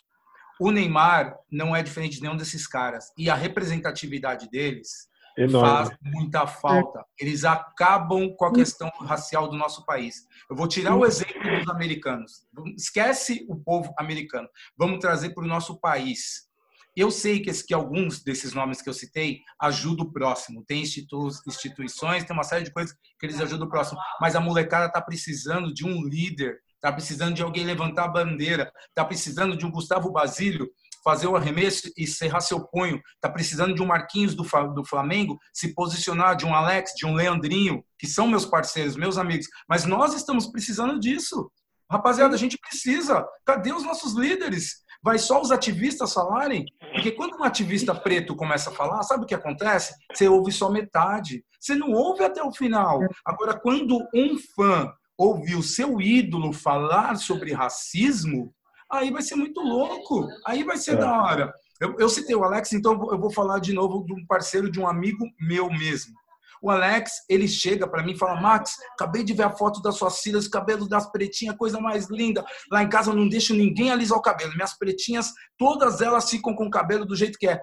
[0.60, 3.06] O Neymar não é diferente de nenhum desses caras.
[3.18, 5.68] E a representatividade deles Enorme.
[5.68, 7.04] faz muita falta.
[7.18, 10.26] Eles acabam com a questão racial do nosso país.
[10.48, 12.46] Eu vou tirar o exemplo dos americanos.
[12.76, 14.48] Esquece o povo americano.
[14.76, 16.50] Vamos trazer para o nosso país.
[16.94, 20.62] Eu sei que, que, alguns desses nomes que eu citei ajudam o próximo.
[20.66, 23.98] Tem institu instituições, tem uma série de coisas que eles ajudam o próximo.
[24.20, 28.70] Mas a molecada está precisando de um líder, está precisando de alguém levantar a bandeira,
[28.88, 30.70] está precisando de um Gustavo Basílio
[31.02, 33.00] fazer o arremesso e serrar seu punho.
[33.14, 34.44] Está precisando de um Marquinhos do,
[34.74, 39.18] do Flamengo se posicionar, de um Alex, de um Leandrinho, que são meus parceiros, meus
[39.18, 39.46] amigos.
[39.68, 41.50] Mas nós estamos precisando disso.
[41.90, 43.26] Rapaziada, a gente precisa.
[43.44, 44.82] Cadê os nossos líderes?
[45.02, 46.64] Vai só os ativistas falarem?
[46.92, 49.92] Porque quando um ativista preto começa a falar, sabe o que acontece?
[50.12, 51.44] Você ouve só metade.
[51.60, 53.00] Você não ouve até o final.
[53.26, 58.54] Agora, quando um fã ouve o seu ídolo falar sobre racismo,
[58.92, 60.96] aí vai ser muito louco, aí vai ser é.
[60.96, 61.52] da hora.
[61.80, 64.78] Eu, eu citei o Alex, então eu vou falar de novo de um parceiro de
[64.78, 66.14] um amigo meu mesmo.
[66.62, 69.96] O Alex, ele chega para mim e fala: Max, acabei de ver a foto das
[69.96, 72.44] suas filhas, cabelo das pretinhas, coisa mais linda.
[72.70, 74.54] Lá em casa eu não deixo ninguém alisar o cabelo.
[74.54, 77.60] Minhas pretinhas, todas elas ficam com o cabelo do jeito que é.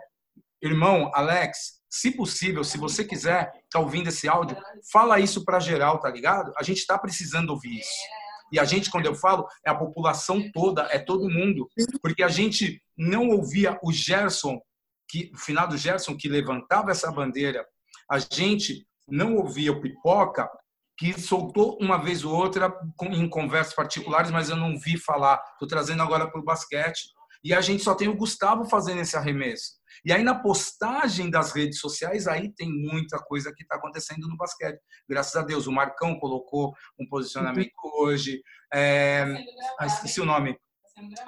[0.62, 4.58] Irmão, Alex, se possível, se você quiser, tá ouvindo esse áudio,
[4.92, 6.52] fala isso para geral, tá ligado?
[6.58, 8.29] A gente tá precisando ouvir isso.
[8.52, 11.70] E a gente, quando eu falo, é a população toda, é todo mundo.
[12.02, 14.60] Porque a gente não ouvia o Gerson,
[15.08, 17.66] que, o final do Gerson, que levantava essa bandeira.
[18.10, 20.50] A gente não ouvia o Pipoca,
[20.98, 22.74] que soltou uma vez ou outra
[23.10, 25.42] em conversas particulares, mas eu não vi falar.
[25.54, 27.10] Estou trazendo agora para o basquete.
[27.44, 29.79] E a gente só tem o Gustavo fazendo esse arremesso.
[30.06, 34.38] E aí, na postagem das redes sociais, aí tem muita coisa que está acontecendo no
[34.38, 34.80] basquete.
[35.08, 38.42] Graças a Deus, o Marcão colocou um posicionamento hoje.
[38.74, 39.26] É...
[39.80, 40.58] Ah, esqueci o nome.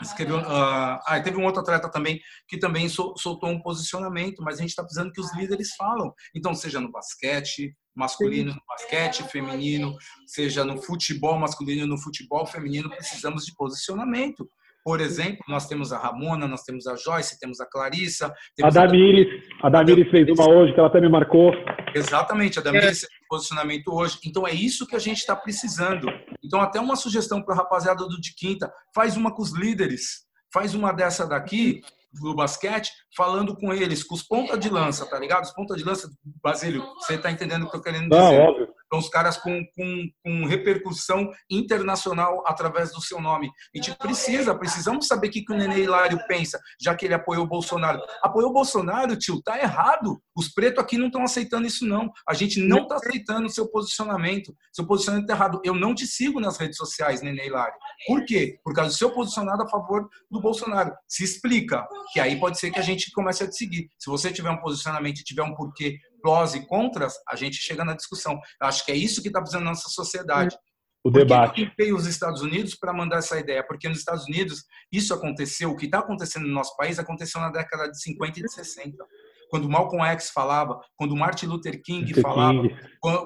[0.02, 4.62] Escreveu, uh, ah, teve um outro atleta também que também soltou um posicionamento, mas a
[4.62, 6.14] gente está precisando que os líderes falam.
[6.36, 9.96] Então, seja no basquete masculino, no basquete feminino,
[10.28, 14.50] seja no futebol masculino, no futebol feminino, precisamos de posicionamento.
[14.84, 18.34] Por exemplo, nós temos a Ramona, nós temos a Joyce, temos a Clarissa.
[18.56, 19.28] Temos a Damires,
[19.62, 21.52] a Damires fez uma hoje que ela até me marcou.
[21.94, 23.08] Exatamente, a Damires é.
[23.08, 24.18] fez posicionamento hoje.
[24.26, 26.08] Então é isso que a gente está precisando.
[26.44, 30.26] Então até uma sugestão para a rapaziada do de quinta, faz uma com os líderes,
[30.52, 31.82] faz uma dessa daqui
[32.14, 35.44] do basquete, falando com eles, com os ponta de lança, tá ligado?
[35.44, 36.10] Os ponta de lança,
[36.44, 38.22] Basílio, você tá entendendo o que eu querendo dizer?
[38.22, 38.68] Não, óbvio.
[38.92, 43.50] São os caras com, com, com, repercussão internacional através do seu nome.
[43.74, 47.14] A gente precisa, precisamos saber o que, que o Nenê Hilário pensa, já que ele
[47.14, 48.02] apoiou o Bolsonaro.
[48.22, 50.22] Apoiou o Bolsonaro, tio, tá errado.
[50.36, 52.12] Os pretos aqui não estão aceitando isso, não.
[52.28, 54.54] A gente não está aceitando o seu posicionamento.
[54.74, 55.62] Seu posicionamento está errado.
[55.64, 57.76] Eu não te sigo nas redes sociais, Nenê Hilário.
[58.06, 58.60] Por quê?
[58.62, 60.94] Por causa do seu posicionado a favor do Bolsonaro.
[61.08, 63.90] Se explica, que aí pode ser que a gente comece a te seguir.
[63.98, 67.84] Se você tiver um posicionamento e tiver um porquê prós e contras, a gente chega
[67.84, 68.40] na discussão.
[68.62, 70.56] Eu acho que é isso que está precisando na nossa sociedade.
[71.04, 71.66] O debate.
[71.66, 73.66] Por que os Estados Unidos para mandar essa ideia?
[73.66, 77.50] Porque nos Estados Unidos isso aconteceu, o que está acontecendo no nosso país aconteceu na
[77.50, 79.04] década de 50 e de 60
[79.52, 82.76] quando Malcolm X falava, quando Martin Luther King Luther falava, King.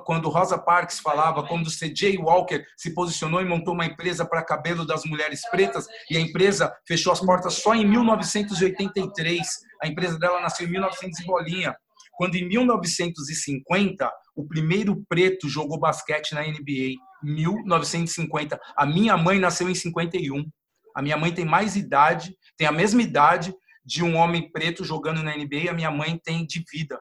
[0.04, 2.18] quando Rosa Parks falava, quando C.J.
[2.18, 6.76] Walker se posicionou e montou uma empresa para cabelo das mulheres pretas e a empresa
[6.88, 9.48] fechou as portas só em 1983.
[9.84, 11.76] A empresa dela nasceu em 1900 e bolinha.
[12.16, 18.60] Quando em 1950 o primeiro preto jogou basquete na NBA, 1950.
[18.76, 20.46] A minha mãe nasceu em 51.
[20.96, 23.54] A minha mãe tem mais idade, tem a mesma idade
[23.86, 27.00] de um homem preto jogando na NBA, a minha mãe tem de vida.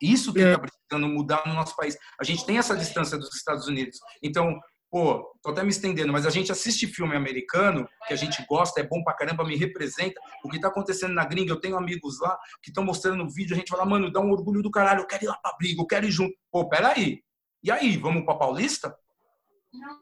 [0.00, 0.58] Isso que está é.
[0.58, 1.96] precisando mudar no nosso país.
[2.20, 3.98] A gente tem essa distância dos Estados Unidos.
[4.22, 4.58] Então,
[4.90, 8.80] pô, tô até me estendendo, mas a gente assiste filme americano, que a gente gosta,
[8.80, 10.20] é bom pra caramba, me representa.
[10.44, 13.54] O que tá acontecendo na gringa, eu tenho amigos lá que estão mostrando no vídeo,
[13.54, 15.80] a gente fala, mano, dá um orgulho do caralho, eu quero ir lá pra briga,
[15.80, 16.34] eu quero ir junto.
[16.50, 17.22] Pô, peraí.
[17.62, 18.96] E aí, vamos pra Paulista?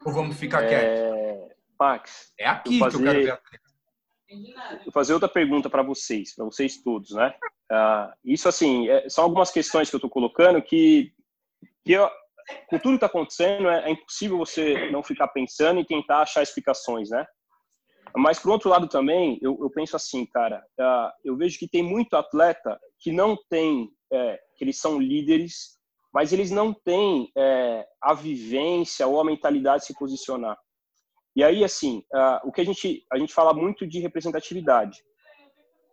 [0.05, 0.67] Ou vamos ficar é...
[0.67, 1.57] quieto?
[1.77, 2.33] Pax.
[2.39, 2.97] É aqui fazer...
[2.97, 3.67] que eu quero ver a
[4.83, 7.33] Vou fazer outra pergunta para vocês, para vocês todos, né?
[7.71, 11.13] Uh, isso, assim, é, são algumas questões que eu estou colocando que,
[11.85, 12.09] que eu,
[12.67, 16.43] com tudo que está acontecendo, é, é, impossível você não ficar pensando e tentar achar
[16.43, 17.25] explicações, né?
[18.15, 21.83] Mas, por outro lado, também, eu, eu penso assim, cara, uh, eu vejo que tem
[21.83, 25.77] muito atleta que não tem, é, que eles são líderes,
[26.13, 30.57] mas eles não têm é, a vivência ou a mentalidade de se posicionar.
[31.35, 35.03] E aí, assim, uh, o que a gente, a gente fala muito de representatividade.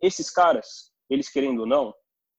[0.01, 1.93] Esses caras, eles querendo ou não,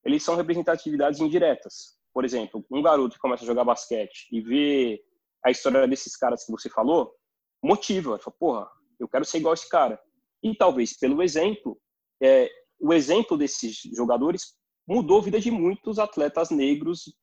[0.03, 1.94] eles são representatividades indiretas.
[2.15, 5.03] Por exemplo, um garoto que começa a jogar basquete e vê
[5.43, 7.13] a história desses caras que você falou,
[7.61, 8.17] motiva.
[8.17, 9.99] Fala, porra, eu quero ser igual esse cara.
[10.41, 11.77] E talvez pelo exemplo,
[12.23, 12.49] é,
[12.79, 14.53] o exemplo desses jogadores
[14.87, 17.13] mudou a vida de muitos atletas negros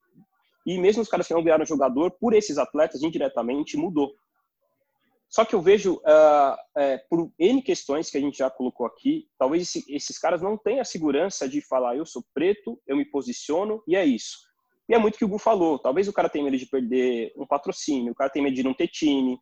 [0.67, 4.15] e mesmo os caras que não viraram jogador, por esses atletas, indiretamente, mudou.
[5.27, 9.27] Só que eu vejo, uh, é, por N questões que a gente já colocou aqui,
[9.39, 13.07] talvez esse, esses caras não tenham a segurança de falar, eu sou preto, eu me
[13.07, 14.52] posiciono e é isso.
[14.89, 15.79] E é muito o que o Gu falou.
[15.79, 18.75] Talvez o cara tenha medo de perder um patrocínio, o cara tenha medo de não
[18.75, 19.39] ter time.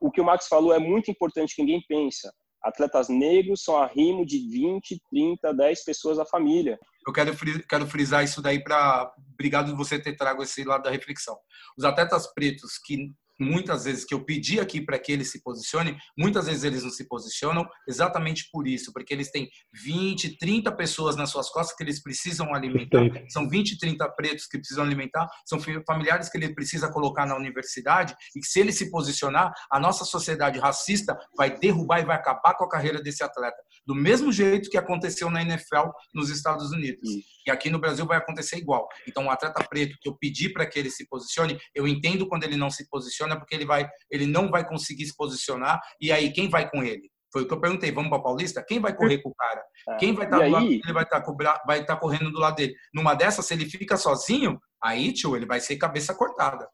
[0.00, 2.32] O que o Max falou é muito importante que ninguém pensa.
[2.62, 6.78] Atletas negros são arrimo de 20, 30, 10 pessoas da família.
[7.06, 7.36] Eu quero,
[7.68, 9.12] quero frisar isso daí para.
[9.34, 11.36] Obrigado por você ter trago esse lado da reflexão.
[11.76, 15.96] Os atletas pretos que muitas vezes que eu pedi aqui para que eles se posicionem,
[16.16, 19.48] muitas vezes eles não se posicionam exatamente por isso, porque eles têm
[19.84, 24.58] 20, 30 pessoas nas suas costas que eles precisam alimentar, são 20, 30 pretos que
[24.58, 28.90] precisam alimentar, são familiares que ele precisa colocar na universidade e que se ele se
[28.90, 33.56] posicionar, a nossa sociedade racista vai derrubar e vai acabar com a carreira desse atleta,
[33.86, 37.08] do mesmo jeito que aconteceu na NFL nos Estados Unidos.
[37.46, 38.88] E aqui no Brasil vai acontecer igual.
[39.06, 42.44] Então, o atleta preto que eu pedi para que ele se posicione, eu entendo quando
[42.44, 45.80] ele não se posiciona, porque ele vai, ele não vai conseguir se posicionar.
[46.00, 47.10] E aí, quem vai com ele?
[47.32, 47.90] Foi o que eu perguntei.
[47.90, 48.64] Vamos para Paulista?
[48.64, 49.64] Quem vai correr com o cara?
[49.88, 49.96] É.
[49.96, 52.74] Quem vai estar tá Ele vai estar tá, tá correndo do lado dele.
[52.94, 56.68] Numa dessas, se ele fica sozinho, aí, tio, ele vai ser cabeça cortada.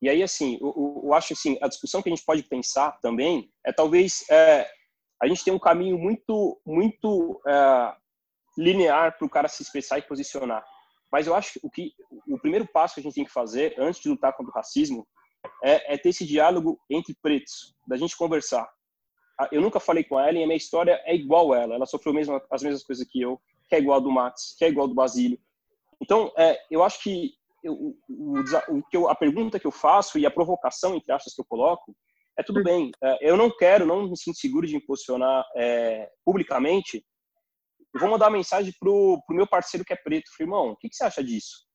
[0.00, 3.50] E aí, assim, eu, eu acho assim, a discussão que a gente pode pensar também
[3.64, 4.66] é talvez é,
[5.22, 7.94] a gente tem um caminho muito, muito é,
[8.56, 10.64] linear para o cara se expressar e posicionar.
[11.12, 11.94] Mas eu acho que o, que
[12.28, 15.06] o primeiro passo que a gente tem que fazer antes de lutar contra o racismo
[15.62, 18.68] é, é ter esse diálogo entre pretos, da gente conversar.
[19.38, 21.74] Ah, Eu nunca falei com ela e a minha história é igual a ela.
[21.74, 24.64] Ela sofreu mesmo, as mesmas coisas que eu, que é igual a do Max, que
[24.64, 25.38] é igual ao do Basílio.
[26.00, 27.32] Então, é, eu acho que
[27.62, 31.34] eu, o, o que eu, a pergunta que eu faço e a provocação, entre aspas,
[31.34, 31.94] que eu coloco,
[32.38, 32.90] é tudo bem.
[33.02, 37.04] é, eu não quero, não me sinto seguro de me posicionar é, publicamente.
[37.92, 40.30] Eu vou mandar uma mensagem pro, pro meu parceiro que é preto.
[40.36, 41.66] Falei, irmão, o que, que você acha disso?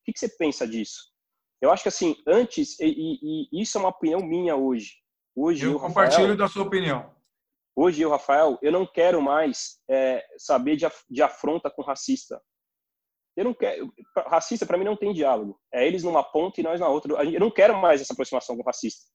[0.00, 1.11] O que, que você pensa disso?
[1.62, 4.94] Eu acho que assim, antes, e, e- e isso é uma opinião minha hoje.
[5.34, 7.14] Hoje Eu eu, compartilho Rafael, da sua opinião.
[7.76, 12.42] hoje eu, Rafael, eu não quero mais é, saber de, de afronta com racista.
[13.36, 13.90] Eu não quero.
[14.26, 15.58] Racista, para mim, não tem diálogo.
[15.72, 17.14] É eles numa ponta e nós na outra.
[17.24, 19.06] Eu não quero mais essa aproximação com racista.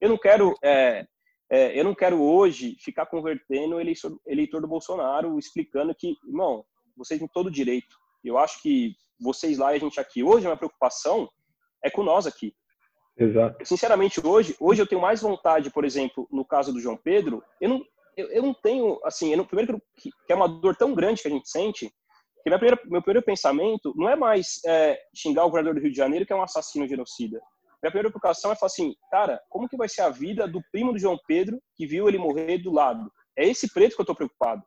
[0.00, 0.54] Eu não quero.
[0.64, 1.06] é,
[1.52, 6.64] é, eu não quero hoje ficar convertendo o eleitor, eleitor do Bolsonaro, explicando que, irmão,
[6.96, 7.94] vocês têm todo o direito.
[8.24, 10.24] Eu acho que vocês lá e a gente aqui.
[10.24, 11.28] Hoje, a minha preocupação
[11.84, 12.54] é com nós aqui.
[13.16, 13.66] Exato.
[13.66, 17.68] Sinceramente, hoje, hoje eu tenho mais vontade, por exemplo, no caso do João Pedro, eu
[17.68, 17.84] não,
[18.16, 21.28] eu, eu não tenho, assim, eu não, primeiro que, é uma dor tão grande que
[21.28, 21.88] a gente sente,
[22.42, 25.92] que minha primeira, meu primeiro pensamento não é mais é, xingar o governador do Rio
[25.92, 27.38] de Janeiro, que é um assassino genocida.
[27.82, 30.92] Minha primeira preocupação é falar assim, cara, como que vai ser a vida do primo
[30.92, 33.10] do João Pedro que viu ele morrer do lado?
[33.36, 34.62] É esse preto que eu tô preocupado.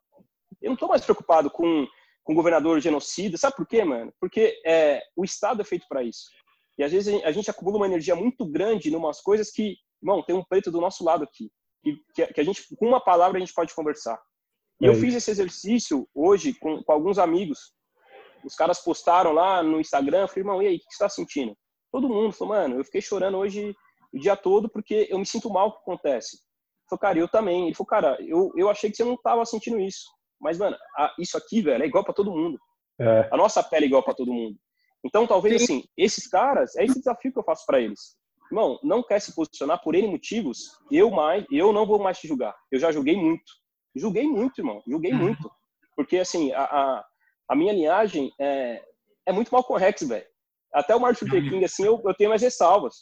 [0.62, 1.88] Eu não tô mais preocupado com,
[2.24, 3.38] com o governador genocida.
[3.38, 4.12] Sabe por quê, mano?
[4.20, 6.26] Porque é, o Estado é feito para isso.
[6.78, 10.24] E às vezes a gente, acumula uma energia muito grande em umas coisas que, irmão,
[10.24, 11.52] tem um preto do nosso lado aqui.
[11.84, 14.20] Que, que, a gente, com uma palavra, a gente pode conversar.
[14.82, 17.74] E É eu fiz esse exercício hoje com, com alguns amigos.
[18.44, 21.10] Os caras postaram lá no Instagram, eu falei, irmão, e aí, o que você está
[21.10, 21.56] sentindo?
[21.92, 23.74] Todo mundo falou, mano, eu fiquei chorando hoje
[24.12, 26.38] o dia todo porque eu me sinto mal com o que acontece.
[26.38, 27.66] Ele falou, cara, eu também.
[27.66, 30.06] Ele falou, cara, eu, eu achei que você não tava sentindo isso.
[30.42, 32.60] Mas, mano, a- isso aqui, velho, é igual para todo mundo.
[33.00, 33.30] É.
[33.32, 34.58] A nossa pele é igual para todo mundo.
[35.04, 38.16] Então, talvez, assim, esses caras, é esse desafio que eu faço para eles.
[38.52, 40.60] Irmão, não quer se posicionar por N motivos,
[40.92, 42.56] eu mais, eu não vou mais te julgar.
[42.72, 43.52] Eu já julguei muito.
[43.96, 44.82] Julguei muito, irmão.
[44.88, 45.52] Julguei muito.
[45.96, 47.06] Porque, assim, a, a,
[47.50, 48.82] a minha linhagem é,
[49.26, 50.26] é muito mal Rex, velho.
[50.74, 52.96] Até o Martin Luther King, assim, eu, eu tenho mais ressalvas.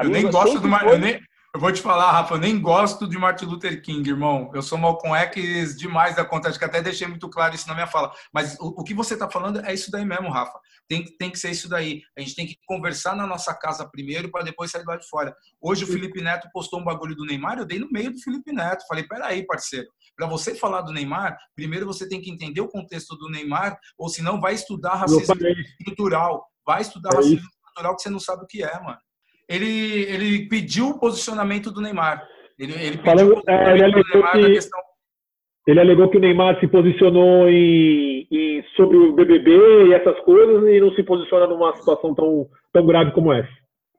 [0.00, 0.86] Eu nem gosto do Mar...
[0.86, 1.20] eu, nem...
[1.54, 4.50] eu vou te falar, Rafa, eu nem gosto de Martin Luther King, irmão.
[4.52, 7.74] Eu sou Malcolm X demais da conta, acho que até deixei muito claro isso na
[7.74, 8.12] minha fala.
[8.32, 10.58] Mas o, o que você está falando é isso daí mesmo, Rafa.
[10.88, 12.02] Tem, que- tem que ser isso daí.
[12.18, 15.32] A gente tem que conversar na nossa casa primeiro para depois sair lá de fora.
[15.60, 18.52] Hoje o Felipe Neto postou um bagulho do Neymar, eu dei no meio do Felipe
[18.52, 18.84] Neto.
[18.88, 19.86] Falei, peraí, parceiro.
[20.16, 24.08] Para você falar do Neymar, primeiro você tem que entender o contexto do Neymar, ou
[24.08, 26.46] senão vai estudar racismo falei, estrutural.
[26.66, 28.98] Vai estudar É racismo estrutural que você não sabe o que é, mano.
[29.48, 32.26] Ele, ele pediu o posicionamento do Neymar.
[32.58, 34.80] Ele, ele pediu Falando- é, ele do alegou que- questão.
[35.66, 39.50] ele alegou que o Neymar se posicionou em, em- sobre o BBB
[39.88, 43.50] e essas coisas e não se posiciona numa situação tão, tão grave como essa.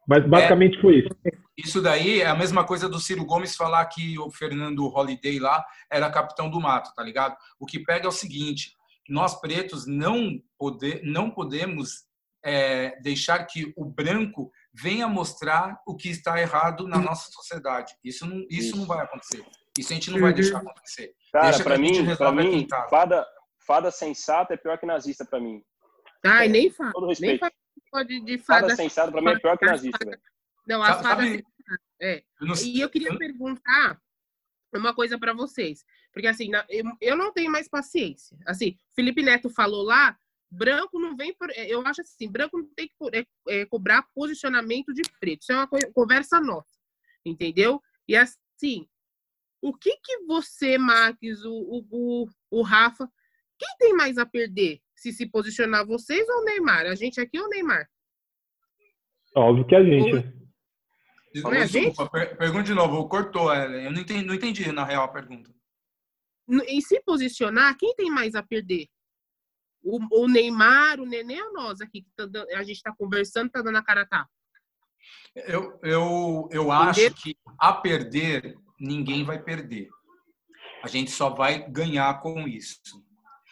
[0.08, 1.10] Mas basicamente foi isso.
[1.58, 5.64] Isso daí é a mesma coisa do Ciro Gomes falar que o Fernando Holliday lá
[5.92, 7.36] era capitão do mato, tá ligado?
[7.60, 8.72] O que pega é o seguinte:
[9.10, 12.04] nós pretos não, poder, não podemos
[12.44, 14.52] é, deixar que o branco
[14.82, 17.94] venha mostrar o que está errado na nossa sociedade.
[18.04, 19.46] Isso não, isso não vai acontecer.
[19.78, 20.36] Isso a gente não vai Uhum.
[20.36, 21.14] deixar acontecer.
[21.32, 23.26] Cara, a gente mim, pra mim fada,
[23.66, 25.62] fada sensata é pior que nazista pra mim.
[26.24, 26.92] Ai, nem fala.
[26.94, 27.40] Todo Nem respeito.
[27.40, 27.52] fala
[27.92, 28.76] pode de Fada fada.
[28.76, 30.20] sensata pra mim é pior que nazista.
[30.68, 31.26] Não, as Sabe- fadas.
[31.30, 31.44] sabe-
[32.02, 32.24] É.
[32.42, 34.00] Eu E eu queria eu- perguntar
[34.74, 35.86] uma coisa pra vocês.
[36.14, 38.38] Porque, assim, eu, eu não tenho mais paciência.
[38.46, 40.18] Assim, Felipe Neto falou lá,
[40.52, 41.50] branco não vem por.
[41.52, 45.42] é, Eu acho assim, branco não tem que por- é, é, cobrar posicionamento de preto.
[45.42, 46.70] Isso é uma conversa nossa.
[47.26, 47.82] Entendeu?
[48.08, 48.88] E assim,
[49.62, 53.10] o que que você, Max, o, o, o, o Rafa,
[53.58, 54.80] quem tem mais a perder?
[54.96, 56.86] Se se posicionar vocês ou o Neymar?
[56.86, 57.90] A gente aqui ou o Neymar?
[59.36, 60.12] Óbvio que a gente.
[61.44, 61.66] Não é?
[61.66, 63.10] Desculpa, per- pergunta de novo.
[63.10, 63.76] Cortou, ela.
[63.76, 65.54] Eu não entendi, não entendi, na real, a pergunta.
[66.68, 68.88] Em se posicionar, quem tem mais a perder?
[69.86, 72.02] O, o Neymar, o Nenê ou nós aqui?
[72.02, 72.24] Que tá
[72.56, 74.30] a gente está conversando, tá dando a cara a tapa?
[75.36, 79.90] Eu, eu, eu acho que a perder, ninguém vai perder.
[80.84, 82.82] A gente só vai ganhar com isso.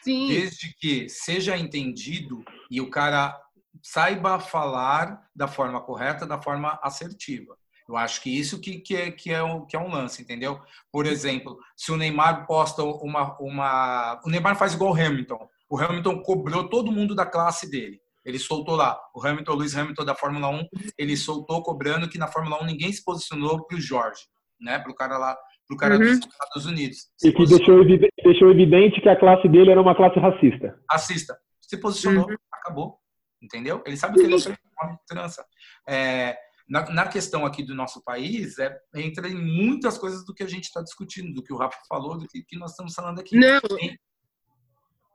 [0.02, 0.28] Sim.
[0.28, 3.40] Desde que seja entendido e o cara
[3.82, 7.56] saiba falar da forma correta, da forma assertiva.
[7.88, 10.60] Eu acho que isso que, que, é, que, é, um, que é um lance, entendeu?
[10.92, 14.22] Por exemplo, se o Neymar posta uma, uma.
[14.26, 15.48] O Neymar faz igual o Hamilton.
[15.74, 18.00] O Hamilton cobrou todo mundo da classe dele.
[18.24, 18.96] Ele soltou lá.
[19.16, 20.68] O Hamilton, o Lewis Hamilton da Fórmula 1,
[21.00, 24.22] ele soltou cobrando que na Fórmula 1 ninguém se posicionou pro Jorge,
[24.62, 24.78] né?
[24.78, 25.36] Pro cara lá,
[25.68, 26.02] pro cara Uhum.
[26.20, 26.98] dos Estados Unidos.
[27.18, 30.80] Se E que deixou, evide- deixou evidente que a classe dele era uma classe racista.
[30.92, 31.36] assista.
[31.60, 32.36] Se posicionou, Uhum.
[32.52, 33.00] acabou.
[33.42, 33.82] Entendeu?
[33.88, 35.44] Ele sabe que ele é um ser humano, trança.
[35.90, 36.38] É,
[36.70, 40.48] na, na questão aqui do nosso país, é, entra em muitas coisas do que a
[40.48, 43.36] gente está discutindo, do que o Rafa falou, do que, que nós estamos falando aqui.
[43.36, 43.60] Não,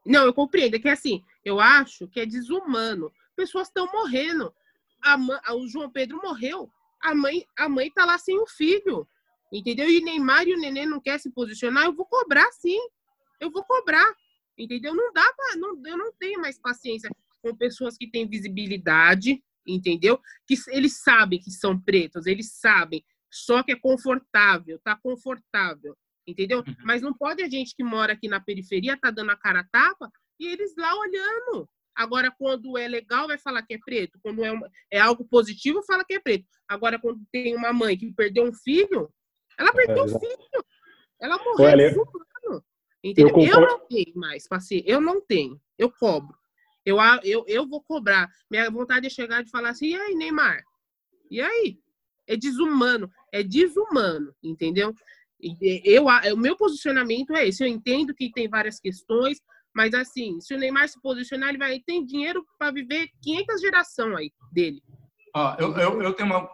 [0.09, 0.75] não, eu compreendo.
[0.75, 3.13] É que assim, eu acho que é desumano.
[3.37, 4.53] Pessoas estão morrendo.
[5.03, 6.71] A, o João Pedro morreu.
[7.01, 9.07] A mãe, a mãe tá lá sem o filho.
[9.53, 9.89] Entendeu?
[9.89, 12.79] E Neymar e o Nenê não quer se posicionar, eu vou cobrar sim.
[13.39, 14.15] Eu vou cobrar.
[14.57, 14.95] Entendeu?
[14.95, 17.11] Não dá pra, não, eu não tenho mais paciência
[17.43, 20.21] com pessoas que têm visibilidade, entendeu?
[20.47, 23.05] Que eles sabem que são pretos, eles sabem.
[23.31, 25.97] Só que é confortável, tá confortável,
[26.31, 26.59] entendeu?
[26.59, 26.74] Uhum.
[26.85, 29.64] Mas não pode a gente que mora aqui na periferia tá dando a cara a
[29.64, 31.68] tapa e eles lá olhando.
[31.95, 34.20] Agora, quando é legal, vai falar que é preto.
[34.22, 36.47] Quando é, uma, é algo positivo, fala que é preto.
[36.68, 39.12] Agora, quando tem uma mãe que perdeu um filho,
[39.59, 40.64] ela perdeu é, um filho.
[41.20, 41.95] Ela morreu Olha,
[43.03, 43.35] Entendeu?
[43.37, 44.85] Eu, eu, não tenho mais, parceiro.
[44.87, 45.61] Eu não tenho.
[45.76, 46.37] Eu cobro.
[46.85, 48.29] Eu, eu, eu vou cobrar.
[48.51, 50.62] Minha vontade é chegar e falar assim, e aí, Neymar?
[51.31, 51.81] E aí?
[52.26, 53.11] É desumano.
[53.33, 54.95] É desumano, entendeu?
[55.84, 57.62] Eu, o meu posicionamento é esse.
[57.62, 59.41] Eu entendo que tem várias questões,
[59.74, 64.16] mas assim, se o Neymar se posicionar, ele vai ter dinheiro para viver 500 gerações
[64.16, 64.82] aí dele.
[65.34, 66.49] Ah, eu, eu, eu, tenho uma.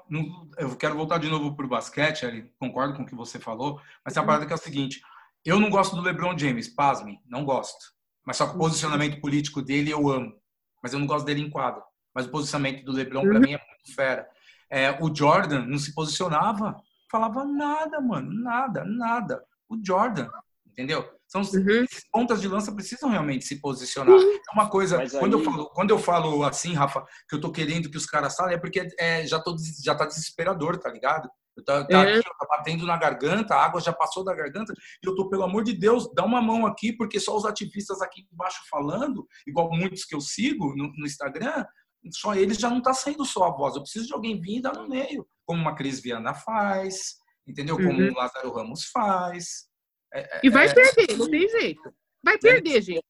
[0.58, 3.80] Eu quero voltar de novo para o basquete, ali, concordo com o que você falou,
[4.04, 4.26] mas a uhum.
[4.26, 5.00] parada que é o seguinte:
[5.44, 7.94] eu não gosto do LeBron James, pasme, não gosto.
[8.26, 10.34] Mas só que o posicionamento político dele eu amo.
[10.82, 11.82] Mas eu não gosto dele em quadro.
[12.14, 14.28] Mas o posicionamento do LeBron, para mim, é muito fera.
[14.70, 16.76] É, o Jordan não se posicionava,
[17.10, 19.44] falava nada, mano, nada, nada.
[19.68, 20.28] O Jordan,
[20.66, 21.08] entendeu?
[21.26, 21.84] São uhum.
[22.12, 24.14] pontas de lança precisam realmente se posicionar.
[24.14, 24.34] Uhum.
[24.34, 27.90] É uma coisa, quando, eu falo, quando eu falo assim, Rafa, que eu tô querendo
[27.90, 31.28] que os caras falem, é porque é, já, tô, já tá desesperador, tá ligado?
[31.64, 32.18] Tá, tá, é.
[32.18, 35.44] aqui, tá batendo na garganta, a água já passou da garganta, e eu tô, pelo
[35.44, 39.70] amor de Deus, dá uma mão aqui, porque só os ativistas aqui embaixo falando, igual
[39.70, 41.64] muitos que eu sigo no, no Instagram,
[42.12, 43.74] só eles já não tá saindo só a voz.
[43.74, 47.16] Eu preciso de alguém vir e dar no meio, como uma Cris Viana faz,
[47.46, 47.76] entendeu?
[47.76, 48.10] Como uhum.
[48.10, 49.68] o Lázaro Ramos faz.
[50.12, 51.94] É, é e vai é, perder, não tem jeito.
[52.22, 53.04] Vai perder, gente.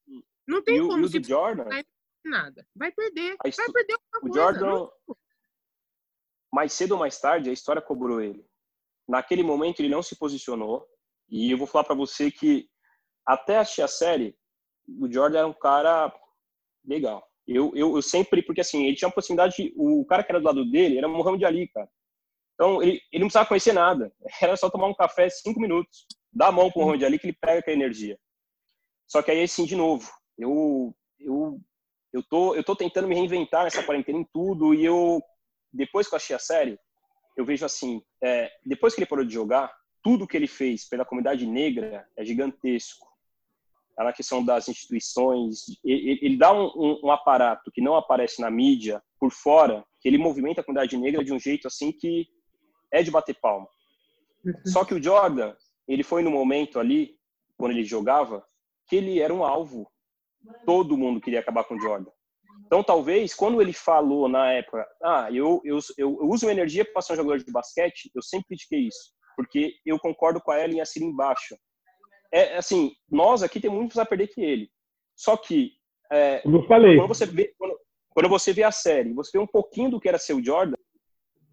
[0.46, 1.68] Não tem e como se Jordan,
[2.24, 2.66] nada.
[2.74, 3.36] Vai perder.
[3.42, 4.34] Vai perder o coisa.
[4.34, 5.16] Jordan, não.
[6.52, 8.44] mais cedo ou mais tarde, a história cobrou ele.
[9.08, 10.86] Naquele momento, ele não se posicionou.
[11.28, 12.68] E eu vou falar para você que,
[13.26, 14.36] até assistir a série,
[14.86, 16.12] o Jordan era um cara
[16.84, 17.26] legal.
[17.46, 20.46] Eu, eu, eu sempre, porque assim, ele tinha uma possibilidade, o cara que era do
[20.46, 21.88] lado dele era o Muhammad Ali, cara.
[22.54, 24.12] Então, ele, ele não precisava conhecer nada.
[24.40, 27.38] Era só tomar um café cinco minutos, dar a mão pro Muhammad Ali que ele
[27.40, 28.18] pega aquela energia.
[29.06, 31.60] Só que aí, assim, de novo, eu, eu,
[32.12, 35.22] eu, tô, eu tô tentando me reinventar nessa quarentena em tudo e eu,
[35.72, 36.78] depois que eu achei a série,
[37.36, 41.04] eu vejo assim, é, depois que ele parou de jogar, tudo que ele fez pela
[41.04, 43.06] comunidade negra é gigantesco.
[43.96, 48.50] Na questão das instituições, ele, ele dá um, um, um, aparato que não aparece na
[48.50, 52.26] mídia por fora, que ele movimenta a comunidade negra de um jeito assim que
[52.94, 53.68] é de bater palma.
[54.44, 54.52] Uhum.
[54.66, 55.54] Só que o Jordan,
[55.88, 57.16] ele foi no momento ali,
[57.56, 58.44] quando ele jogava,
[58.86, 59.90] que ele era um alvo.
[60.64, 62.10] Todo mundo queria acabar com o Jordan.
[62.66, 67.14] Então, talvez, quando ele falou na época, ah, eu, eu, eu, uso energia para ser
[67.14, 71.04] um jogador de basquete, eu sempre critiquei isso, porque eu concordo com a Ellen assim
[71.04, 71.56] embaixo.
[72.32, 74.70] É assim, nós aqui temos muito a perder que ele.
[75.16, 75.72] Só que,
[76.12, 76.96] é, eu falei.
[76.96, 77.78] Quando, você vê, quando,
[78.10, 80.76] quando, você vê a série, você vê um pouquinho do que era ser o Jordan,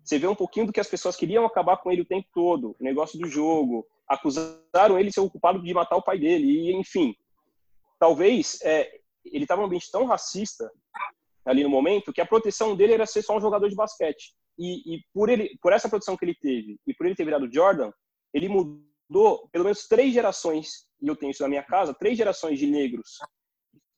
[0.04, 2.76] você vê um pouquinho do que as pessoas queriam acabar com ele o tempo todo,
[2.80, 6.46] o negócio do jogo, acusaram ele de ser o culpado de matar o pai dele,
[6.46, 7.16] e enfim.
[8.00, 8.92] Talvez é,
[9.26, 10.72] ele estava num ambiente tão racista
[11.46, 14.34] ali no momento que a proteção dele era ser só um jogador de basquete.
[14.58, 17.52] E, e, por ele, por essa proteção que ele teve e por ele ter virado
[17.52, 17.92] Jordan,
[18.34, 20.86] ele mudou pelo menos três gerações.
[21.02, 23.18] E eu tenho isso na minha casa, três gerações de negros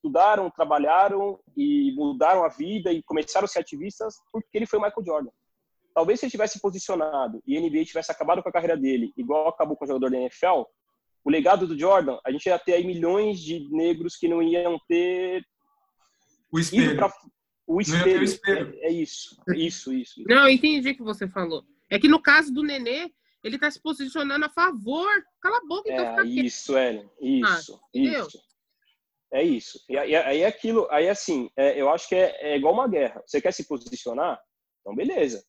[0.03, 5.05] estudaram, trabalharam e mudaram a vida e começaram a ser ativistas porque ele foi Michael
[5.05, 5.29] Jordan.
[5.93, 9.47] Talvez se ele tivesse posicionado e a NBA tivesse acabado com a carreira dele, igual
[9.47, 10.63] acabou com o jogador da NFL,
[11.23, 14.77] o legado do Jordan, a gente ia ter aí milhões de negros que não iam
[14.87, 15.43] ter
[16.51, 16.95] o espelho.
[16.95, 17.11] Pra...
[17.65, 18.21] O espelho.
[18.21, 18.73] O espelho.
[18.81, 20.21] É, é, isso, isso, isso.
[20.27, 21.63] Não, entendi o que você falou.
[21.89, 23.09] É que no caso do Nenê,
[23.43, 25.07] ele está se posicionando a favor.
[25.41, 27.09] Cala a boca, então é, Isso, Ellen.
[27.21, 28.39] Isso, ah, isso.
[29.33, 29.79] É isso.
[29.89, 32.87] E aí, aí é aquilo, aí assim, é, eu acho que é, é igual uma
[32.87, 33.23] guerra.
[33.25, 34.39] Você quer se posicionar?
[34.81, 35.43] Então, beleza.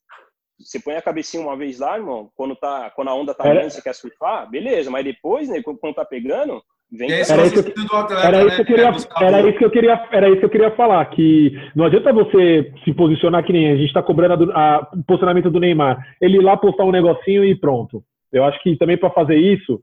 [0.58, 3.74] Você põe a cabecinha uma vez lá, irmão, quando, tá, quando a onda tá grande,
[3.74, 8.46] você quer surfar, beleza, mas depois, né, quando tá pegando, vem era, isso que, era,
[8.46, 11.04] isso que eu queria, era isso que eu queria, era isso que eu queria falar,
[11.06, 15.58] que não adianta você se posicionar que nem a gente tá cobrando o posicionamento do
[15.60, 15.98] Neymar.
[16.20, 18.04] Ele ir lá postar um negocinho e pronto.
[18.32, 19.80] Eu acho que também para fazer isso,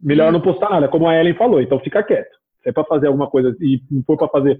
[0.00, 2.36] melhor não postar nada, como a Ellen falou, então fica quieto.
[2.62, 4.58] Se é para fazer alguma coisa e não for para fazer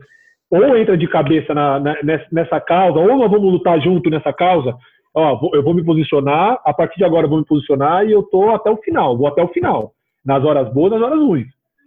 [0.50, 1.96] ou entra de cabeça na, na,
[2.30, 4.76] nessa causa, ou nós vamos lutar junto nessa causa,
[5.14, 8.22] ó, eu vou me posicionar, a partir de agora eu vou me posicionar e eu
[8.24, 9.92] tô até o final, vou até o final.
[10.24, 11.46] Nas horas boas, nas horas ruins.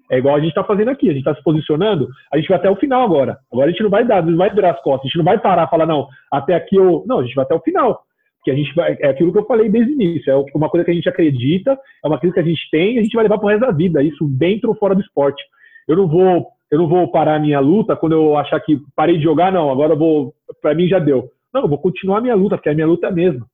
[0.09, 2.57] É igual a gente tá fazendo aqui, a gente tá se posicionando, a gente vai
[2.57, 3.37] até o final agora.
[3.51, 5.37] Agora a gente não vai dar, não vai virar as costas, a gente não vai
[5.37, 7.03] parar e falar, não, até aqui eu.
[7.05, 8.01] Não, a gente vai até o final.
[8.37, 8.97] Porque a gente vai.
[9.01, 10.31] É aquilo que eu falei desde o início.
[10.31, 12.99] É uma coisa que a gente acredita, é uma coisa que a gente tem e
[12.99, 14.01] a gente vai levar pro resto da vida.
[14.01, 15.43] Isso dentro ou fora do esporte.
[15.85, 19.17] Eu não vou, eu não vou parar a minha luta quando eu achar que parei
[19.17, 20.33] de jogar, não, agora eu vou.
[20.61, 21.29] Pra mim já deu.
[21.57, 23.47] Não, eu vou continuar a minha luta, porque a minha luta é a mesma.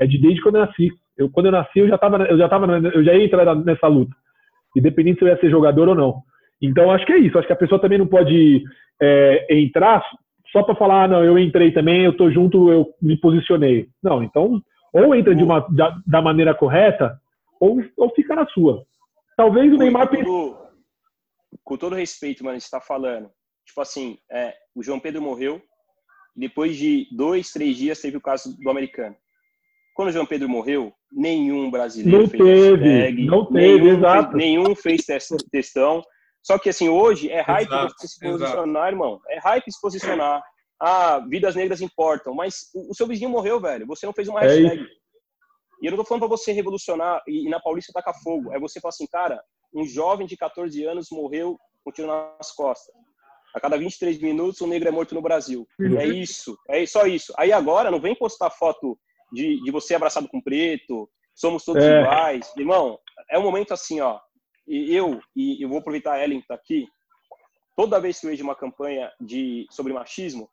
[0.00, 0.90] É de desde quando eu nasci.
[1.16, 3.86] Eu, quando eu nasci, eu já tava, eu já tava, eu já ia entrar nessa
[3.86, 4.12] luta.
[4.76, 6.22] Independente se eu ia ser jogador ou não.
[6.60, 7.38] Então, acho que é isso.
[7.38, 8.64] Acho que a pessoa também não pode
[9.00, 10.02] é, entrar
[10.50, 13.88] só para falar, ah, não, eu entrei também, eu tô junto, eu me posicionei.
[14.02, 14.60] Não, então,
[14.92, 17.16] ou entra de uma, da, da maneira correta,
[17.60, 18.82] ou, ou fica na sua.
[19.36, 20.24] Talvez o Neymar com pense.
[20.24, 20.58] todo,
[21.62, 23.28] com todo respeito, mano, você tá falando.
[23.66, 25.60] Tipo assim, é, o João Pedro morreu.
[26.36, 29.16] Depois de dois, três dias, teve o caso do americano.
[29.94, 34.32] Quando o João Pedro morreu, nenhum brasileiro Não fez teve, hashtag, não teve, nenhum, exato.
[34.32, 36.02] Fez, nenhum fez test- textão.
[36.42, 39.20] Só que assim, hoje é hype Exato, você se posicionar, irmão.
[39.28, 40.42] É hype se posicionar.
[40.80, 42.34] Ah, vidas negras importam.
[42.34, 43.86] Mas o, o seu vizinho morreu, velho.
[43.86, 44.86] Você não fez uma É hashtag.
[45.82, 48.52] E eu não tô falando pra você revolucionar e, e na Paulista tacar fogo.
[48.52, 49.42] É você falar assim, cara,
[49.74, 52.94] um jovem de 14 anos morreu com tiro nas costas.
[53.56, 55.66] A cada 23 minutos, um negro é morto no Brasil.
[55.80, 55.98] Uhum.
[55.98, 56.58] É isso.
[56.68, 57.32] É só isso.
[57.38, 58.98] Aí agora, não vem postar foto
[59.32, 62.02] de, de você abraçado com preto, somos todos É.
[62.02, 62.52] iguais.
[62.54, 62.98] Irmão,
[63.30, 64.20] é um momento assim, ó.
[64.68, 66.86] E eu, e eu vou aproveitar a Ellen que tá aqui,
[67.74, 70.50] toda vez que eu vejo uma campanha de, sobre machismo,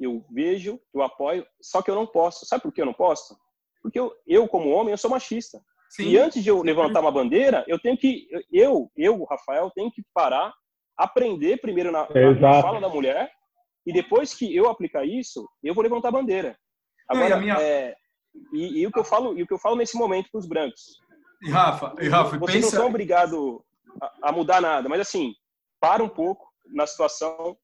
[0.00, 2.46] eu vejo, eu apoio, só que eu não posso.
[2.46, 3.36] Sabe por que eu não posso?
[3.82, 5.60] Porque eu, eu como homem, eu sou machista.
[5.90, 6.08] Sim.
[6.08, 10.02] E antes de eu levantar uma bandeira, eu tenho que, eu, eu, Rafael, tenho que
[10.14, 10.54] parar,
[10.96, 12.06] aprender primeiro na,
[12.40, 13.30] na- fala da mulher,
[13.86, 16.56] e depois que eu aplicar isso, eu vou levantar a bandeira.
[17.10, 17.94] Não, e Agora, a minha- é,
[18.52, 20.46] e, e o que eu falo, e o que eu falo nesse momento para os
[20.46, 20.98] brancos,
[21.42, 22.76] E Rafa, e Rafa, vocês não pensa.
[22.76, 23.60] são obrigados
[24.00, 25.34] a, a mudar nada, mas assim,
[25.80, 27.56] para um pouco na situação,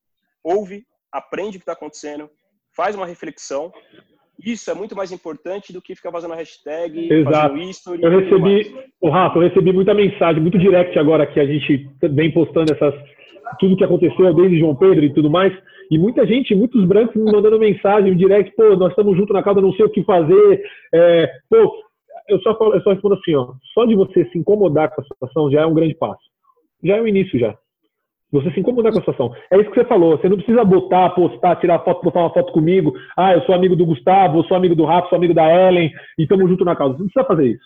[0.45, 2.31] ouve, aprende o que está acontecendo,
[2.76, 3.72] faz uma reflexão.
[4.45, 7.55] Isso é muito mais importante do que ficar fazendo hashtag, Exato.
[7.55, 8.03] fazendo history.
[8.03, 12.32] Eu recebi, o Rafa, eu recebi muita mensagem, muito direct agora que a gente vem
[12.32, 12.95] postando essas
[13.59, 15.53] tudo que aconteceu desde João Pedro e tudo mais.
[15.91, 19.61] E muita gente, muitos brancos me mandando mensagem direct, pô, nós estamos juntos na causa,
[19.61, 20.62] não sei o que fazer.
[20.95, 21.74] É, pô,
[22.28, 25.05] eu só, falo, eu só respondo assim, ó, só de você se incomodar com a
[25.05, 26.22] situação já é um grande passo.
[26.84, 27.57] Já é o início já.
[28.33, 29.35] Você se incomodar com a situação.
[29.51, 30.16] É isso que você falou.
[30.16, 32.95] Você não precisa botar, postar, tirar foto, botar uma foto comigo.
[33.16, 35.91] Ah, eu sou amigo do Gustavo, eu sou amigo do Rafa, sou amigo da Ellen
[36.16, 36.95] e estamos junto na causa.
[36.95, 37.64] Você não precisa fazer isso.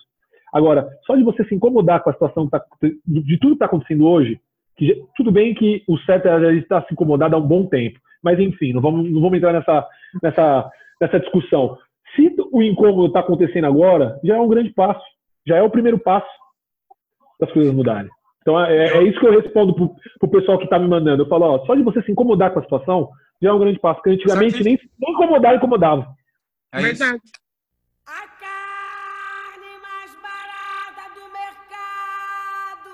[0.53, 4.07] Agora, só de você se incomodar com a situação tá, de tudo que está acontecendo
[4.07, 4.41] hoje,
[4.77, 7.99] que tudo bem que o certo é estar se incomodado há um bom tempo.
[8.23, 9.87] Mas enfim, não vamos, não vamos entrar nessa,
[10.23, 11.77] nessa, nessa discussão.
[12.17, 15.05] Se o incômodo está acontecendo agora, já é um grande passo.
[15.47, 16.27] Já é o primeiro passo
[17.39, 18.11] das coisas mudarem.
[18.45, 21.22] Então é, é isso que eu respondo pro, pro pessoal que tá me mandando.
[21.22, 23.09] Eu falo, ó, só de você se incomodar com a situação,
[23.40, 24.03] já é um grande passo.
[24.03, 26.14] Porque antigamente nem, nem incomodar incomodava.
[26.70, 26.99] É isso.
[27.03, 27.22] Verdade.
[28.07, 32.92] A carne mais barata do mercado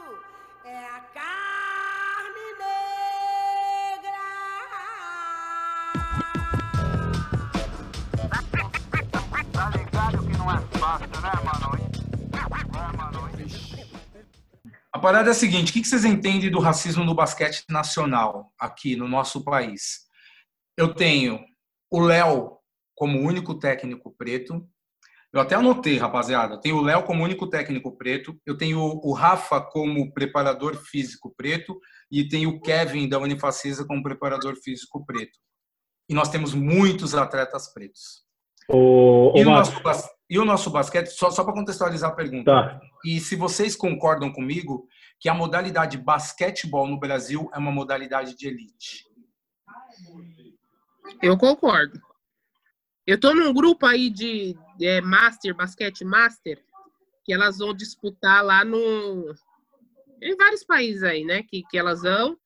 [0.64, 4.22] é a carne negra.
[9.52, 11.29] Tá ligado que não é fácil, né,
[15.00, 19.08] parada é a seguinte: o que vocês entendem do racismo no basquete nacional aqui no
[19.08, 20.06] nosso país?
[20.76, 21.40] Eu tenho
[21.90, 22.58] o Léo
[22.94, 24.66] como único técnico preto.
[25.32, 26.54] Eu até anotei, rapaziada.
[26.54, 28.38] Eu tenho o Léo como único técnico preto.
[28.44, 31.80] Eu tenho o Rafa como preparador físico preto.
[32.10, 35.38] E tenho o Kevin da Unifacisa como preparador físico preto.
[36.08, 38.24] E nós temos muitos atletas pretos.
[38.68, 42.80] O, o Marcos, nosso, e o nosso basquete, só, só para contextualizar a pergunta, tá.
[43.04, 44.86] e se vocês concordam comigo
[45.18, 49.10] que a modalidade basquetebol no Brasil é uma modalidade de elite.
[51.20, 52.00] Eu concordo.
[53.04, 56.62] Eu tô num grupo aí de é, Master, Basquete Master,
[57.24, 59.34] que elas vão disputar lá no.
[60.22, 61.42] Em vários países aí, né?
[61.42, 62.38] Que, que elas vão.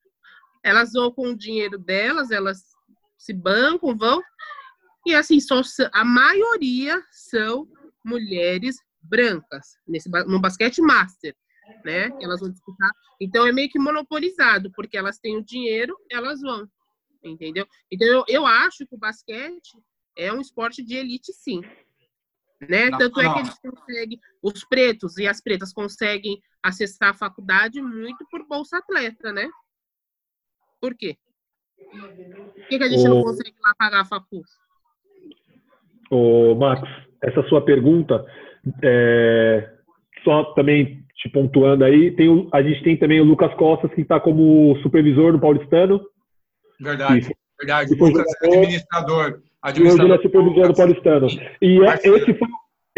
[0.63, 2.63] Elas vão com o dinheiro delas, elas
[3.15, 4.23] se bancam, vão.
[5.05, 5.61] E assim, só,
[5.93, 7.67] a maioria são
[8.05, 11.35] mulheres brancas nesse, no basquete master,
[11.83, 12.09] né?
[12.21, 12.91] Elas vão disputar.
[13.19, 16.67] Então é meio que monopolizado, porque elas têm o dinheiro, elas vão.
[17.23, 17.67] Entendeu?
[17.91, 19.77] Então eu, eu acho que o basquete
[20.15, 21.61] é um esporte de elite, sim.
[22.69, 22.89] Né?
[22.89, 23.33] Não, Tanto é não.
[23.33, 28.77] que eles conseguem, os pretos e as pretas conseguem acessar a faculdade muito por Bolsa
[28.77, 29.49] Atleta, né?
[30.79, 31.17] Por quê?
[31.77, 34.41] Por que, que a gente não O- consegue lá pagar a facu?
[36.15, 36.89] Ô, Marcos,
[37.21, 38.25] essa sua pergunta,
[38.83, 39.69] é,
[40.23, 44.01] só também te pontuando aí, tem o- a gente tem também o Lucas Costas, que
[44.01, 45.99] está como supervisor no Paulistano.
[46.79, 47.31] Verdade, Isso.
[47.59, 47.95] verdade.
[47.95, 49.25] Lucas, administrador.
[49.27, 50.21] E hoje ele é Administrador.
[50.21, 51.27] supervisor do Paulistano.
[51.61, 52.47] E é- esse foi,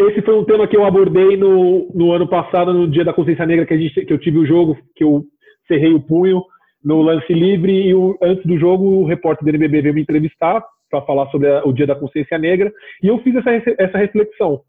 [0.00, 3.46] esse foi um tema que eu abordei no, no ano passado, no Dia da Consciência
[3.46, 5.24] Negra, que, a gente, que eu tive o jogo, que eu
[5.66, 6.42] cerrei o punho
[6.84, 10.62] no lance livre e o- antes do jogo o repórter do NBB veio me entrevistar
[10.90, 12.72] para falar sobre a- o Dia da Consciência Negra
[13.02, 14.60] e eu fiz essa, essa reflexão.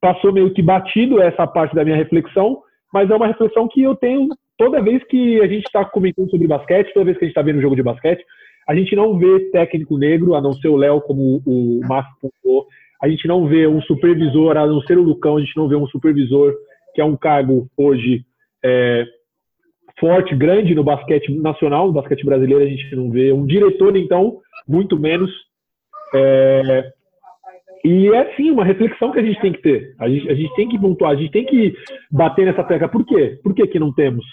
[0.00, 3.94] Passou meio que batido essa parte da minha reflexão, mas é uma reflexão que eu
[3.96, 4.28] tenho
[4.58, 7.42] toda vez que a gente está comentando sobre basquete, toda vez que a gente está
[7.42, 8.24] vendo um jogo de basquete,
[8.66, 12.66] a gente não vê técnico negro, a não ser o Léo, como o Márcio pontuou,
[13.00, 15.76] a gente não vê um supervisor, a não ser o Lucão, a gente não vê
[15.76, 16.54] um supervisor,
[16.94, 18.24] que é um cargo hoje
[18.64, 19.04] é,
[20.00, 23.32] forte, grande no basquete nacional, no basquete brasileiro a gente não vê.
[23.32, 25.30] Um diretor, então, muito menos.
[26.14, 26.92] É,
[27.84, 29.94] e é sim uma reflexão que a gente tem que ter.
[29.98, 31.74] A gente, a gente tem que pontuar, a gente tem que
[32.10, 32.88] bater nessa tecla.
[32.88, 33.38] Por quê?
[33.42, 34.24] Por que, que não temos?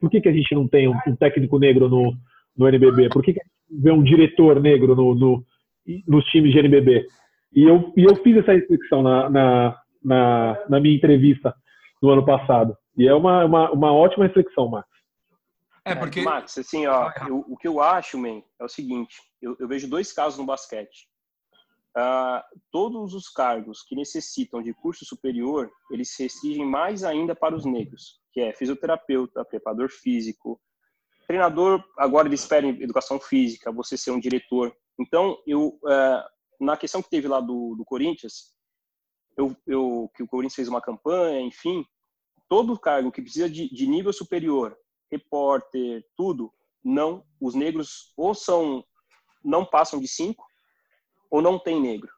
[0.00, 2.12] Por que, que a gente não tem um, um técnico negro no,
[2.56, 3.08] no NBB?
[3.08, 5.44] Por que, que a gente vê um diretor negro no, no,
[6.06, 7.06] nos times de NBB?
[7.54, 11.54] E eu, e eu fiz essa reflexão na, na, na, na minha entrevista
[12.02, 12.74] no ano passado.
[12.96, 14.86] E é uma, uma, uma ótima reflexão, Max.
[15.84, 16.22] É, porque.
[16.22, 19.88] Max, assim, ó, eu- o que eu acho, man, é o seguinte: eu, eu vejo
[19.88, 21.08] dois casos no basquete.
[21.94, 27.54] Ah, todos os cargos que necessitam de curso superior, eles se restringem mais ainda para
[27.54, 30.58] os negros, que é fisioterapeuta, preparador físico,
[31.26, 31.84] treinador.
[31.98, 34.74] Agora eles pedem educação física, você ser um diretor.
[34.98, 36.26] Então, eu ah,
[36.62, 38.54] na questão que teve lá do, do Corinthians,
[39.36, 41.84] eu, eu que o Corinthians fez uma campanha, enfim,
[42.48, 44.76] todo cargo que precisa de, de nível superior,
[45.12, 46.52] repórter, tudo,
[46.82, 48.84] não, os negros ou são,
[49.44, 50.44] não passam de cinco,
[51.30, 52.10] ou não tem negro.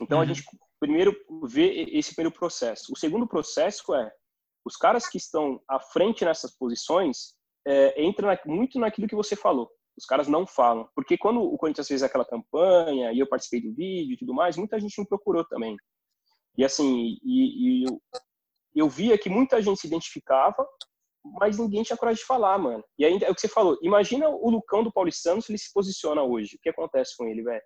[0.00, 0.28] Então a Uhum.
[0.28, 0.44] gente
[0.80, 1.14] primeiro
[1.44, 2.92] vê esse primeiro processo.
[2.92, 4.10] O segundo processo é
[4.64, 7.34] os caras que estão à frente nessas posições
[7.66, 9.68] é, entram na- muito naquilo que você falou.
[9.96, 13.74] Os caras não falam, porque quando o Corinthians fez aquela campanha e eu participei do
[13.74, 15.76] vídeo e tudo mais, muita gente me procurou também.
[16.56, 18.00] E assim, e, e eu,
[18.74, 20.64] eu via que muita gente se identificava,
[21.24, 22.82] mas ninguém tinha coragem de falar, mano.
[22.98, 23.78] E ainda é o que você falou.
[23.82, 26.56] Imagina o Lucão do Paulistano se ele se posiciona hoje.
[26.56, 27.62] O que acontece com ele, velho?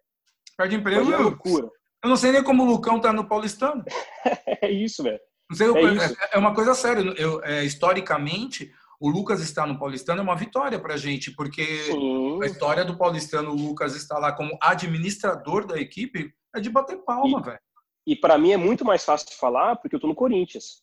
[0.56, 1.02] Perde emprego.
[1.02, 1.70] Imagina a Eu, loucura.
[2.04, 3.84] eu não sei nem como o Lucão tá no Paulistano.
[4.64, 5.18] É isso, velho.
[5.50, 7.02] Não sei, É é, é uma coisa séria.
[7.18, 12.40] Eu, é, historicamente, o Lucas estar no Paulistano é uma vitória pra gente, porque Sim.
[12.40, 16.98] a história do Paulistano, o Lucas está lá como administrador da equipe, é de bater
[17.04, 17.58] palma, velho.
[18.06, 20.82] E para mim é muito mais fácil de falar porque eu tô no Corinthians.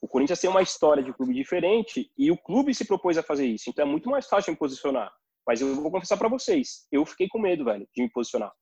[0.00, 3.46] O Corinthians tem uma história de clube diferente e o clube se propôs a fazer
[3.46, 3.68] isso.
[3.68, 5.10] Então é muito mais fácil me posicionar.
[5.46, 8.52] Mas eu vou confessar para vocês, eu fiquei com medo, velho, de me posicionar.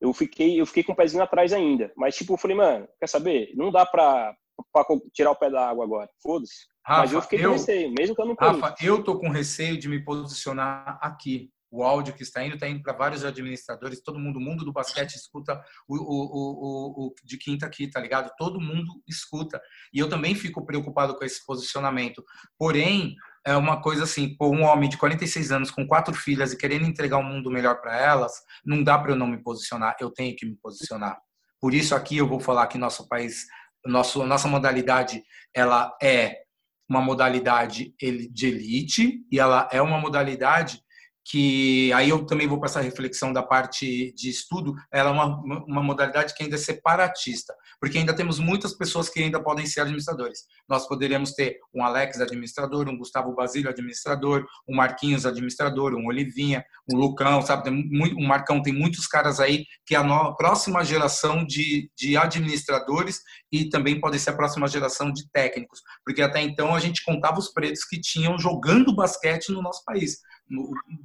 [0.00, 1.92] Eu fiquei, eu fiquei com o pezinho atrás ainda.
[1.96, 3.52] Mas tipo, eu falei, mano, quer saber?
[3.54, 4.34] Não dá pra,
[4.72, 6.10] pra tirar o pé da água agora.
[6.22, 6.66] Foda-se.
[6.86, 8.34] Mas eu fiquei com eu- receio, mesmo que eu não.
[8.34, 11.50] Rafa, eu tô com receio de me posicionar aqui.
[11.72, 15.14] O áudio que está indo está indo para vários administradores, todo mundo, mundo do basquete
[15.14, 15.58] escuta
[15.88, 18.30] o, o, o, o, de quinta aqui, tá ligado?
[18.36, 19.58] Todo mundo escuta.
[19.90, 22.22] E eu também fico preocupado com esse posicionamento.
[22.58, 23.16] Porém,
[23.46, 27.16] é uma coisa assim, um homem de 46 anos com quatro filhas e querendo entregar
[27.16, 30.44] um mundo melhor para elas, não dá para eu não me posicionar, eu tenho que
[30.44, 31.18] me posicionar.
[31.58, 33.46] Por isso aqui eu vou falar que nosso país,
[33.86, 36.42] nosso, nossa modalidade, ela é
[36.88, 40.81] uma modalidade de elite e ela é uma modalidade
[41.24, 45.64] que aí eu também vou passar a reflexão da parte de estudo, ela é uma,
[45.64, 49.80] uma modalidade que ainda é separatista, porque ainda temos muitas pessoas que ainda podem ser
[49.80, 50.40] administradores.
[50.68, 56.64] Nós poderíamos ter um Alex administrador, um Gustavo Basílio administrador, um Marquinhos administrador, um Olivinha,
[56.92, 57.64] um Lucão, sabe?
[57.64, 62.16] Tem muito, um Marcão, tem muitos caras aí que é a próxima geração de, de
[62.16, 63.20] administradores
[63.50, 67.38] e também pode ser a próxima geração de técnicos, porque até então a gente contava
[67.38, 70.18] os pretos que tinham jogando basquete no nosso país.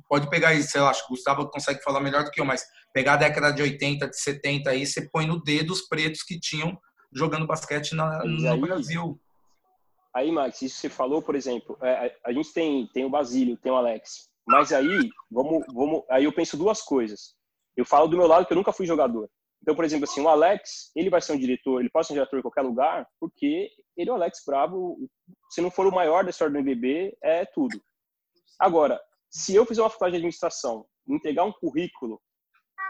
[0.09, 2.65] Pode pegar sei lá, acho que o Gustavo consegue falar melhor do que eu, mas
[2.93, 6.39] pegar a década de 80, de 70 aí, você põe no dedo os pretos que
[6.39, 6.77] tinham
[7.13, 9.19] jogando basquete na- no aí- Brasil.
[10.13, 13.55] Aí, Max, isso você falou, por exemplo, é, a, a gente tem, tem o Basílio,
[13.57, 14.29] tem o Alex.
[14.47, 17.35] Mas aí, vamos, vamos, aí eu penso duas coisas.
[17.75, 19.29] Eu falo do meu lado que eu nunca fui jogador.
[19.61, 22.15] Então, por exemplo, assim, o Alex, ele vai ser um diretor, ele pode ser um
[22.15, 24.97] diretor em qualquer lugar, porque ele é o Alex Bravo.
[25.49, 27.79] Se não for o maior da história do NBB, é tudo.
[28.59, 28.99] Agora,
[29.29, 32.19] se eu fizer uma faculdade de administração, entregar um currículo,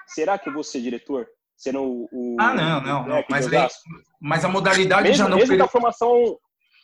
[0.08, 1.28] será que eu vou ser diretor?
[1.56, 3.24] Sendo o, o Ah, não, não, não.
[3.30, 3.82] Mas, Osasco?
[4.22, 6.38] mas a modalidade mesmo, já não mesmo per- com a formação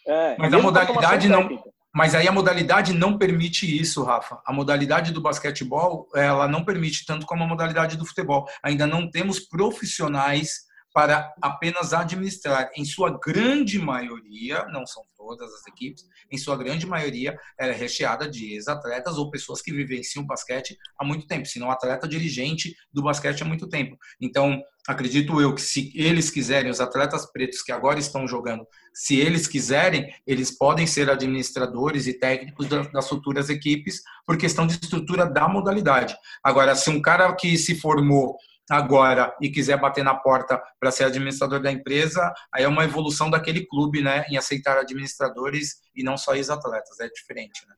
[0.08, 1.42] é, Mas a modalidade não.
[1.44, 1.70] técnica.
[1.96, 4.42] Mas aí a modalidade não permite isso, Rafa.
[4.48, 8.48] A modalidade do basquetebol, ela não permite tanto como a modalidade do futebol.
[8.64, 10.62] Ainda não temos profissionais
[10.94, 12.70] para apenas administrar.
[12.78, 17.76] Em sua grande maioria, não são todas as equipes, em sua grande maioria, ela é
[17.76, 22.76] recheada de ex-atletas ou pessoas que vivenciam basquete há muito tempo, se não atleta dirigente
[22.92, 23.98] do basquete há muito tempo.
[24.22, 29.16] Então, acredito eu que se eles quiserem, os atletas pretos que agora estão jogando, se
[29.16, 35.26] eles quiserem, eles podem ser administradores e técnicos das futuras equipes por questão de estrutura
[35.26, 36.16] da modalidade.
[36.44, 38.38] Agora, se um cara que se formou
[38.70, 43.30] agora e quiser bater na porta para ser administrador da empresa, aí é uma evolução
[43.30, 47.76] daquele clube, né, em aceitar administradores e não só ex-atletas, é diferente, né?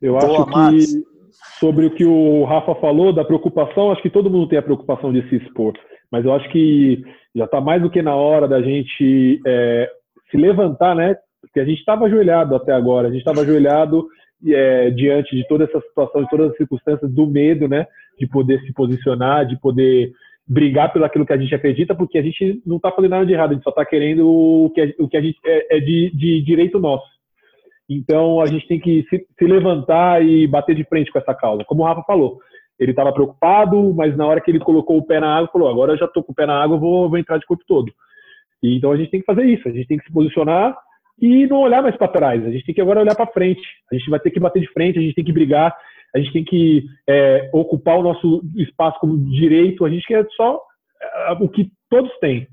[0.00, 1.04] Eu acho que
[1.58, 5.12] sobre o que o Rafa falou da preocupação, acho que todo mundo tem a preocupação
[5.12, 5.72] de se expor,
[6.10, 7.02] mas eu acho que
[7.34, 9.90] já está mais do que na hora da gente é,
[10.30, 11.16] se levantar, né?
[11.40, 14.06] Porque a gente estava ajoelhado até agora, a gente estava ajoelhado
[14.46, 17.86] é, diante de toda essa situação, de todas as circunstâncias do medo, né?
[18.18, 20.12] De poder se posicionar, de poder
[20.46, 23.32] brigar pelo aquilo que a gente acredita, porque a gente não está fazendo nada de
[23.32, 25.80] errado, a gente só está querendo o que, a, o que a gente é, é
[25.80, 27.06] de, de, direito nosso.
[27.88, 31.64] Então a gente tem que se, se, levantar e bater de frente com essa causa.
[31.64, 32.38] Como o Rafa falou,
[32.78, 35.92] ele estava preocupado, mas na hora que ele colocou o pé na água, falou: agora
[35.92, 37.92] eu já estou com o pé na água, vou, vou entrar de corpo todo.
[38.62, 40.76] E, então a gente tem que fazer isso, a gente tem que se posicionar
[41.20, 42.44] e não olhar mais para trás.
[42.44, 43.62] A gente tem que agora olhar para frente.
[43.90, 45.76] A gente vai ter que bater de frente, a gente tem que brigar,
[46.14, 49.84] a gente tem que é, ocupar o nosso espaço como direito.
[49.84, 50.60] A gente quer só
[51.00, 52.46] é, o que todos têm.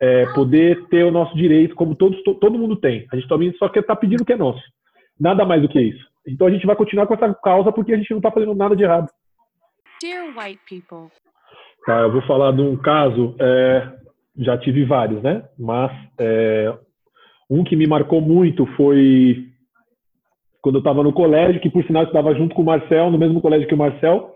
[0.00, 3.04] É, poder ter o nosso direito, como todos, todo mundo tem.
[3.12, 4.62] A gente também só quer estar tá pedindo o que é nosso.
[5.18, 6.06] Nada mais do que isso.
[6.26, 8.76] Então a gente vai continuar com essa causa porque a gente não está fazendo nada
[8.76, 9.08] de errado.
[10.00, 11.10] Dear white people.
[11.84, 13.92] Tá, eu vou falar de um caso, é,
[14.36, 15.42] já tive vários, né?
[15.58, 16.72] Mas é,
[17.50, 19.44] um que me marcou muito foi
[20.60, 23.40] quando eu estava no colégio, que por sinal estava junto com o Marcel, no mesmo
[23.40, 24.34] colégio que o Marcel,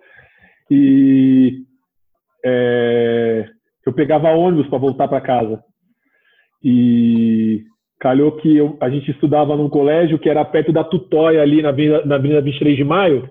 [0.70, 1.62] e
[2.44, 3.46] é,
[3.86, 5.62] eu pegava ônibus para voltar para casa.
[6.64, 7.64] E
[8.00, 11.70] calhou que eu, a gente estudava num colégio que era perto da Tutóia, ali na
[11.70, 13.28] Avenida, na Avenida 23 de Maio,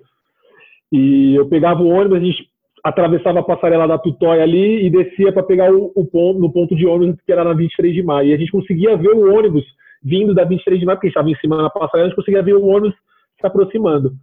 [0.91, 2.50] e eu pegava o ônibus, a gente
[2.83, 6.75] atravessava a passarela da Tutóia ali e descia para pegar o, o, ponto, no ponto
[6.75, 8.29] de ônibus que era na 23 de maio.
[8.29, 9.63] E a gente conseguia ver o ônibus
[10.03, 12.55] vindo da 23 de maio, porque estava em cima da passarela, a gente conseguia ver
[12.55, 12.95] o ônibus
[13.39, 14.13] se aproximando.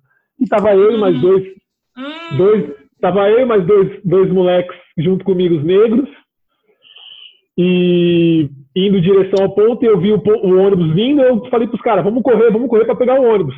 [0.41, 1.45] E tava eu e mais dois,
[2.37, 6.09] dois tava eu e mais dois, dois moleques junto comigo, os negros,
[7.57, 11.77] e indo em direção ao ponto, eu vi o, o ônibus vindo, eu falei para
[11.77, 13.55] os caras, vamos correr, vamos correr para pegar o ônibus.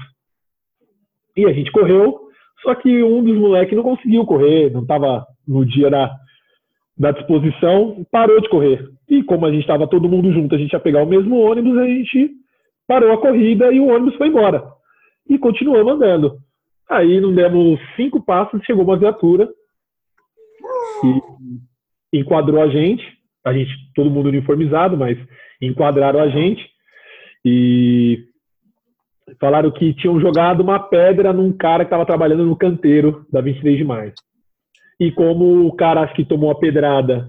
[1.37, 2.30] E a gente correu,
[2.63, 6.15] só que um dos moleques não conseguiu correr, não estava no dia da,
[6.97, 8.87] da disposição, parou de correr.
[9.09, 11.77] E como a gente estava todo mundo junto, a gente ia pegar o mesmo ônibus,
[11.79, 12.31] a gente
[12.87, 14.63] parou a corrida e o ônibus foi embora.
[15.29, 16.39] E continuou andando.
[16.89, 19.49] Aí não demos cinco passos, chegou uma viatura
[22.13, 23.03] e enquadrou a gente.
[23.45, 25.17] A gente, todo mundo uniformizado, mas
[25.63, 26.63] enquadraram a gente.
[27.45, 28.25] E
[29.39, 33.79] falaram que tinham jogado uma pedra num cara que estava trabalhando no canteiro da 23
[33.79, 34.13] de maio.
[34.99, 37.29] E como o cara acho que tomou a pedrada,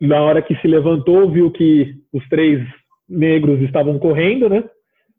[0.00, 2.66] na hora que se levantou, viu que os três
[3.08, 4.64] negros estavam correndo, né?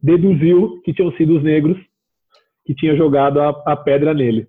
[0.02, 1.78] Deduziu que tinham sido os negros
[2.66, 4.48] que tinham jogado a, a pedra nele.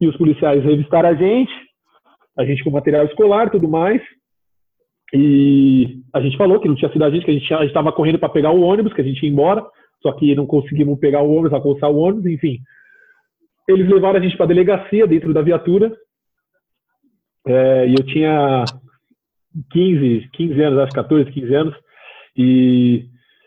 [0.00, 1.52] E os policiais revistaram a gente,
[2.36, 4.02] a gente com material escolar tudo mais.
[5.14, 8.18] E a gente falou que não tinha sido a gente, que a gente estava correndo
[8.18, 9.64] para pegar o ônibus, que a gente ia embora
[10.02, 12.58] só que não conseguimos pegar o ônibus, alcançar o ônibus, enfim.
[13.68, 15.96] Eles levaram a gente para a delegacia dentro da viatura.
[17.46, 18.64] É, e eu tinha
[19.70, 21.74] 15, 15 anos, acho 14, 15 anos.
[22.36, 23.06] E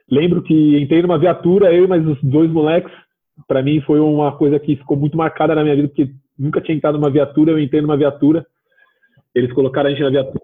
[0.10, 2.94] lembro que entrei numa viatura, eu e mais os dois moleques.
[3.48, 6.10] Para mim foi uma coisa que ficou muito marcada na minha vida, porque
[6.40, 8.46] nunca tinha entrado numa viatura, eu entrei numa viatura.
[9.34, 10.42] Eles colocaram a gente na viatura.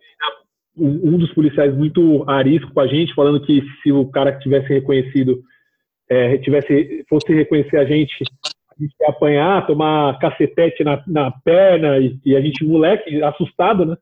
[0.77, 5.41] Um dos policiais muito arisco com a gente, falando que se o cara tivesse reconhecido
[6.11, 8.21] é, tivesse, fosse reconhecer a gente,
[8.69, 13.95] a gente apanhar, tomar cacetete na, na perna, e, e, a gente, moleque, assustado, né?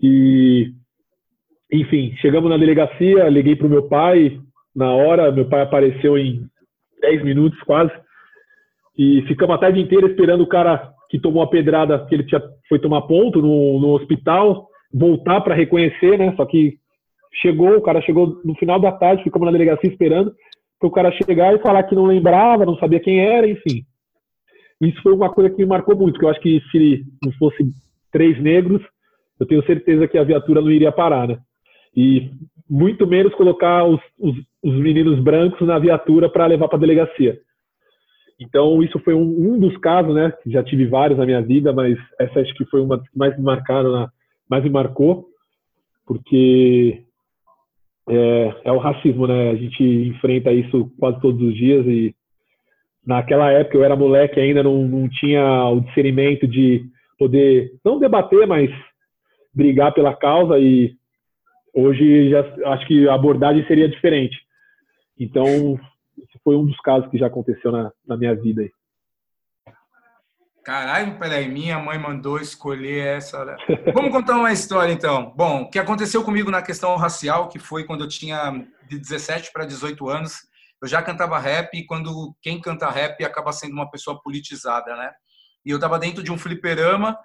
[0.00, 0.72] E,
[1.70, 4.40] enfim, chegamos na delegacia, liguei para o meu pai,
[4.74, 6.46] na hora, meu pai apareceu em
[7.02, 7.92] 10 minutos quase,
[8.96, 12.40] e ficamos a tarde inteira esperando o cara que tomou a pedrada, que ele tinha,
[12.70, 16.32] foi tomar ponto no, no hospital, voltar para reconhecer, né?
[16.38, 16.78] Só que
[17.34, 20.34] chegou, o cara chegou no final da tarde, ficamos na delegacia esperando
[20.82, 23.84] para o cara chegar e falar que não lembrava, não sabia quem era, enfim.
[24.80, 27.64] Isso foi uma coisa que me marcou muito, porque eu acho que se não fosse
[28.10, 28.82] três negros,
[29.38, 31.38] eu tenho certeza que a viatura não iria parar, né?
[31.96, 32.30] E
[32.68, 37.38] muito menos colocar os, os, os meninos brancos na viatura para levar para a delegacia.
[38.40, 40.32] Então, isso foi um, um, dos casos, né?
[40.46, 43.36] Já tive vários na minha vida, mas essa acho que foi uma das que mais
[43.36, 44.08] me marcaram,
[44.50, 45.26] mais me marcou,
[46.04, 47.04] porque
[48.08, 49.50] é, é o racismo, né?
[49.50, 52.14] A gente enfrenta isso quase todos os dias e
[53.06, 56.84] naquela época eu era moleque ainda não, não tinha o discernimento de
[57.18, 58.70] poder não debater, mas
[59.54, 60.94] brigar pela causa e
[61.74, 62.40] hoje já
[62.72, 64.36] acho que a abordagem seria diferente.
[65.18, 65.78] Então,
[66.42, 68.62] foi um dos casos que já aconteceu na, na minha vida.
[68.62, 68.70] Aí.
[70.64, 73.44] Caralho, peraí, minha mãe mandou escolher essa.
[73.44, 73.56] né?
[73.92, 75.32] Vamos contar uma história então.
[75.36, 78.52] Bom, o que aconteceu comigo na questão racial, que foi quando eu tinha
[78.88, 80.36] de 17 para 18 anos,
[80.80, 85.10] eu já cantava rap e quando quem canta rap acaba sendo uma pessoa politizada, né?
[85.64, 87.18] E eu estava dentro de um fliperama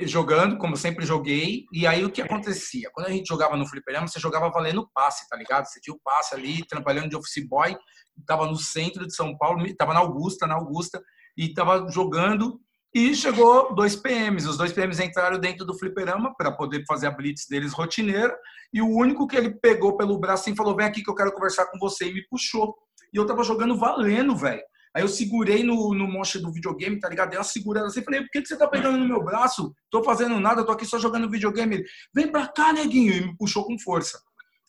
[0.00, 2.90] jogando, como sempre joguei, e aí o que acontecia?
[2.92, 5.66] Quando a gente jogava no fliperama, você jogava valendo passe, tá ligado?
[5.66, 7.76] Você tinha o passe ali, trabalhando de office boy,
[8.18, 11.00] estava no centro de São Paulo, estava na Augusta, na Augusta,
[11.36, 12.60] e estava jogando
[12.94, 14.46] e chegou dois PMs.
[14.46, 18.36] Os dois PMs entraram dentro do fliperama para poder fazer a blitz deles rotineira.
[18.72, 21.32] E o único que ele pegou pelo braço e falou: Vem aqui que eu quero
[21.32, 22.10] conversar com você.
[22.10, 22.74] E me puxou.
[23.12, 24.62] E eu tava jogando valendo, velho.
[24.94, 27.30] Aí eu segurei no, no monte do videogame, tá ligado?
[27.30, 29.74] Dei uma segurada assim, falei, por que, que você tá pegando no meu braço?
[29.90, 31.76] Tô fazendo nada, tô aqui só jogando videogame.
[31.76, 34.20] Ele, vem pra cá, neguinho, e me puxou com força.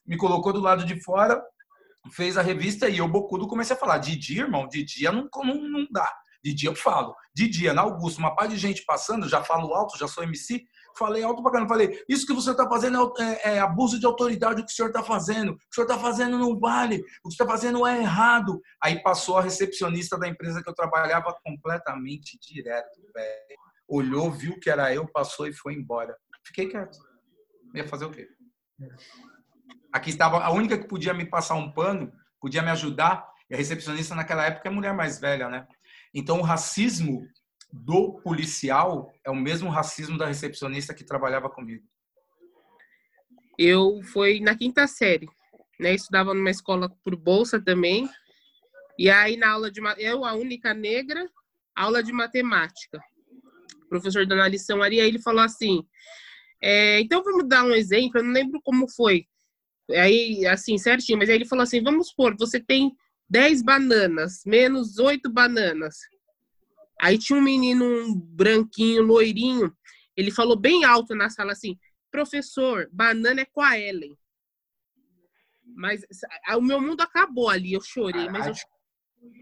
[0.07, 1.43] Me colocou do lado de fora,
[2.13, 5.27] fez a revista e eu, bocudo, comecei a falar, de dia, irmão, de dia não,
[5.43, 6.09] não, não dá.
[6.43, 7.15] De dia eu falo.
[7.33, 10.63] De dia, na Augusta, uma par de gente passando, já falo alto, já sou MC,
[10.97, 11.69] falei alto pra caramba.
[11.69, 14.75] Falei, isso que você está fazendo é, é, é, abuso de autoridade, o que o
[14.75, 15.53] senhor está fazendo.
[15.53, 18.61] O que o senhor está fazendo não vale, o que está fazendo é errado.
[18.81, 23.57] Aí passou a recepcionista da empresa que eu trabalhava completamente direto, velho.
[23.87, 26.15] Olhou, viu que era eu, passou e foi embora.
[26.45, 26.97] Fiquei quieto.
[27.73, 28.27] Ia fazer o quê?
[29.91, 33.57] Aqui estava a única que podia me passar um pano, podia me ajudar, e a
[33.57, 35.67] recepcionista naquela época é mulher mais velha, né?
[36.13, 37.27] Então, o racismo
[37.73, 41.83] do policial é o mesmo racismo da recepcionista que trabalhava comigo.
[43.57, 45.27] Eu fui na quinta série,
[45.79, 45.93] né?
[45.95, 48.07] Estudava numa escola por bolsa também.
[48.97, 51.27] E aí na aula de eu a única negra,
[51.75, 53.01] aula de matemática.
[53.85, 55.83] O professor dando a lição ali, ele falou assim:
[56.61, 58.19] é, então vamos dar um exemplo.
[58.19, 59.25] Eu não lembro como foi.
[59.89, 62.95] Aí assim certinho, mas aí ele falou assim: vamos supor, você tem
[63.33, 65.97] 10 bananas, menos 8 bananas.
[67.01, 69.75] Aí tinha um menino, um branquinho, loirinho,
[70.15, 71.75] ele falou bem alto na sala assim:
[72.11, 74.15] professor, banana é com a Ellen.
[75.65, 76.05] Mas
[76.55, 78.53] o meu mundo acabou ali, eu chorei, mas eu,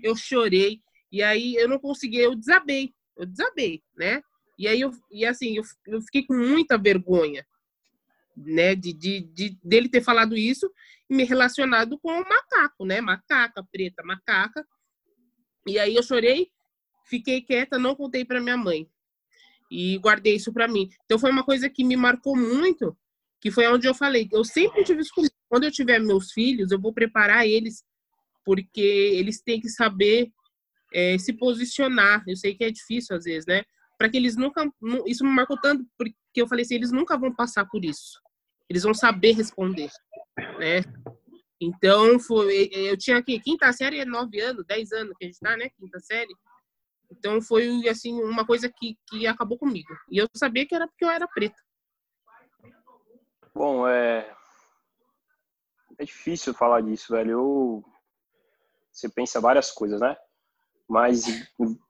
[0.02, 0.82] eu chorei.
[1.12, 4.24] E aí eu não consegui, eu desabei, eu desabei, né?
[4.58, 7.46] E aí eu, e assim, eu, eu fiquei com muita vergonha,
[8.38, 10.72] né, de, de, de dele ter falado isso
[11.18, 13.02] relacionado com o macaco, né?
[13.02, 14.66] Macaca, preta, macaca.
[15.68, 16.50] E aí eu chorei,
[17.06, 18.90] fiquei quieta, não contei para minha mãe.
[19.70, 20.90] E guardei isso para mim.
[21.06, 22.98] Então foi uma coisa que me marcou muito,
[23.40, 25.34] que foi onde eu falei, eu sempre tive isso comigo.
[25.50, 27.84] Quando eu tiver meus filhos, eu vou preparar eles
[28.46, 30.32] porque eles têm que saber
[30.94, 32.24] é, se posicionar.
[32.28, 33.64] Eu sei que é difícil às vezes, né?
[33.98, 34.64] Para que eles nunca,
[35.06, 38.20] isso me marcou tanto porque eu falei assim, eles nunca vão passar por isso.
[38.70, 39.92] Eles vão saber responder
[40.38, 40.82] né?
[41.62, 45.40] Então, foi, eu tinha aqui, quinta série é nove anos, dez anos que a gente
[45.40, 45.70] tá, né?
[45.78, 46.34] Quinta série.
[47.12, 49.94] Então, foi, assim, uma coisa que, que acabou comigo.
[50.10, 51.62] E eu sabia que era porque eu era preta.
[53.54, 54.34] Bom, é...
[56.00, 57.32] É difícil falar disso, velho.
[57.32, 57.86] Eu...
[58.92, 60.18] Você pensa várias coisas, né?
[60.90, 61.24] Mas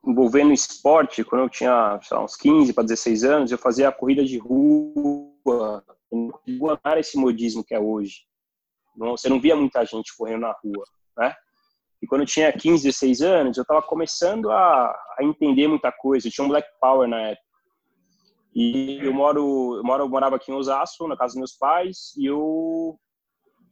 [0.06, 4.24] envolvendo esporte, quando eu tinha lá, uns 15 para 16 anos, eu fazia a corrida
[4.24, 5.82] de rua.
[6.84, 8.26] Era esse modismo que é hoje.
[8.96, 10.84] Você não via muita gente correndo na rua,
[11.16, 11.34] né?
[12.02, 16.26] E quando eu tinha 15, 16 anos, eu estava começando a, a, entender muita coisa.
[16.26, 17.46] Eu tinha um Black Power na época.
[18.54, 22.12] E eu moro, eu moro, eu morava aqui em Osasco, na casa dos meus pais,
[22.18, 22.98] e eu,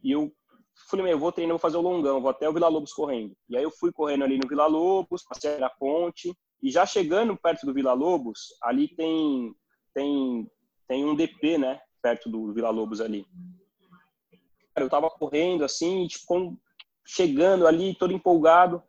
[0.03, 0.33] e eu
[0.89, 3.37] falei, meu, eu vou treinar, vou fazer o longão, vou até o Vila Lobos correndo.
[3.49, 6.33] E aí eu fui correndo ali no Vila Lobos, passei na ponte,
[6.63, 9.55] e já chegando perto do Vila Lobos, ali tem
[9.93, 10.49] tem
[10.89, 13.27] tem um DP, né, perto do Vila Lobos ali
[14.77, 16.57] eu tava correndo assim, tipo,
[17.07, 18.83] chegando ali, todo empolgado.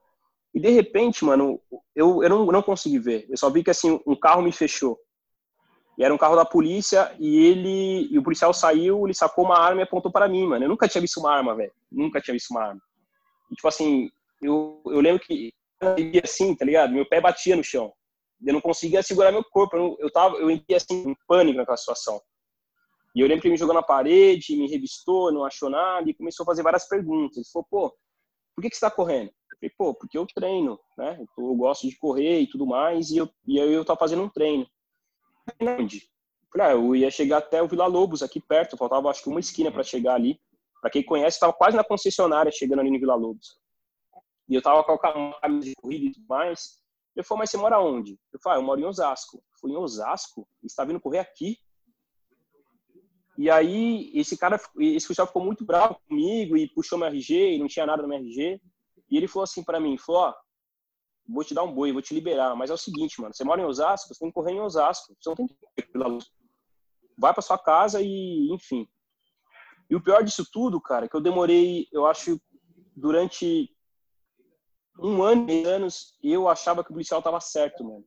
[0.53, 1.60] E de repente, mano,
[1.95, 3.26] eu, eu não, não consegui ver.
[3.30, 4.99] Eu só vi que assim, um carro me fechou.
[5.98, 9.60] E era um carro da polícia e ele e o policial saiu, ele sacou uma
[9.60, 10.66] arma e apontou para mim, mano.
[10.66, 11.72] Eu nunca tinha visto uma arma, velho.
[11.91, 12.82] Nunca tinha visto uma arma.
[13.49, 14.10] E, tipo assim,
[14.41, 15.53] eu, eu lembro que
[16.24, 16.94] assim, tá ligado?
[16.94, 17.91] Meu pé batia no chão.
[18.45, 19.76] Eu não conseguia segurar meu corpo.
[19.76, 22.22] Eu, eu tava, eu ia assim em pânico naquela situação.
[23.14, 26.14] E eu lembro que ele me jogou na parede, me revistou, não achou nada e
[26.14, 27.38] começou a fazer várias perguntas.
[27.38, 27.98] Ele falou, pô,
[28.56, 29.28] por que, que você está correndo?
[29.30, 31.20] Eu falei, pô, porque eu treino, né?
[31.38, 34.30] Eu, gosto de correr e tudo mais, e, eu, e aí eu estava fazendo um
[34.30, 34.66] treino.
[35.62, 36.10] Onde?
[36.52, 39.40] Falei, ah, eu ia chegar até o Vila Lobos, aqui perto, faltava acho que uma
[39.40, 40.40] esquina para chegar ali.
[40.82, 43.58] Para quem conhece, estava quase na concessionária chegando ali no Vila Lobos.
[44.50, 46.82] E eu tava com a camisa de corrida e tudo mais.
[47.16, 48.18] Ele falou, mas você mora onde?
[48.34, 49.38] Eu falei, ah, eu moro em Osasco.
[49.38, 50.48] Eu fui em Osasco?
[50.64, 51.58] E está vindo correr aqui?
[53.41, 57.57] E aí, esse cara, esse policial ficou muito bravo comigo e puxou meu RG e
[57.57, 58.61] não tinha nada no meu RG.
[59.09, 60.34] E ele falou assim para mim, falou, ó,
[61.27, 63.59] vou te dar um boi, vou te liberar, mas é o seguinte, mano, você mora
[63.59, 66.30] em Osasco, você tem que correr em Osasco, você não tem que correr pela luz.
[67.18, 68.88] Vai para sua casa e, enfim.
[69.89, 72.39] E o pior disso tudo, cara, é que eu demorei, eu acho,
[72.95, 73.76] durante
[74.99, 78.05] um ano anos, eu achava que o policial tava certo, mano.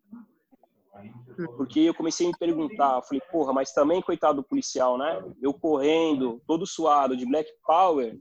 [1.56, 5.22] Porque eu comecei a me perguntar, falei, porra, mas também, coitado do policial, né?
[5.42, 8.18] Eu correndo, todo suado, de Black Power,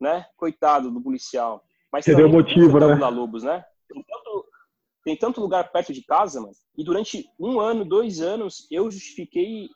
[0.00, 0.26] né?
[0.36, 1.62] Coitado do policial.
[1.92, 2.96] Mas Você deu motivo, né?
[2.96, 3.64] Da Lobos, né?
[3.88, 4.46] Tem tanto,
[5.04, 6.52] tem tanto lugar perto de casa, mano.
[6.76, 9.68] E durante um ano, dois anos, eu justifiquei.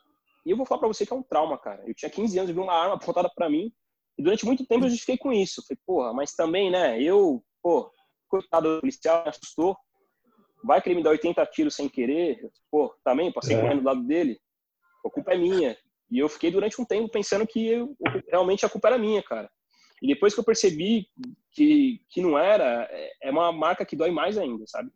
[0.45, 1.83] E eu vou falar pra você que é um trauma, cara.
[1.85, 3.71] Eu tinha 15 anos, eu vi uma arma apontada pra mim.
[4.17, 5.63] E durante muito tempo eu justifiquei com isso.
[5.67, 7.01] Falei, porra, mas também, né?
[7.01, 7.91] Eu, pô,
[8.27, 9.77] coitado do policial, me assustou.
[10.63, 12.49] Vai que ele me dá 80 tiros sem querer.
[12.71, 13.61] Pô, também, passei É.
[13.61, 14.39] correndo do lado dele.
[15.05, 15.77] A culpa é minha.
[16.11, 17.95] E eu fiquei durante um tempo pensando que eu,
[18.29, 19.49] realmente a culpa era minha, cara.
[20.01, 21.07] E depois que eu percebi
[21.51, 24.91] que, que não era, é- é uma marca que dói mais ainda, sabe?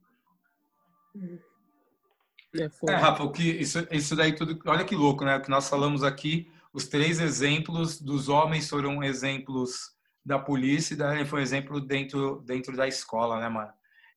[2.88, 4.59] É, Rafa, o que, isso, isso daí tudo.
[4.65, 5.38] Olha que louco, né?
[5.38, 10.97] O que nós falamos aqui, os três exemplos dos homens foram exemplos da polícia e
[10.97, 13.71] da Ellen foi um exemplo dentro, dentro da escola, né, mano?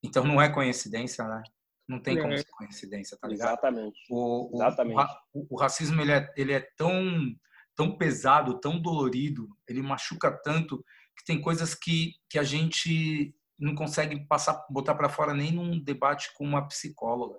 [0.04, 1.42] Então não é coincidência, né?
[1.88, 2.38] Não tem como É.
[2.38, 3.48] ser coincidência, tá ligado?
[3.48, 3.98] Exatamente.
[4.10, 5.12] O, o, Exatamente.
[5.32, 7.34] o o racismo ele é, ele é tão,
[7.74, 10.84] tão pesado, tão dolorido, ele machuca tanto
[11.16, 15.82] que tem coisas que, que a gente não consegue passar, botar para fora nem num
[15.82, 17.38] debate com uma psicóloga.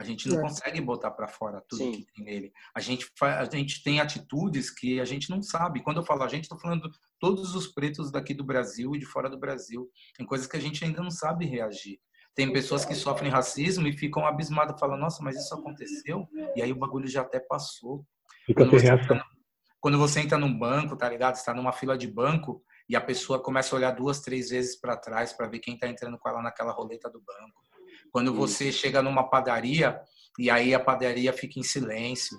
[0.00, 0.40] A gente não É.
[0.40, 1.92] consegue botar para fora tudo Sim.
[1.92, 2.52] que tem nele.
[2.74, 5.82] A gente, a gente tem atitudes que a gente não sabe.
[5.82, 9.04] Quando eu falo a gente, estou falando todos os pretos daqui do Brasil e de
[9.04, 9.90] fora do Brasil.
[10.16, 12.00] Tem coisas que a gente ainda não sabe reagir.
[12.34, 16.26] Tem pessoas que sofrem racismo e ficam abismadas, falam, nossa, mas isso aconteceu?
[16.56, 18.02] E aí o bagulho já até passou.
[18.46, 19.04] Fica Quando você, reação.
[19.16, 19.24] entra,
[19.78, 21.34] quando você entra num banco, tá ligado?
[21.36, 24.80] Você tá numa fila de banco e a pessoa começa a olhar duas, três vezes
[24.80, 27.62] para trás para ver quem tá entrando com ela naquela roleta do banco.
[28.12, 29.98] Quando você chega numa padaria
[30.38, 32.36] e aí a padaria fica em silêncio.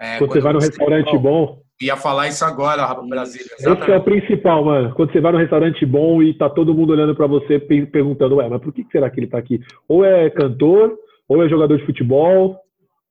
[0.00, 3.46] É, Quando você vai num restaurante bom, Ia falar isso agora, Brasília.
[3.54, 4.04] esse é o Exatamente.
[4.04, 4.92] principal, mano.
[4.96, 8.34] Quando você vai num restaurante bom e tá todo mundo olhando pra você pe- perguntando,
[8.36, 9.60] ué, mas por que será que ele tá aqui?
[9.86, 10.98] Ou é cantor,
[11.28, 12.58] ou é jogador de futebol.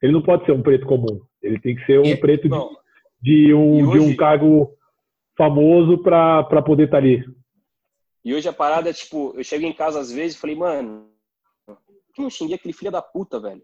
[0.02, 1.22] Ele não pode ser um preto comum.
[1.42, 2.50] Ele tem que ser um preto
[3.22, 4.70] de, de um, E de um hoje- cargo
[5.38, 7.24] famoso pra pra poder estar ali.
[8.26, 11.06] E hoje a parada é tipo, eu chego em casa às vezes e falei, mano,
[12.18, 13.64] que não xinguei aquele filho da puta, velho?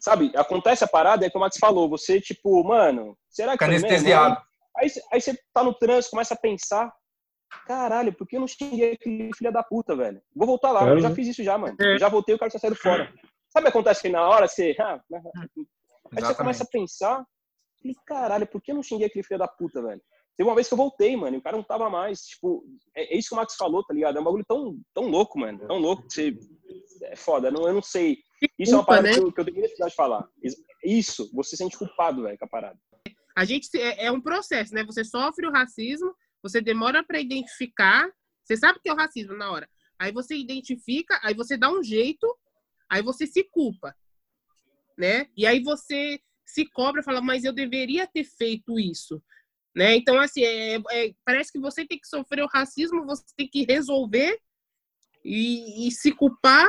[0.00, 3.76] Sabe, acontece a parada, é como o Max falou, você, tipo, mano, será que Fica
[3.76, 4.40] anestesiado.
[4.76, 6.92] Aí, aí você tá no trânsito, começa a pensar,
[7.66, 10.22] caralho, por que eu não xinguei aquele filho da puta, velho?
[10.34, 11.76] Vou voltar lá, Claro, eu já fiz isso já, mano.
[11.78, 13.12] Eu já voltei, o cara já saiu fora.
[13.48, 14.74] Sabe o que acontece que na hora você...
[14.80, 15.22] ah, né?
[16.16, 17.24] aí você começa a pensar,
[18.06, 20.02] caralho, por que eu não xinguei aquele filho da puta, velho?
[20.36, 22.20] Teve uma vez que eu voltei, mano, e o cara não tava mais.
[22.22, 24.16] Tipo, é, é isso que o Max falou, tá ligado?
[24.18, 25.66] É um bagulho tão, tão louco, mano.
[25.66, 26.38] Tão louco que você.
[27.04, 28.18] É foda, não, eu não sei.
[28.58, 29.14] Isso é uma parada né?
[29.14, 30.28] que, eu, que eu tenho necessidade de falar.
[30.82, 32.78] Isso, você se sente culpado, velho, com a parada.
[33.36, 34.84] A gente é, é um processo, né?
[34.84, 38.08] Você sofre o racismo, você demora para identificar,
[38.44, 39.68] você sabe que é o racismo na hora.
[39.98, 42.26] Aí você identifica, aí você dá um jeito,
[42.88, 43.94] aí você se culpa,
[44.96, 45.28] né?
[45.36, 49.22] E aí você se cobra, fala, mas eu deveria ter feito isso,
[49.74, 49.96] né?
[49.96, 53.64] Então assim, é- é- parece que você tem que sofrer o racismo, você tem que
[53.64, 54.38] resolver
[55.24, 56.68] e, e se culpar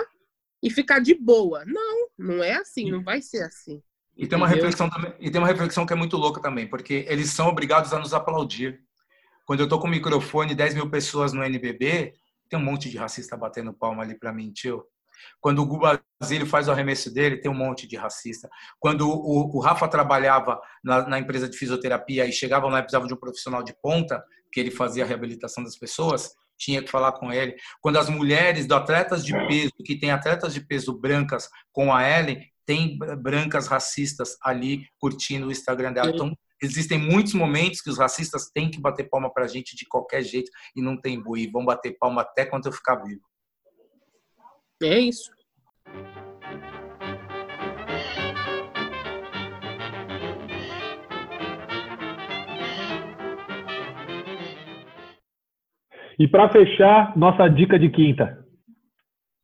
[0.61, 1.63] e ficar de boa.
[1.65, 3.81] Não, não é assim, não vai ser assim.
[4.17, 7.05] E tem uma reflexão também, e tem uma reflexão que é muito louca também, porque
[7.07, 8.81] eles são obrigados a nos aplaudir.
[9.45, 12.13] Quando eu tô com o microfone, 10 mil pessoas no NBB,
[12.49, 14.85] tem um monte de racista batendo palma ali para mim, tio.
[15.39, 18.49] Quando o Guba Basílio faz o arremesso dele, tem um monte de racista.
[18.79, 23.07] Quando o, o Rafa trabalhava na, na empresa de fisioterapia e chegava lá e precisava
[23.07, 27.11] de um profissional de ponta, que ele fazia a reabilitação das pessoas, tinha que falar
[27.13, 27.55] com ele.
[27.81, 32.07] Quando as mulheres do atletas de peso, que tem atletas de peso brancas com a
[32.07, 36.11] Ellen, tem br- brancas racistas ali curtindo o Instagram dela.
[36.15, 36.33] Então,
[36.63, 40.49] existem muitos momentos que os racistas têm que bater palma pra gente de qualquer jeito
[40.75, 41.49] e não tem boi.
[41.51, 43.21] Vão bater palma até quando eu ficar vivo.
[44.83, 45.31] É isso.
[56.19, 58.45] E pra fechar, nossa dica de quinta.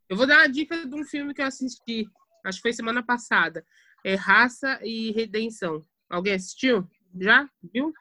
[0.09, 2.05] Eu vou dar uma dica de um filme que eu assisti,
[2.45, 3.65] acho que foi semana passada.
[4.03, 5.85] é Raça e Redenção.
[6.09, 6.85] Alguém assistiu?
[7.19, 7.47] Já?
[7.73, 7.93] Viu?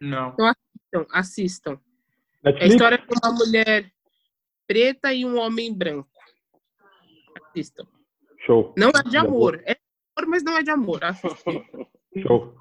[0.00, 0.32] Não.
[0.32, 1.06] Então assistam.
[1.12, 1.80] assistam.
[2.44, 3.90] É a história de uma mulher
[4.68, 6.08] preta e um homem branco.
[7.48, 7.86] Assistam.
[8.46, 8.72] Show.
[8.76, 9.60] Não é de amor.
[9.64, 9.80] É de
[10.16, 11.02] amor, mas não é de amor.
[11.02, 11.64] Assistam.
[12.22, 12.54] Show.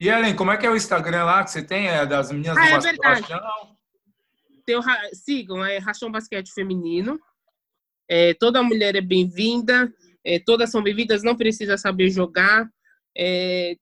[0.00, 1.88] E Ellen, como é que é o Instagram lá que você tem?
[1.88, 3.28] É das meninas Ah, do é Vasco verdade.
[3.28, 3.76] Paixão?
[4.64, 7.18] Tem o ra- sigam, é Rachão Basquete Feminino.
[8.08, 9.92] É, toda mulher é bem-vinda,
[10.24, 12.70] é, todas são bem-vindas, não precisa saber jogar.
[13.16, 13.74] É,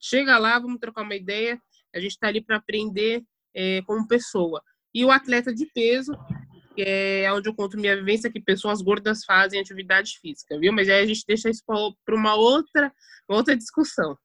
[0.00, 1.60] chega lá, vamos trocar uma ideia.
[1.94, 4.62] A gente está ali para aprender é, como pessoa.
[4.94, 6.12] E o atleta de peso,
[6.78, 10.72] é onde eu conto minha vivência, que pessoas gordas fazem atividade física, viu?
[10.72, 12.92] Mas aí a gente deixa isso para uma outra,
[13.28, 14.16] uma outra discussão.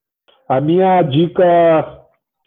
[0.47, 1.43] A minha dica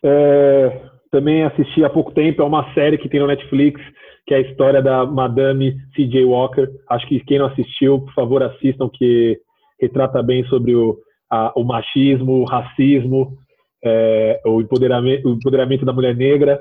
[0.02, 3.81] é, também assisti há pouco tempo, é uma série que tem no Netflix,
[4.27, 6.24] que é a história da Madame C.J.
[6.24, 6.68] Walker.
[6.89, 9.39] Acho que quem não assistiu, por favor, assistam, que
[9.81, 10.98] retrata bem sobre o,
[11.31, 13.36] a- o machismo, o racismo,
[13.85, 16.60] é, o, empoderamento, o empoderamento da mulher negra.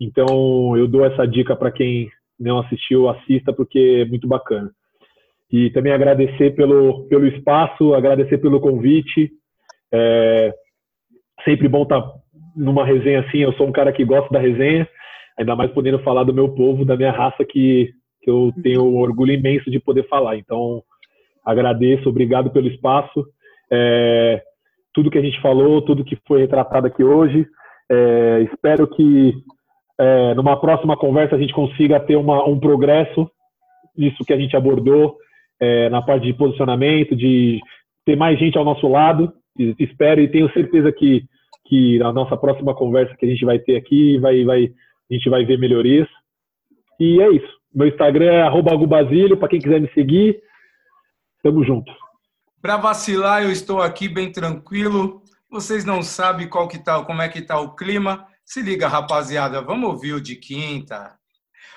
[0.00, 4.70] Então, eu dou essa dica para quem não assistiu, assista, porque é muito bacana.
[5.50, 9.30] E também agradecer pelo, pelo espaço, agradecer pelo convite.
[9.92, 10.52] É
[11.44, 12.02] sempre bom estar
[12.56, 13.38] numa resenha assim.
[13.38, 14.86] Eu sou um cara que gosta da resenha,
[15.38, 17.90] ainda mais podendo falar do meu povo, da minha raça, que,
[18.22, 20.36] que eu tenho orgulho imenso de poder falar.
[20.36, 20.82] Então,
[21.44, 23.24] agradeço, obrigado pelo espaço.
[23.72, 24.42] É,
[24.92, 27.46] tudo que a gente falou, tudo que foi retratado aqui hoje.
[27.90, 29.32] É, espero que
[29.98, 33.30] é, numa próxima conversa a gente consiga ter uma, um progresso
[33.96, 35.16] nisso que a gente abordou,
[35.60, 37.58] é, na parte de posicionamento, de
[38.06, 39.32] ter mais gente ao nosso lado.
[39.58, 41.24] E- Espero e tenho certeza que,
[41.66, 44.64] que na nossa próxima conversa que a gente vai ter aqui, vai, vai,
[45.10, 46.08] a gente vai ver melhorias.
[47.00, 47.58] E é isso.
[47.74, 50.40] Meu Instagram é arroba Agubasílio, para quem quiser me seguir.
[51.42, 51.92] Tamo junto.
[52.62, 55.22] Para vacilar, eu estou aqui bem tranquilo.
[55.50, 58.26] Vocês não sabem qual que tá, como é que tá o clima.
[58.48, 61.14] Se liga, rapaziada, vamos ouvir o de quinta.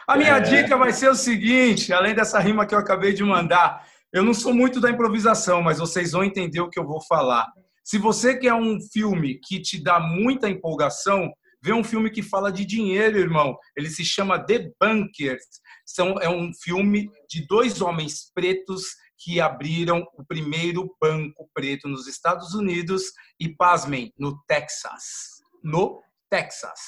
[0.07, 0.39] A minha É.
[0.39, 4.33] dica vai ser o seguinte, além dessa rima que eu acabei de mandar, eu não
[4.33, 7.51] sou muito da improvisação, mas vocês vão entender o que eu vou falar.
[7.83, 11.29] Se você quer um filme que te dá muita empolgação,
[11.61, 13.57] vê um filme que fala de dinheiro, irmão.
[13.75, 15.43] Ele se chama The Bunkers.
[15.85, 22.07] São, é um filme de dois homens pretos que abriram o primeiro banco preto nos
[22.07, 25.41] Estados Unidos e, pasmem, no Texas.
[25.61, 26.79] No Texas.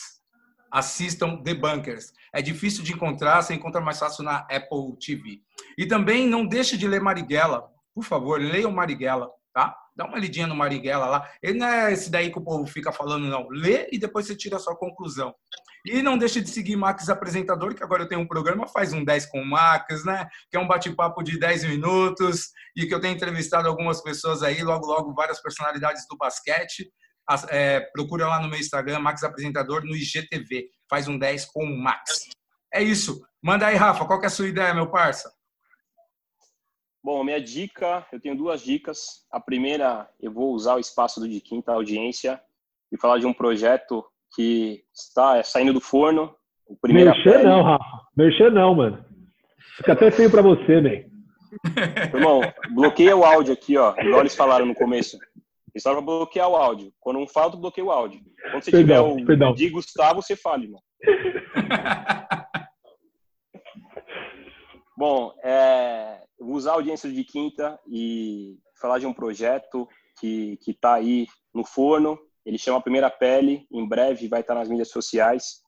[0.71, 2.13] Assistam The Bunkers.
[2.33, 5.41] É difícil de encontrar, você encontra mais fácil na Apple TV.
[5.77, 7.69] E também não deixe de ler Marighella.
[7.93, 9.75] Por favor, leiam Marighella, tá?
[9.95, 11.29] Dá uma lidinha no Marighella lá.
[11.43, 13.47] Ele não é esse daí que o povo fica falando, não.
[13.49, 15.35] Lê e depois você tira a sua conclusão.
[15.85, 19.03] E não deixe de seguir Max Apresentador, que agora eu tenho um programa, faz um
[19.03, 20.27] 10 com o Max, né?
[20.49, 24.63] Que é um bate-papo de 10 minutos e que eu tenho entrevistado algumas pessoas aí,
[24.63, 26.89] logo, logo, várias personalidades do basquete.
[27.49, 30.69] É, procura lá no meu Instagram, Max Apresentador, no IGTV.
[30.89, 32.29] Faz um 10 com o Max.
[32.73, 33.21] É isso.
[33.41, 35.31] Manda aí, Rafa, qual que é a sua ideia, meu parça?
[37.03, 39.25] Bom, minha dica, eu tenho duas dicas.
[39.29, 42.41] A primeira, eu vou usar o espaço do de quinta audiência
[42.91, 46.33] e falar de um projeto que está é, saindo do forno.
[46.65, 47.83] O primeiro Merchan não, Rafa.
[48.15, 49.05] Merchan não, mano.
[49.77, 51.05] Fica até feio pra você, né?
[52.13, 52.41] Irmão,
[52.73, 53.93] bloqueia o áudio aqui, ó.
[53.99, 55.17] Igual eles falaram no começo.
[55.73, 56.93] Eles falaram pra bloquear o áudio.
[56.99, 58.21] Quando um fala, tu bloqueia o áudio.
[58.51, 59.53] Quando você Perdão, tiver o perdão.
[59.53, 60.81] de Gustavo, você fala, irmão.
[64.95, 69.87] Bom, é, usar a audiência de quinta e falar de um projeto
[70.19, 72.19] que que está aí no forno.
[72.45, 75.61] Ele chama Primeira Pele, em breve vai estar nas mídias sociais,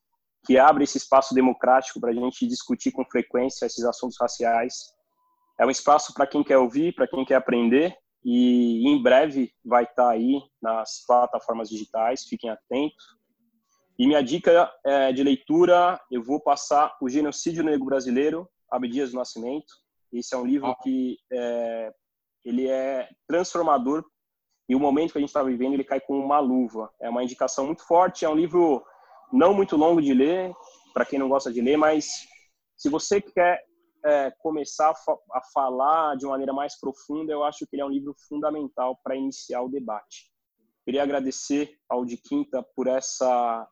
[0.46, 4.94] que abre esse espaço democrático para a gente discutir com frequência esses assuntos raciais.
[5.60, 7.96] É um espaço para quem quer ouvir, para quem quer aprender,
[8.26, 13.06] e em breve vai estar aí nas plataformas digitais, fiquem atentos.
[14.00, 19.18] E minha dica é, de leitura, eu vou passar O Genocídio Negro Brasileiro, Abdias do
[19.18, 19.72] Nascimento.
[20.12, 21.94] Esse é um livro que é,
[22.44, 24.04] ele é transformador
[24.68, 26.92] e o momento que a gente está vivendo ele cai com uma luva.
[27.00, 28.84] É uma indicação muito forte, é um livro
[29.32, 30.52] não muito longo de ler,
[30.96, 32.08] para quem não gosta de ler, mas
[32.76, 33.64] se você quer
[34.06, 37.82] é, começar a, fa a falar de uma maneira mais profunda, eu acho que ele
[37.82, 40.32] é um livro fundamental para iniciar o debate.
[40.86, 43.68] Queria agradecer ao de Quinta por essa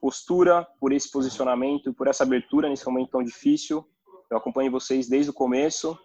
[0.00, 3.86] postura, por esse posicionamento, por essa abertura nesse momento tão difícil.
[4.30, 5.98] Eu acompanho vocês desde o começo.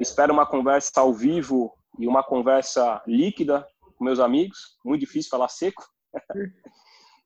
[0.00, 3.66] Espero uma conversa ao vivo e uma conversa líquida
[3.96, 4.78] com meus amigos.
[4.84, 5.82] Muito difícil falar seco.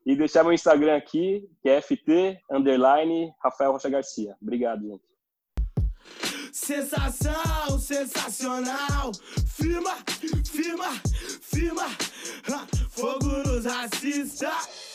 [0.07, 4.37] e deixar meu Instagram aqui, que é ft underline Rafael Rocha Garcia.
[4.41, 5.12] Obrigado, gente.
[6.53, 9.13] Sensação, sensacional.
[9.57, 9.97] Firma,
[10.45, 11.01] firma,
[11.41, 11.89] firma,
[12.91, 14.92] fogo nos racistas.